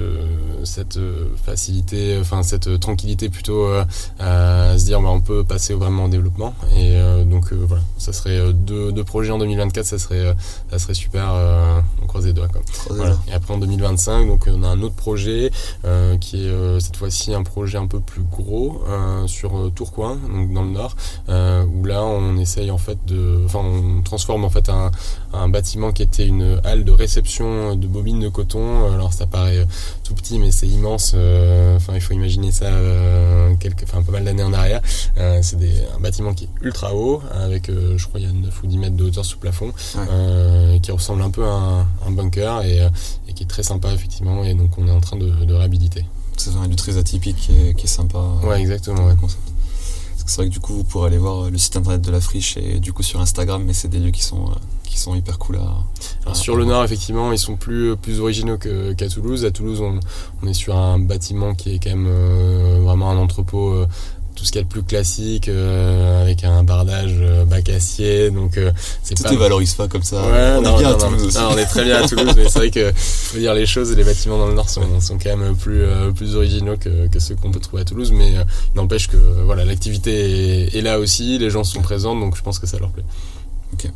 cette 0.63 0.99
facilité, 1.43 2.17
enfin 2.19 2.43
cette 2.43 2.79
tranquillité 2.79 3.29
plutôt 3.29 3.65
euh, 3.65 3.83
à 4.19 4.77
se 4.77 4.85
dire 4.85 5.01
bah, 5.01 5.09
on 5.09 5.21
peut 5.21 5.43
passer 5.43 5.73
vraiment 5.73 6.03
en 6.03 6.07
développement. 6.07 6.53
Et 6.75 6.91
euh, 6.95 7.23
donc 7.23 7.51
voilà, 7.53 7.81
ça 7.97 8.13
serait 8.13 8.53
deux, 8.53 8.91
deux, 8.91 9.03
projets 9.03 9.31
en 9.31 9.39
2024, 9.39 9.85
ça 9.85 9.97
serait, 9.97 10.35
ça 10.69 10.79
serait 10.79 10.93
super. 10.93 11.33
on 12.01 12.05
croise 12.05 12.25
les 12.25 12.33
doigts. 12.33 12.47
Quoi. 12.47 12.61
Voilà. 12.89 13.17
Et 13.27 13.33
après 13.33 13.53
en 13.53 13.57
2025, 13.57 14.27
donc 14.27 14.47
on 14.47 14.63
a 14.63 14.67
un 14.67 14.81
autre 14.81 14.95
projet 14.95 15.51
qui 16.19 16.45
est 16.45 16.79
cette 16.79 16.97
fois-ci 16.97 17.33
un 17.33 17.43
projet 17.43 17.77
un 17.77 17.87
peu 17.87 17.99
plus 17.99 18.23
gros 18.23 18.81
sur 19.25 19.71
Tourcoing, 19.73 20.17
donc 20.33 20.53
dans 20.53 20.63
le 20.63 20.71
nord, 20.71 20.95
où 21.27 21.85
là 21.85 22.03
on 22.03 22.37
essaye 22.37 22.71
en 22.71 22.77
fait 22.77 22.97
de, 23.07 23.41
enfin 23.45 23.59
on 23.59 24.01
transforme 24.01 24.45
en 24.45 24.49
fait 24.49 24.69
un, 24.69 24.91
un 25.33 25.49
bâtiment 25.49 25.91
qui 25.91 26.03
était 26.03 26.27
une 26.27 26.59
halle 26.63 26.83
de 26.83 26.91
réception 26.91 27.75
de 27.75 27.87
bobines 27.87 28.19
de 28.19 28.29
coton. 28.29 28.91
Alors 28.93 29.13
ça 29.13 29.22
paraît 29.25 29.57
euh, 29.57 29.65
tout 30.03 30.13
petit, 30.13 30.39
mais 30.39 30.51
c'est 30.51 30.67
immense. 30.67 31.13
Euh, 31.15 31.75
enfin, 31.77 31.93
il 31.95 32.01
faut 32.01 32.13
imaginer 32.13 32.51
ça 32.51 32.65
euh, 32.65 33.53
quelques, 33.59 33.83
enfin, 33.83 34.01
pas 34.01 34.11
mal 34.11 34.23
d'années 34.23 34.43
en 34.43 34.53
arrière. 34.53 34.81
c'est 35.41 35.57
un 35.95 35.99
bâtiment 35.99 36.33
qui 36.33 36.45
est 36.45 36.49
ultra 36.61 36.95
haut, 36.95 37.21
avec, 37.31 37.69
je 37.69 38.07
crois, 38.07 38.19
il 38.19 38.25
y 38.25 38.29
a 38.29 38.33
9 38.33 38.63
ou 38.63 38.67
10 38.67 38.77
mètres 38.77 38.95
de 38.95 39.03
hauteur 39.03 39.25
sous 39.25 39.37
plafond, 39.37 39.73
qui 40.81 40.91
ressemble 40.91 41.21
un 41.21 41.29
peu 41.29 41.45
à 41.45 41.85
un, 42.05 42.11
bunker 42.11 42.61
et, 42.63 42.81
qui 43.33 43.43
est 43.43 43.47
très 43.47 43.63
sympa, 43.63 43.91
effectivement. 43.91 44.43
Et 44.43 44.53
donc, 44.53 44.77
on 44.77 44.87
est 44.87 44.91
en 44.91 45.01
train 45.01 45.17
de, 45.17 45.53
réhabiliter. 45.53 46.05
C'est 46.37 46.55
un 46.55 46.67
lieu 46.67 46.75
très 46.75 46.97
atypique 46.97 47.37
qui 47.37 47.51
est, 47.51 47.73
qui 47.75 47.85
est 47.85 47.89
sympa. 47.89 48.19
Ouais, 48.43 48.59
exactement. 48.59 49.05
Ouais. 49.05 49.13
C'est 50.25 50.37
vrai 50.37 50.47
que 50.47 50.53
du 50.53 50.59
coup, 50.59 50.73
vous 50.73 50.83
pourrez 50.83 51.07
aller 51.07 51.17
voir 51.17 51.49
le 51.49 51.57
site 51.57 51.75
internet 51.75 52.01
de 52.01 52.11
la 52.11 52.21
friche 52.21 52.57
et 52.57 52.79
du 52.79 52.93
coup 52.93 53.03
sur 53.03 53.19
Instagram, 53.19 53.63
mais 53.63 53.73
c'est 53.73 53.89
des 53.89 53.99
lieux 53.99 54.11
qui 54.11 54.23
sont, 54.23 54.49
qui 54.93 54.99
sont 54.99 55.15
hyper 55.15 55.39
cool 55.39 55.59
à. 56.25 56.33
sur 56.33 56.55
le 56.55 56.65
Nord, 56.65 56.83
effectivement, 56.83 57.31
ils 57.31 57.39
sont 57.39 57.55
plus, 57.55 57.95
plus 57.97 58.19
originaux 58.19 58.57
qu'à 58.57 59.09
Toulouse. 59.09 59.45
À 59.45 59.51
Toulouse, 59.51 59.81
on, 59.81 59.99
on, 60.41 60.47
est 60.47 60.53
sur 60.53 60.75
un 60.75 60.99
bâtiment 60.99 61.53
qui 61.55 61.75
est 61.75 61.79
quand 61.79 61.89
même 61.89 62.81
vraiment 62.83 63.11
un 63.11 63.17
entrepôt 63.17 63.85
tout 64.35 64.45
ce 64.45 64.51
qu'il 64.51 64.59
y 64.59 64.61
a 64.61 64.65
de 64.65 64.69
plus 64.69 64.83
classique 64.83 65.47
euh, 65.47 66.21
avec 66.21 66.43
un 66.43 66.63
bardage 66.63 67.15
euh, 67.19 67.45
bac 67.45 67.69
acier. 67.69 68.31
Donc 68.31 68.57
euh, 68.57 68.71
c'est 69.01 69.15
tout 69.15 69.23
pas... 69.23 69.35
valorise 69.35 69.73
pas 69.73 69.87
comme 69.87 70.03
ça. 70.03 70.21
On 70.23 70.63
est 70.63 70.77
bien 70.77 70.89
à 70.89 70.93
Toulouse. 70.95 71.25
Aussi. 71.25 71.37
on 71.37 71.57
est 71.57 71.65
très 71.65 71.83
bien 71.83 72.03
à 72.03 72.07
Toulouse 72.07 72.33
mais 72.35 72.49
c'est 72.49 72.59
vrai 72.59 72.71
que 72.71 72.91
faut 72.95 73.37
dire 73.37 73.53
les 73.53 73.65
choses 73.65 73.95
les 73.95 74.03
bâtiments 74.03 74.37
dans 74.37 74.47
le 74.47 74.53
nord 74.53 74.69
sont, 74.69 74.99
sont 74.99 75.17
quand 75.17 75.35
même 75.35 75.55
plus 75.55 75.83
plus 76.15 76.35
originaux 76.35 76.77
que, 76.77 77.07
que 77.07 77.19
ceux 77.19 77.35
qu'on 77.35 77.51
peut 77.51 77.59
trouver 77.59 77.83
à 77.83 77.85
Toulouse. 77.85 78.11
Mais 78.11 78.33
n'empêche 78.75 79.07
que 79.07 79.17
voilà 79.45 79.65
l'activité 79.65 80.65
est, 80.65 80.75
est, 80.75 80.81
là 80.81 80.99
aussi. 80.99 81.37
Les 81.37 81.49
gens 81.49 81.63
sont 81.63 81.81
présents 81.81 82.15
donc 82.15 82.35
je 82.35 82.41
pense 82.41 82.59
que 82.59 82.67
ça 82.67 82.79
leur 82.79 82.89
plaît. 82.89 83.05
Ok 83.73 83.89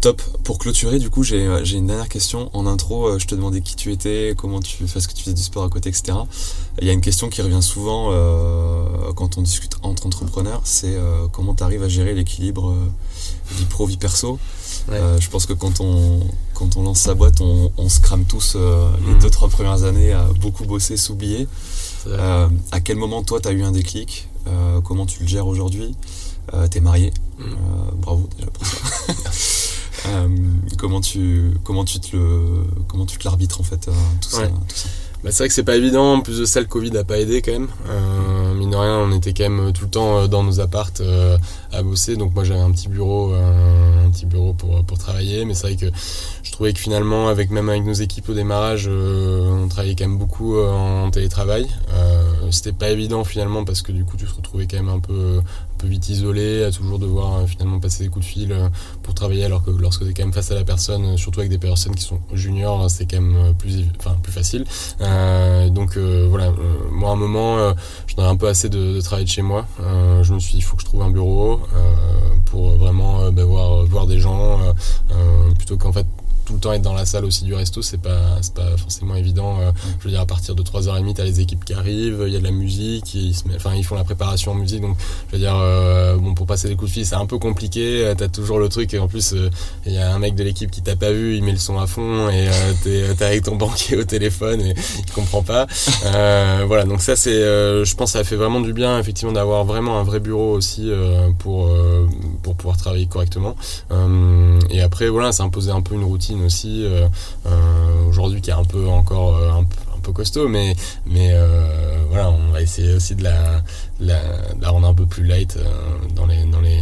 Top. 0.00 0.22
Pour 0.44 0.58
clôturer, 0.58 0.98
du 0.98 1.10
coup, 1.10 1.24
j'ai 1.24 1.44
une 1.44 1.86
dernière 1.88 2.08
question. 2.08 2.50
En 2.52 2.66
intro, 2.66 3.18
je 3.18 3.26
te 3.26 3.34
demandais 3.34 3.60
qui 3.60 3.74
tu 3.74 3.92
étais, 3.92 4.34
comment 4.36 4.60
tu 4.60 4.86
fais, 4.86 5.00
ce 5.00 5.08
que 5.08 5.12
tu 5.12 5.24
faisais 5.24 5.34
du 5.34 5.42
sport 5.42 5.64
à 5.64 5.68
côté, 5.68 5.88
etc. 5.88 6.18
Il 6.80 6.86
y 6.86 6.90
a 6.90 6.92
une 6.92 7.00
question 7.00 7.28
qui 7.28 7.42
revient 7.42 7.62
souvent 7.62 8.10
euh, 8.12 9.12
quand 9.14 9.38
on 9.38 9.42
discute 9.42 9.76
entre 9.82 10.06
entrepreneurs, 10.06 10.60
c'est 10.64 10.94
euh, 10.94 11.26
comment 11.32 11.54
tu 11.54 11.64
arrives 11.64 11.82
à 11.82 11.88
gérer 11.88 12.14
l'équilibre 12.14 12.70
euh, 12.70 12.86
vie 13.56 13.64
pro, 13.64 13.86
vie 13.86 13.96
perso? 13.96 14.38
je 14.88 15.28
pense 15.28 15.44
que 15.44 15.52
quand 15.52 15.80
on, 15.80 16.20
quand 16.54 16.76
on 16.76 16.82
lance 16.82 17.00
sa 17.00 17.14
boîte, 17.14 17.40
on, 17.40 17.88
se 17.88 18.00
crame 18.00 18.24
tous 18.24 18.54
les 18.54 19.14
mm. 19.14 19.18
deux, 19.18 19.30
trois 19.30 19.48
premières 19.48 19.82
années 19.82 20.12
à 20.12 20.28
beaucoup 20.40 20.64
bosser, 20.64 20.96
s'oublier. 20.96 21.48
à 22.70 22.80
quel 22.82 22.96
moment, 22.96 23.22
toi, 23.22 23.40
tu 23.40 23.48
as 23.48 23.52
eu 23.52 23.62
un 23.62 23.72
déclic? 23.72 24.28
Comment 24.84 25.04
tu 25.04 25.22
le 25.22 25.28
gères 25.28 25.46
aujourd'hui? 25.46 25.94
Tu 26.70 26.78
es 26.78 26.80
marié? 26.80 27.12
Mm. 27.38 27.44
bravo 28.00 28.28
déjà 28.36 28.50
pour 28.50 28.64
ça. 28.64 28.78
comment 30.76 31.00
tu 31.00 31.52
comment 31.64 31.84
tu 31.84 32.00
te 32.00 32.16
le 32.16 32.64
comment 32.86 33.06
tu 33.06 33.18
te 33.18 33.24
l'arbitres 33.24 33.60
en 33.60 33.64
fait 33.64 33.88
tout, 34.20 34.28
ça, 34.28 34.46
tout 34.46 34.74
ça 34.74 34.88
bah, 35.24 35.30
c'est 35.32 35.38
vrai 35.38 35.48
que 35.48 35.54
c'est 35.54 35.64
pas 35.64 35.76
évident. 35.76 36.14
En 36.14 36.20
plus 36.20 36.38
de 36.38 36.44
ça, 36.44 36.60
le 36.60 36.66
Covid 36.66 36.96
a 36.96 37.02
pas 37.02 37.18
aidé 37.18 37.42
quand 37.42 37.50
même. 37.50 37.68
Euh, 37.88 38.54
mine 38.54 38.70
de 38.70 38.76
rien, 38.76 38.98
on 38.98 39.10
était 39.10 39.32
quand 39.34 39.50
même 39.50 39.72
tout 39.72 39.84
le 39.84 39.90
temps 39.90 40.18
euh, 40.18 40.26
dans 40.28 40.44
nos 40.44 40.60
appartes 40.60 41.00
euh, 41.00 41.36
à 41.72 41.82
bosser. 41.82 42.16
Donc 42.16 42.34
moi, 42.34 42.44
j'avais 42.44 42.60
un 42.60 42.70
petit 42.70 42.88
bureau, 42.88 43.32
euh, 43.32 44.06
un 44.06 44.10
petit 44.10 44.26
bureau 44.26 44.52
pour 44.52 44.84
pour 44.84 44.96
travailler. 44.96 45.44
Mais 45.44 45.54
c'est 45.54 45.66
vrai 45.66 45.76
que 45.76 45.86
je 46.44 46.52
trouvais 46.52 46.72
que 46.72 46.78
finalement, 46.78 47.26
avec 47.28 47.50
même 47.50 47.68
avec 47.68 47.84
nos 47.84 47.94
équipes 47.94 48.28
au 48.28 48.34
démarrage, 48.34 48.88
on 48.88 49.66
travaillait 49.68 49.96
quand 49.96 50.06
même 50.06 50.18
beaucoup 50.18 50.56
en 50.58 51.10
télétravail. 51.10 51.66
C'était 52.50 52.72
pas 52.72 52.88
évident 52.90 53.24
finalement 53.24 53.64
parce 53.64 53.82
que 53.82 53.92
du 53.92 54.04
coup, 54.04 54.16
tu 54.16 54.24
te 54.24 54.34
retrouvais 54.34 54.66
quand 54.66 54.76
même 54.76 54.88
un 54.88 55.00
peu 55.00 55.40
vite 55.86 56.08
isolé, 56.08 56.64
à 56.64 56.70
toujours 56.70 56.98
devoir 56.98 57.38
euh, 57.38 57.46
finalement 57.46 57.78
passer 57.78 58.04
des 58.04 58.10
coups 58.10 58.24
de 58.26 58.30
fil 58.30 58.52
euh, 58.52 58.68
pour 59.02 59.14
travailler, 59.14 59.44
alors 59.44 59.64
que 59.64 59.70
lorsque 59.70 60.04
tu 60.04 60.10
es 60.10 60.14
quand 60.14 60.24
même 60.24 60.32
face 60.32 60.50
à 60.50 60.54
la 60.54 60.64
personne, 60.64 61.04
euh, 61.04 61.16
surtout 61.16 61.40
avec 61.40 61.50
des 61.50 61.58
personnes 61.58 61.94
qui 61.94 62.04
sont 62.04 62.20
juniors, 62.32 62.90
c'est 62.90 63.06
quand 63.06 63.20
même 63.20 63.54
plus, 63.54 63.84
enfin, 63.98 64.16
plus 64.22 64.32
facile. 64.32 64.64
donc 65.70 65.96
voilà, 65.96 66.52
moi 66.90 67.10
à 67.10 67.12
un 67.12 67.16
moment, 67.16 67.74
j'en 68.06 68.22
avais 68.22 68.30
un 68.30 68.36
peu 68.36 68.48
assez 68.48 68.68
de, 68.68 69.00
travailler 69.00 69.24
de 69.24 69.30
chez 69.30 69.42
moi. 69.42 69.66
je 70.22 70.32
me 70.32 70.38
suis 70.38 70.52
dit, 70.52 70.58
il 70.58 70.62
faut 70.62 70.76
que 70.76 70.82
je 70.82 70.86
trouve 70.86 71.02
un 71.02 71.10
bureau 71.10 71.60
pour 72.46 72.76
vraiment 72.76 73.30
bah, 73.30 73.44
voir, 73.44 73.84
voir 73.84 74.06
des 74.06 74.18
gens, 74.18 74.58
plutôt 75.56 75.76
qu'en 75.76 75.92
fait 75.92 76.06
tout 76.48 76.54
le 76.54 76.60
temps 76.60 76.72
être 76.72 76.80
dans 76.80 76.94
la 76.94 77.04
salle 77.04 77.26
aussi 77.26 77.44
du 77.44 77.54
resto, 77.54 77.82
c'est 77.82 78.00
pas, 78.00 78.40
pas 78.54 78.74
forcément 78.78 79.14
évident. 79.14 79.60
Euh, 79.60 79.70
je 79.98 80.04
veux 80.04 80.10
dire, 80.10 80.22
à 80.22 80.26
partir 80.26 80.54
de 80.54 80.62
3h30, 80.62 81.12
t'as 81.12 81.24
les 81.24 81.40
équipes 81.40 81.62
qui 81.62 81.74
arrivent, 81.74 82.24
il 82.26 82.32
y 82.32 82.36
a 82.36 82.38
de 82.38 82.44
la 82.44 82.52
musique, 82.52 83.14
ils, 83.14 83.34
se 83.34 83.42
enfin, 83.54 83.74
ils 83.76 83.84
font 83.84 83.96
la 83.96 84.04
préparation 84.04 84.52
en 84.52 84.54
musique. 84.54 84.80
Donc, 84.80 84.96
je 85.26 85.32
veux 85.32 85.38
dire, 85.38 85.54
euh, 85.54 86.16
bon, 86.16 86.32
pour 86.32 86.46
passer 86.46 86.68
des 86.68 86.74
coups 86.74 86.90
de 86.90 86.94
fil, 86.94 87.06
c'est 87.06 87.16
un 87.16 87.26
peu 87.26 87.38
compliqué. 87.38 88.02
Euh, 88.02 88.14
t'as 88.16 88.28
toujours 88.28 88.60
le 88.60 88.70
truc, 88.70 88.94
et 88.94 88.98
en 88.98 89.08
plus, 89.08 89.34
il 89.84 89.92
y 89.92 89.98
a 89.98 90.14
un 90.14 90.18
mec 90.18 90.36
de 90.36 90.42
l'équipe 90.42 90.70
qui 90.70 90.80
t'a 90.80 90.96
pas 90.96 91.12
vu, 91.12 91.36
il 91.36 91.42
met 91.42 91.52
le 91.52 91.58
son 91.58 91.78
à 91.78 91.86
fond, 91.86 92.30
et 92.30 92.48
t'es 92.82 93.22
avec 93.22 93.42
ton 93.42 93.56
banquier 93.56 93.98
au 93.98 94.04
téléphone, 94.04 94.62
et 94.62 94.74
il 94.98 95.12
comprend 95.12 95.42
pas. 95.42 95.66
voilà, 96.02 96.84
donc 96.84 97.02
ça, 97.02 97.14
c'est, 97.14 97.30
je 97.30 97.94
pense, 97.94 98.12
ça 98.12 98.24
fait 98.24 98.36
vraiment 98.36 98.62
du 98.62 98.72
bien, 98.72 98.98
effectivement, 98.98 99.32
d'avoir 99.32 99.66
vraiment 99.66 99.98
un 100.00 100.02
vrai 100.02 100.18
bureau 100.18 100.54
aussi 100.54 100.90
pour, 101.40 101.70
pour 102.42 102.54
pouvoir 102.54 102.78
travailler 102.78 103.06
correctement. 103.06 103.54
et 104.70 104.80
après, 104.80 105.10
voilà, 105.10 105.32
ça 105.32 105.42
imposait 105.42 105.72
un 105.72 105.82
peu 105.82 105.94
une 105.94 106.04
routine 106.04 106.37
aussi 106.44 106.84
euh, 106.84 107.08
euh, 107.46 108.04
aujourd'hui 108.08 108.40
qui 108.40 108.50
est 108.50 108.54
un 108.54 108.64
peu 108.64 108.88
encore 108.88 109.36
euh, 109.36 109.50
un, 109.52 109.64
peu 110.00 110.12
costaud 110.12 110.48
mais 110.48 110.74
mais 111.06 111.34
voilà 112.08 112.30
on 112.30 112.50
va 112.52 112.62
essayer 112.62 112.94
aussi 112.94 113.14
de 113.14 113.24
la, 113.24 113.62
de 114.00 114.62
la 114.62 114.70
rendre 114.70 114.86
un 114.86 114.94
peu 114.94 115.04
plus 115.06 115.24
light 115.24 115.58
dans 116.14 116.24
les 116.24 116.44
dans 116.44 116.60
les 116.60 116.80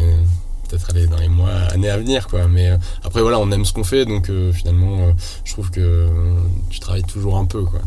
peut-être 0.67 0.91
aller 0.91 1.07
dans 1.07 1.19
les 1.19 1.29
mois, 1.29 1.51
années 1.73 1.89
à 1.89 1.97
venir, 1.97 2.29
quoi. 2.29 2.47
Mais 2.49 2.71
euh, 2.71 2.77
après, 3.05 3.23
voilà, 3.23 3.39
on 3.39 3.51
aime 3.51 3.65
ce 3.65 3.73
qu'on 3.73 3.85
fait, 3.85 4.05
donc 4.05 4.29
euh, 4.29 4.53
finalement, 4.53 5.09
euh, 5.09 5.13
je 5.45 5.53
trouve 5.53 5.71
que 5.71 6.09
tu 6.71 6.81
travailles 6.81 7.05
toujours 7.05 7.37
un 7.37 7.45
peu, 7.45 7.63
quoi. 7.63 7.81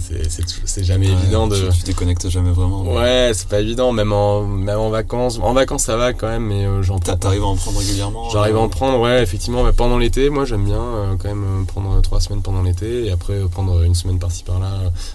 C'est 0.65 0.83
jamais 0.83 1.07
évident 1.07 1.47
de. 1.47 1.55
Tu, 1.55 1.79
tu, 1.79 1.83
déconnectes 1.83 2.29
jamais 2.29 2.51
vraiment. 2.51 2.83
Ouais, 2.83 3.31
c'est 3.33 3.47
pas 3.47 3.59
évident, 3.59 3.91
même 3.91 4.13
en, 4.13 4.43
même 4.43 4.79
en 4.79 4.89
vacances. 4.89 5.39
En 5.41 5.53
vacances, 5.53 5.83
ça 5.83 5.97
va 5.97 6.13
quand 6.13 6.27
même, 6.27 6.45
mais 6.45 6.65
j'entends. 6.81 7.17
T'arrives 7.17 7.43
à 7.43 7.47
en 7.47 7.55
prendre 7.55 7.79
régulièrement 7.79 8.29
J'arrive 8.29 8.55
à 8.55 8.59
en 8.59 8.69
prendre, 8.69 8.99
ouais, 8.99 9.21
effectivement. 9.21 9.63
Mais 9.63 9.73
pendant 9.73 9.97
l'été, 9.97 10.29
moi, 10.29 10.45
j'aime 10.45 10.65
bien 10.65 11.17
quand 11.19 11.27
même 11.27 11.65
prendre 11.67 12.01
trois 12.01 12.19
semaines 12.19 12.41
pendant 12.41 12.63
l'été 12.63 13.05
et 13.05 13.11
après 13.11 13.39
prendre 13.51 13.83
une 13.83 13.95
semaine 13.95 14.19
par-ci 14.19 14.43
par-là. 14.43 14.69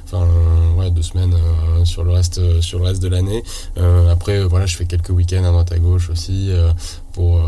Enfin, 0.07 0.27
ouais, 0.77 0.91
deux 0.91 1.03
semaines 1.03 1.37
sur 1.85 2.05
le 2.05 2.12
reste, 2.12 2.61
sur 2.61 2.79
le 2.79 2.87
reste 2.87 3.03
de 3.03 3.09
l'année. 3.09 3.43
après, 4.11 4.43
voilà, 4.45 4.67
je 4.67 4.77
fais 4.77 4.87
quelques 4.87 5.11
week-ends 5.11 5.45
à 5.45 5.51
droite 5.51 5.73
à 5.73 5.79
gauche 5.79 6.11
aussi 6.11 6.51
pour 7.15 7.39
euh, 7.39 7.43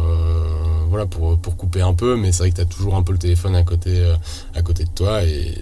voilà 0.88 1.06
pour, 1.06 1.36
pour 1.38 1.56
couper 1.56 1.82
un 1.82 1.92
peu 1.92 2.16
mais 2.16 2.32
c'est 2.32 2.44
vrai 2.44 2.50
que 2.50 2.56
tu 2.56 2.62
as 2.62 2.66
toujours 2.66 2.94
un 2.94 3.02
peu 3.02 3.12
le 3.12 3.18
téléphone 3.18 3.54
à 3.54 3.64
côté 3.64 4.00
euh, 4.00 4.14
à 4.54 4.62
côté 4.62 4.84
de 4.84 4.90
toi 4.90 5.24
et 5.24 5.52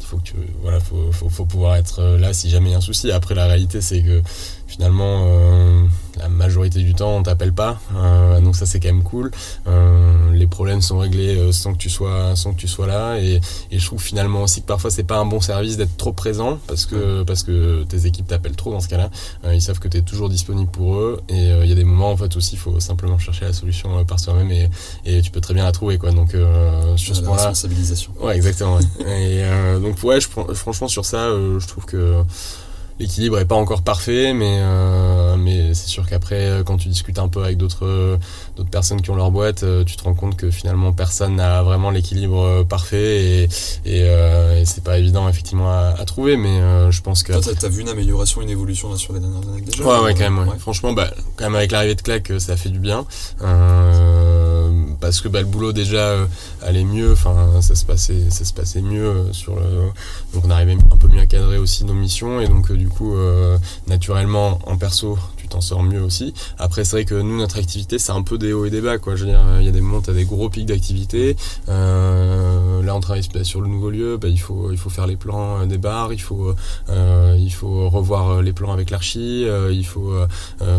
il 0.00 0.06
faut 0.06 0.16
que 0.16 0.32
voilà 0.62 0.80
faut, 0.80 1.12
faut, 1.12 1.28
faut 1.28 1.44
pouvoir 1.44 1.76
être 1.76 2.02
là 2.18 2.32
si 2.32 2.50
jamais 2.50 2.70
il 2.70 2.72
y 2.72 2.74
a 2.74 2.78
un 2.78 2.80
souci. 2.80 3.12
Après 3.12 3.34
la 3.34 3.46
réalité 3.46 3.80
c'est 3.80 4.02
que 4.02 4.22
finalement 4.70 5.26
euh, 5.26 5.82
la 6.16 6.28
majorité 6.28 6.78
du 6.80 6.94
temps 6.94 7.16
on 7.16 7.22
t'appelle 7.24 7.52
pas. 7.52 7.80
Euh, 7.96 8.40
donc 8.40 8.54
ça 8.54 8.66
c'est 8.66 8.78
quand 8.78 8.88
même 8.88 9.02
cool. 9.02 9.32
Euh, 9.66 10.32
les 10.32 10.46
problèmes 10.46 10.80
sont 10.80 10.98
réglés 10.98 11.52
sans 11.52 11.72
que 11.72 11.78
tu 11.78 11.90
sois 11.90 12.36
sans 12.36 12.52
que 12.54 12.60
tu 12.60 12.68
sois 12.68 12.86
là. 12.86 13.18
Et, 13.18 13.40
et 13.72 13.78
je 13.80 13.84
trouve 13.84 14.00
finalement 14.00 14.42
aussi 14.44 14.62
que 14.62 14.66
parfois 14.66 14.90
c'est 14.90 15.02
pas 15.02 15.18
un 15.18 15.26
bon 15.26 15.40
service 15.40 15.76
d'être 15.76 15.96
trop 15.96 16.12
présent 16.12 16.60
parce 16.68 16.86
que 16.86 17.24
parce 17.24 17.42
que 17.42 17.82
tes 17.82 18.06
équipes 18.06 18.28
t'appellent 18.28 18.54
trop 18.54 18.70
dans 18.70 18.80
ce 18.80 18.88
cas-là. 18.88 19.10
Ils 19.52 19.60
savent 19.60 19.80
que 19.80 19.88
tu 19.88 19.98
es 19.98 20.02
toujours 20.02 20.28
disponible 20.28 20.70
pour 20.70 20.94
eux. 20.96 21.20
Et 21.28 21.48
il 21.62 21.66
y 21.68 21.72
a 21.72 21.74
des 21.74 21.84
moments 21.84 22.12
en 22.12 22.16
fait 22.16 22.36
aussi 22.36 22.54
il 22.54 22.58
faut 22.58 22.78
simplement 22.78 23.18
chercher 23.18 23.46
la 23.46 23.52
solution 23.52 24.04
par 24.04 24.20
soi-même 24.20 24.52
et, 24.52 24.68
et 25.04 25.20
tu 25.22 25.32
peux 25.32 25.40
très 25.40 25.54
bien 25.54 25.64
la 25.64 25.72
trouver 25.72 25.98
quoi. 25.98 26.12
Donc 26.12 26.36
sur 26.96 27.16
ce 27.16 27.22
point-là 27.22 27.48
responsabilisation. 27.48 28.12
Ouais 28.20 28.36
exactement 28.36 28.78
et 29.04 29.42
donc 29.82 30.00
ouais 30.04 30.20
je, 30.20 30.28
franchement 30.54 30.86
sur 30.88 31.04
ça 31.04 31.28
je 31.58 31.66
trouve 31.66 31.86
que 31.86 32.22
l'équilibre 33.00 33.38
est 33.38 33.46
pas 33.46 33.56
encore 33.56 33.82
parfait, 33.82 34.32
mais 34.34 34.58
euh, 34.60 35.36
mais 35.36 35.74
c'est 35.74 35.88
sûr 35.88 36.06
qu'après, 36.06 36.44
euh, 36.44 36.62
quand 36.62 36.76
tu 36.76 36.88
discutes 36.88 37.18
un 37.18 37.28
peu 37.28 37.42
avec 37.42 37.56
d'autres 37.56 37.86
euh, 37.86 38.18
d'autres 38.56 38.70
personnes 38.70 39.00
qui 39.00 39.10
ont 39.10 39.16
leur 39.16 39.30
boîte, 39.30 39.64
tu 39.86 39.96
te 39.96 40.04
rends 40.04 40.14
compte 40.14 40.36
que 40.36 40.50
finalement 40.50 40.92
personne 40.92 41.36
n'a 41.36 41.62
vraiment 41.62 41.90
l'équilibre 41.90 42.62
parfait 42.64 43.24
et 43.24 43.48
et, 43.86 44.00
et 44.02 44.64
c'est 44.66 44.84
pas 44.84 44.98
évident 44.98 45.28
effectivement 45.28 45.70
à, 45.70 46.04
trouver, 46.04 46.36
mais 46.36 46.60
je 46.90 47.00
pense 47.00 47.22
que. 47.22 47.32
Toi, 47.32 47.52
t'as 47.58 47.68
vu 47.68 47.80
une 47.80 47.88
amélioration, 47.88 48.42
une 48.42 48.50
évolution 48.50 48.90
là 48.90 48.96
sur 48.96 49.14
les 49.14 49.20
dernières 49.20 49.48
années 49.48 49.62
déjà 49.62 49.82
Ouais, 49.82 50.04
ouais, 50.04 50.14
quand 50.14 50.30
même. 50.30 50.58
Franchement, 50.58 50.92
bah, 50.92 51.10
quand 51.36 51.44
même 51.44 51.54
avec 51.54 51.72
l'arrivée 51.72 51.94
de 51.94 52.02
Claque, 52.02 52.32
ça 52.38 52.52
a 52.52 52.56
fait 52.56 52.68
du 52.68 52.78
bien. 52.78 53.06
Parce 55.00 55.20
que 55.20 55.28
bah, 55.28 55.40
le 55.40 55.46
boulot 55.46 55.72
déjà 55.72 56.16
allait 56.62 56.84
mieux, 56.84 57.12
enfin 57.12 57.60
ça 57.60 57.74
se 57.74 57.84
passait 57.84 58.30
ça 58.30 58.44
se 58.44 58.52
passait 58.52 58.82
mieux 58.82 59.26
sur 59.32 59.56
le 59.56 59.90
donc 60.34 60.44
on 60.44 60.50
arrivait 60.50 60.76
un 60.92 60.96
peu 60.96 61.08
mieux 61.08 61.20
à 61.20 61.26
cadrer 61.26 61.58
aussi 61.58 61.84
nos 61.84 61.94
missions 61.94 62.40
et 62.40 62.48
donc 62.48 62.70
du 62.72 62.88
coup, 62.88 63.14
euh, 63.14 63.58
naturellement, 63.86 64.58
en 64.66 64.76
perso, 64.76 65.18
tu 65.36 65.48
t'en 65.48 65.60
sors 65.60 65.82
mieux 65.82 66.02
aussi. 66.02 66.34
Après, 66.58 66.84
c'est 66.84 66.96
vrai 66.96 67.04
que 67.04 67.14
nous, 67.14 67.36
notre 67.36 67.58
activité, 67.58 67.98
c'est 67.98 68.12
un 68.12 68.22
peu 68.22 68.38
des 68.38 68.52
hauts 68.52 68.66
et 68.66 68.70
des 68.70 68.80
bas, 68.80 68.98
quoi. 68.98 69.16
Je 69.16 69.24
veux 69.24 69.30
dire, 69.30 69.40
il 69.60 69.66
y 69.66 69.68
a 69.68 69.72
des 69.72 69.80
moments, 69.80 70.00
tu 70.00 70.10
as 70.10 70.14
des 70.14 70.24
gros 70.24 70.48
pics 70.48 70.66
d'activité. 70.66 71.36
Euh, 71.68 72.82
là, 72.82 72.94
on 72.94 73.00
travaille 73.00 73.22
sur 73.42 73.60
le 73.60 73.68
nouveau 73.68 73.90
lieu, 73.90 74.16
bah, 74.16 74.28
il, 74.28 74.40
faut, 74.40 74.70
il 74.70 74.78
faut 74.78 74.90
faire 74.90 75.06
les 75.06 75.16
plans 75.16 75.60
euh, 75.60 75.66
des 75.66 75.78
bars, 75.78 76.12
il 76.12 76.20
faut, 76.20 76.54
il 76.88 77.52
faut 77.52 77.88
revoir 77.88 78.42
les 78.42 78.52
plans 78.52 78.72
avec 78.72 78.90
l'archi, 78.90 79.46
il 79.70 79.86
faut 79.86 80.12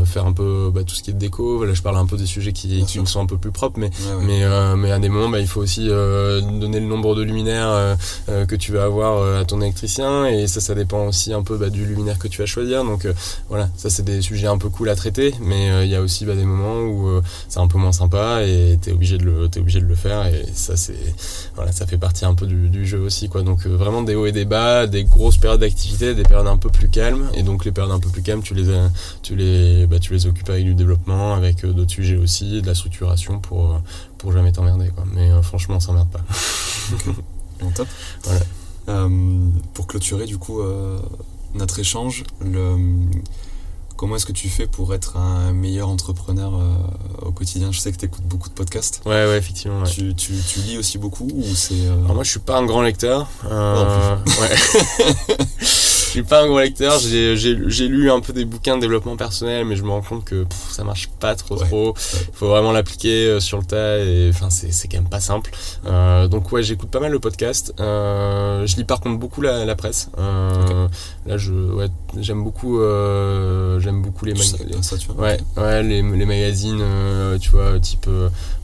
faire 0.05 0.25
un 0.25 0.33
peu 0.33 0.71
bah, 0.73 0.83
tout 0.83 0.95
ce 0.95 1.03
qui 1.03 1.11
est 1.11 1.13
de 1.13 1.19
déco. 1.19 1.65
Là, 1.65 1.73
je 1.73 1.81
parle 1.81 1.97
un 1.97 2.05
peu 2.05 2.17
des 2.17 2.25
sujets 2.25 2.53
qui, 2.53 2.83
qui 2.85 2.99
sont 3.05 3.21
un 3.21 3.25
peu 3.25 3.37
plus 3.37 3.51
propres, 3.51 3.79
mais, 3.79 3.89
mais, 4.21 4.41
mais 4.77 4.91
à 4.91 4.99
des 4.99 5.09
moments, 5.09 5.29
bah, 5.29 5.39
il 5.39 5.47
faut 5.47 5.61
aussi 5.61 5.87
donner 5.87 6.79
le 6.79 6.85
nombre 6.85 7.15
de 7.15 7.23
luminaires 7.23 7.97
que 8.27 8.55
tu 8.55 8.71
vas 8.71 8.83
avoir 8.83 9.39
à 9.39 9.45
ton 9.45 9.61
électricien, 9.61 10.25
et 10.25 10.47
ça, 10.47 10.61
ça 10.61 10.75
dépend 10.75 11.07
aussi 11.07 11.33
un 11.33 11.43
peu 11.43 11.57
bah, 11.57 11.69
du 11.69 11.85
luminaire 11.85 12.19
que 12.19 12.27
tu 12.27 12.41
vas 12.41 12.45
choisir. 12.45 12.83
Donc 12.83 13.07
voilà, 13.49 13.69
ça 13.75 13.89
c'est 13.89 14.03
des 14.03 14.21
sujets 14.21 14.47
un 14.47 14.57
peu 14.57 14.69
cool 14.69 14.89
à 14.89 14.95
traiter, 14.95 15.33
mais 15.41 15.85
il 15.85 15.89
y 15.89 15.95
a 15.95 16.01
aussi 16.01 16.25
bah, 16.25 16.35
des 16.35 16.45
moments 16.45 16.81
où 16.81 17.21
c'est 17.49 17.59
un 17.59 17.67
peu 17.67 17.77
moins 17.77 17.91
sympa 17.91 18.43
et 18.43 18.77
t'es 18.81 18.91
obligé 18.91 19.17
de 19.17 19.23
le, 19.23 19.49
es 19.53 19.59
obligé 19.59 19.79
de 19.79 19.85
le 19.85 19.95
faire. 19.95 20.27
Et 20.27 20.45
ça 20.53 20.75
c'est, 20.75 20.95
voilà, 21.55 21.71
ça 21.71 21.85
fait 21.85 21.97
partie 21.97 22.25
un 22.25 22.33
peu 22.33 22.45
du, 22.45 22.69
du 22.69 22.85
jeu 22.85 22.99
aussi 22.99 23.29
quoi. 23.29 23.41
Donc 23.41 23.65
vraiment 23.65 24.01
des 24.01 24.15
hauts 24.15 24.25
et 24.25 24.31
des 24.31 24.45
bas, 24.45 24.87
des 24.87 25.03
grosses 25.03 25.37
périodes 25.37 25.61
d'activité, 25.61 26.13
des 26.13 26.23
périodes 26.23 26.47
un 26.47 26.57
peu 26.57 26.69
plus 26.69 26.89
calmes. 26.89 27.29
Et 27.33 27.43
donc 27.43 27.65
les 27.65 27.71
périodes 27.71 27.93
un 27.93 27.99
peu 27.99 28.09
plus 28.09 28.21
calmes, 28.21 28.41
tu 28.41 28.53
les, 28.53 28.65
tu 29.21 29.35
les, 29.35 29.85
bah, 29.87 29.99
tu 29.99 30.13
les 30.13 30.25
occupes 30.25 30.49
avec 30.49 30.65
du 30.65 30.73
développement, 30.73 31.33
avec 31.33 31.65
d'autres 31.65 31.91
sujets 31.91 32.17
aussi, 32.17 32.61
de 32.61 32.67
la 32.67 32.75
structuration 32.75 33.39
pour 33.39 33.81
pour 34.17 34.31
jamais 34.31 34.51
t'emmerder 34.51 34.89
quoi. 34.89 35.03
Mais 35.13 35.31
euh, 35.31 35.41
franchement, 35.41 35.79
ça 35.79 35.87
s'emmerde 35.87 36.09
pas. 36.09 36.21
bon, 37.59 37.71
top. 37.71 37.87
Voilà. 38.23 38.41
Euh, 38.89 39.47
pour 39.73 39.87
clôturer 39.87 40.25
du 40.25 40.37
coup 40.37 40.61
euh, 40.61 40.99
notre 41.53 41.79
échange, 41.79 42.23
le, 42.39 42.75
comment 43.95 44.15
est-ce 44.15 44.25
que 44.25 44.31
tu 44.31 44.49
fais 44.49 44.67
pour 44.67 44.93
être 44.93 45.17
un 45.17 45.53
meilleur 45.53 45.89
entrepreneur 45.89 46.53
au 47.21 47.31
quotidien? 47.31 47.71
Je 47.71 47.79
sais 47.79 47.91
que 47.91 47.97
tu 47.97 48.05
écoutes 48.05 48.25
beaucoup 48.25 48.49
de 48.49 48.53
podcasts. 48.53 49.01
Ouais, 49.05 49.25
ouais, 49.25 49.37
effectivement. 49.37 49.83
Tu, 49.83 50.15
tu, 50.15 50.33
tu, 50.47 50.59
lis 50.61 50.77
aussi 50.77 50.97
beaucoup 50.97 51.29
ou 51.31 51.43
c'est 51.55 51.75
moi, 52.07 52.23
je 52.23 52.31
suis 52.31 52.39
pas 52.39 52.57
un 52.57 52.65
grand 52.65 52.81
lecteur. 52.81 53.29
ouais. 53.43 55.35
je 56.11 56.17
suis 56.17 56.23
pas 56.23 56.43
un 56.43 56.47
gros 56.47 56.59
lecteur, 56.59 56.99
j'ai 56.99 57.87
lu 57.87 58.11
un 58.11 58.19
peu 58.19 58.33
des 58.33 58.43
bouquins 58.43 58.75
de 58.75 58.81
développement 58.81 59.15
personnel, 59.15 59.63
mais 59.63 59.77
je 59.77 59.83
me 59.83 59.91
rends 59.91 60.01
compte 60.01 60.25
que 60.25 60.45
ça 60.69 60.83
marche 60.83 61.07
pas 61.07 61.35
trop 61.35 61.55
trop. 61.55 61.93
Il 61.95 62.33
faut 62.33 62.49
vraiment 62.49 62.73
l'appliquer 62.73 63.27
euh, 63.27 63.39
sur 63.39 63.59
le 63.59 63.63
tas 63.63 63.97
et 63.99 64.29
enfin 64.29 64.49
c'est 64.49 64.89
quand 64.89 64.97
même 64.97 65.07
pas 65.07 65.21
simple. 65.21 65.51
Euh, 65.85 66.27
donc 66.27 66.51
ouais, 66.51 66.63
j'écoute 66.63 66.89
pas 66.89 66.99
mal 66.99 67.13
le 67.13 67.19
podcast. 67.19 67.73
Euh, 67.79 68.67
je 68.67 68.75
lis 68.75 68.83
par 68.83 68.99
contre 68.99 69.19
beaucoup 69.19 69.39
la, 69.39 69.63
la 69.63 69.75
presse. 69.75 70.09
Euh, 70.17 70.89
Là, 71.27 71.37
je 71.37 71.53
ouais, 71.53 71.85
j'aime 72.17 72.43
beaucoup 72.43 72.81
euh, 72.81 73.79
j'aime 73.79 74.01
beaucoup 74.01 74.25
les 74.25 74.33
magazines. 74.33 74.81
Ouais, 75.17 75.39
ouais, 75.55 75.83
les, 75.83 76.01
les 76.01 76.25
magazines, 76.25 76.83
tu 77.39 77.51
vois, 77.51 77.79
type 77.79 78.09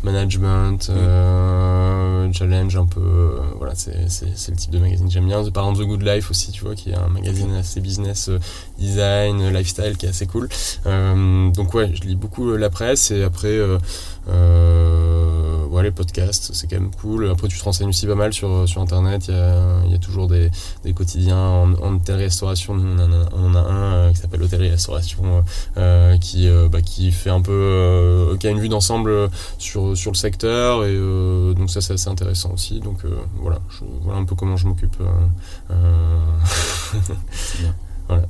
management, 0.03 0.89
mm. 0.89 2.33
challenge 2.33 2.75
un 2.75 2.87
peu. 2.87 3.37
voilà, 3.57 3.75
c'est 3.75 4.49
le 4.49 4.55
type 4.55 4.71
de 4.71 4.79
magazine 4.79 5.05
que 5.05 5.13
j'aime 5.13 5.27
bien. 5.27 5.43
Par 5.51 5.69
exemple, 5.69 5.85
The 5.85 5.87
Good 5.87 6.01
Life 6.01 6.31
aussi, 6.31 6.51
tu 6.51 6.65
vois, 6.65 6.73
qui 6.73 6.89
est 6.89 6.95
un 6.95 7.09
magazine 7.09 7.36
assez 7.59 7.81
business, 7.81 8.29
euh, 8.29 8.39
design, 8.77 9.41
euh, 9.41 9.51
lifestyle 9.51 9.97
qui 9.97 10.05
est 10.05 10.09
assez 10.09 10.27
cool. 10.27 10.49
Euh, 10.85 11.49
donc 11.51 11.73
ouais, 11.73 11.91
je 11.93 12.01
lis 12.07 12.15
beaucoup 12.15 12.55
la 12.55 12.69
presse 12.69 13.11
et 13.11 13.23
après 13.23 13.59
euh, 14.29 15.81
les 15.83 15.91
podcasts, 15.91 16.55
c'est 16.55 16.67
quand 16.67 16.79
même 16.79 16.89
cool. 16.89 17.29
Après, 17.29 17.47
tu 17.47 17.57
te 17.57 17.63
renseignes 17.63 17.89
aussi 17.89 18.07
pas 18.07 18.15
mal 18.15 18.33
sur, 18.33 18.67
sur 18.67 18.81
Internet. 18.81 19.27
Il 19.27 19.35
y 19.35 19.37
a, 19.37 19.85
y 19.85 19.93
a 19.93 19.99
toujours 19.99 20.27
des, 20.27 20.49
des 20.83 20.91
quotidiens 20.91 21.37
en, 21.37 21.73
en 21.75 21.95
hôtellerie-restauration. 21.95 22.73
on 22.73 22.99
en 22.99 23.11
a, 23.11 23.29
on 23.33 23.53
a 23.53 23.59
un 23.59 24.11
qui 24.11 24.17
s'appelle 24.17 24.41
Hôtellerie-Restauration, 24.41 25.43
euh, 25.77 26.17
qui, 26.17 26.49
bah, 26.71 26.81
qui 26.81 27.11
fait 27.11 27.29
un 27.29 27.41
peu, 27.41 28.35
qui 28.39 28.47
a 28.47 28.49
une 28.49 28.59
vue 28.59 28.69
d'ensemble 28.69 29.29
sur, 29.59 29.95
sur 29.95 30.11
le 30.11 30.17
secteur. 30.17 30.83
Et 30.83 30.97
donc, 31.53 31.69
ça, 31.69 31.79
c'est 31.81 31.93
assez 31.93 32.09
intéressant 32.09 32.51
aussi. 32.53 32.79
Donc, 32.79 33.03
voilà, 33.35 33.59
je, 33.69 33.85
voilà 34.01 34.19
un 34.19 34.25
peu 34.25 34.33
comment 34.35 34.57
je 34.57 34.67
m'occupe. 34.67 34.97
Voilà. 38.07 38.23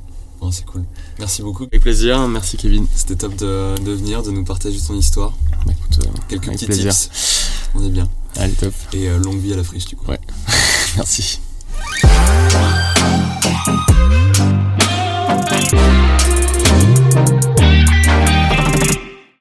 C'est 0.50 0.64
cool. 0.64 0.84
Merci 1.18 1.42
beaucoup. 1.42 1.64
Avec 1.64 1.80
plaisir. 1.80 2.26
Merci 2.28 2.56
Kevin. 2.56 2.86
C'était 2.94 3.16
top 3.16 3.34
de, 3.36 3.74
de, 3.84 3.92
venir, 3.92 4.22
de 4.22 4.30
nous 4.30 4.44
partager 4.44 4.78
ton 4.80 4.94
histoire. 4.94 5.32
Bah, 5.66 5.72
écoute, 5.72 6.04
euh, 6.06 6.10
Quelques 6.28 6.50
petits 6.50 6.66
plaisir. 6.66 6.92
tips. 6.94 7.70
On 7.74 7.84
est 7.84 7.90
bien. 7.90 8.08
Allez, 8.36 8.54
top. 8.54 8.72
Et 8.92 9.08
euh, 9.08 9.18
longue 9.18 9.38
vie 9.40 9.52
à 9.52 9.56
la 9.56 9.64
friche, 9.64 9.86
du 9.86 9.96
coup. 9.96 10.10
Ouais. 10.10 10.20
Merci. 10.96 11.40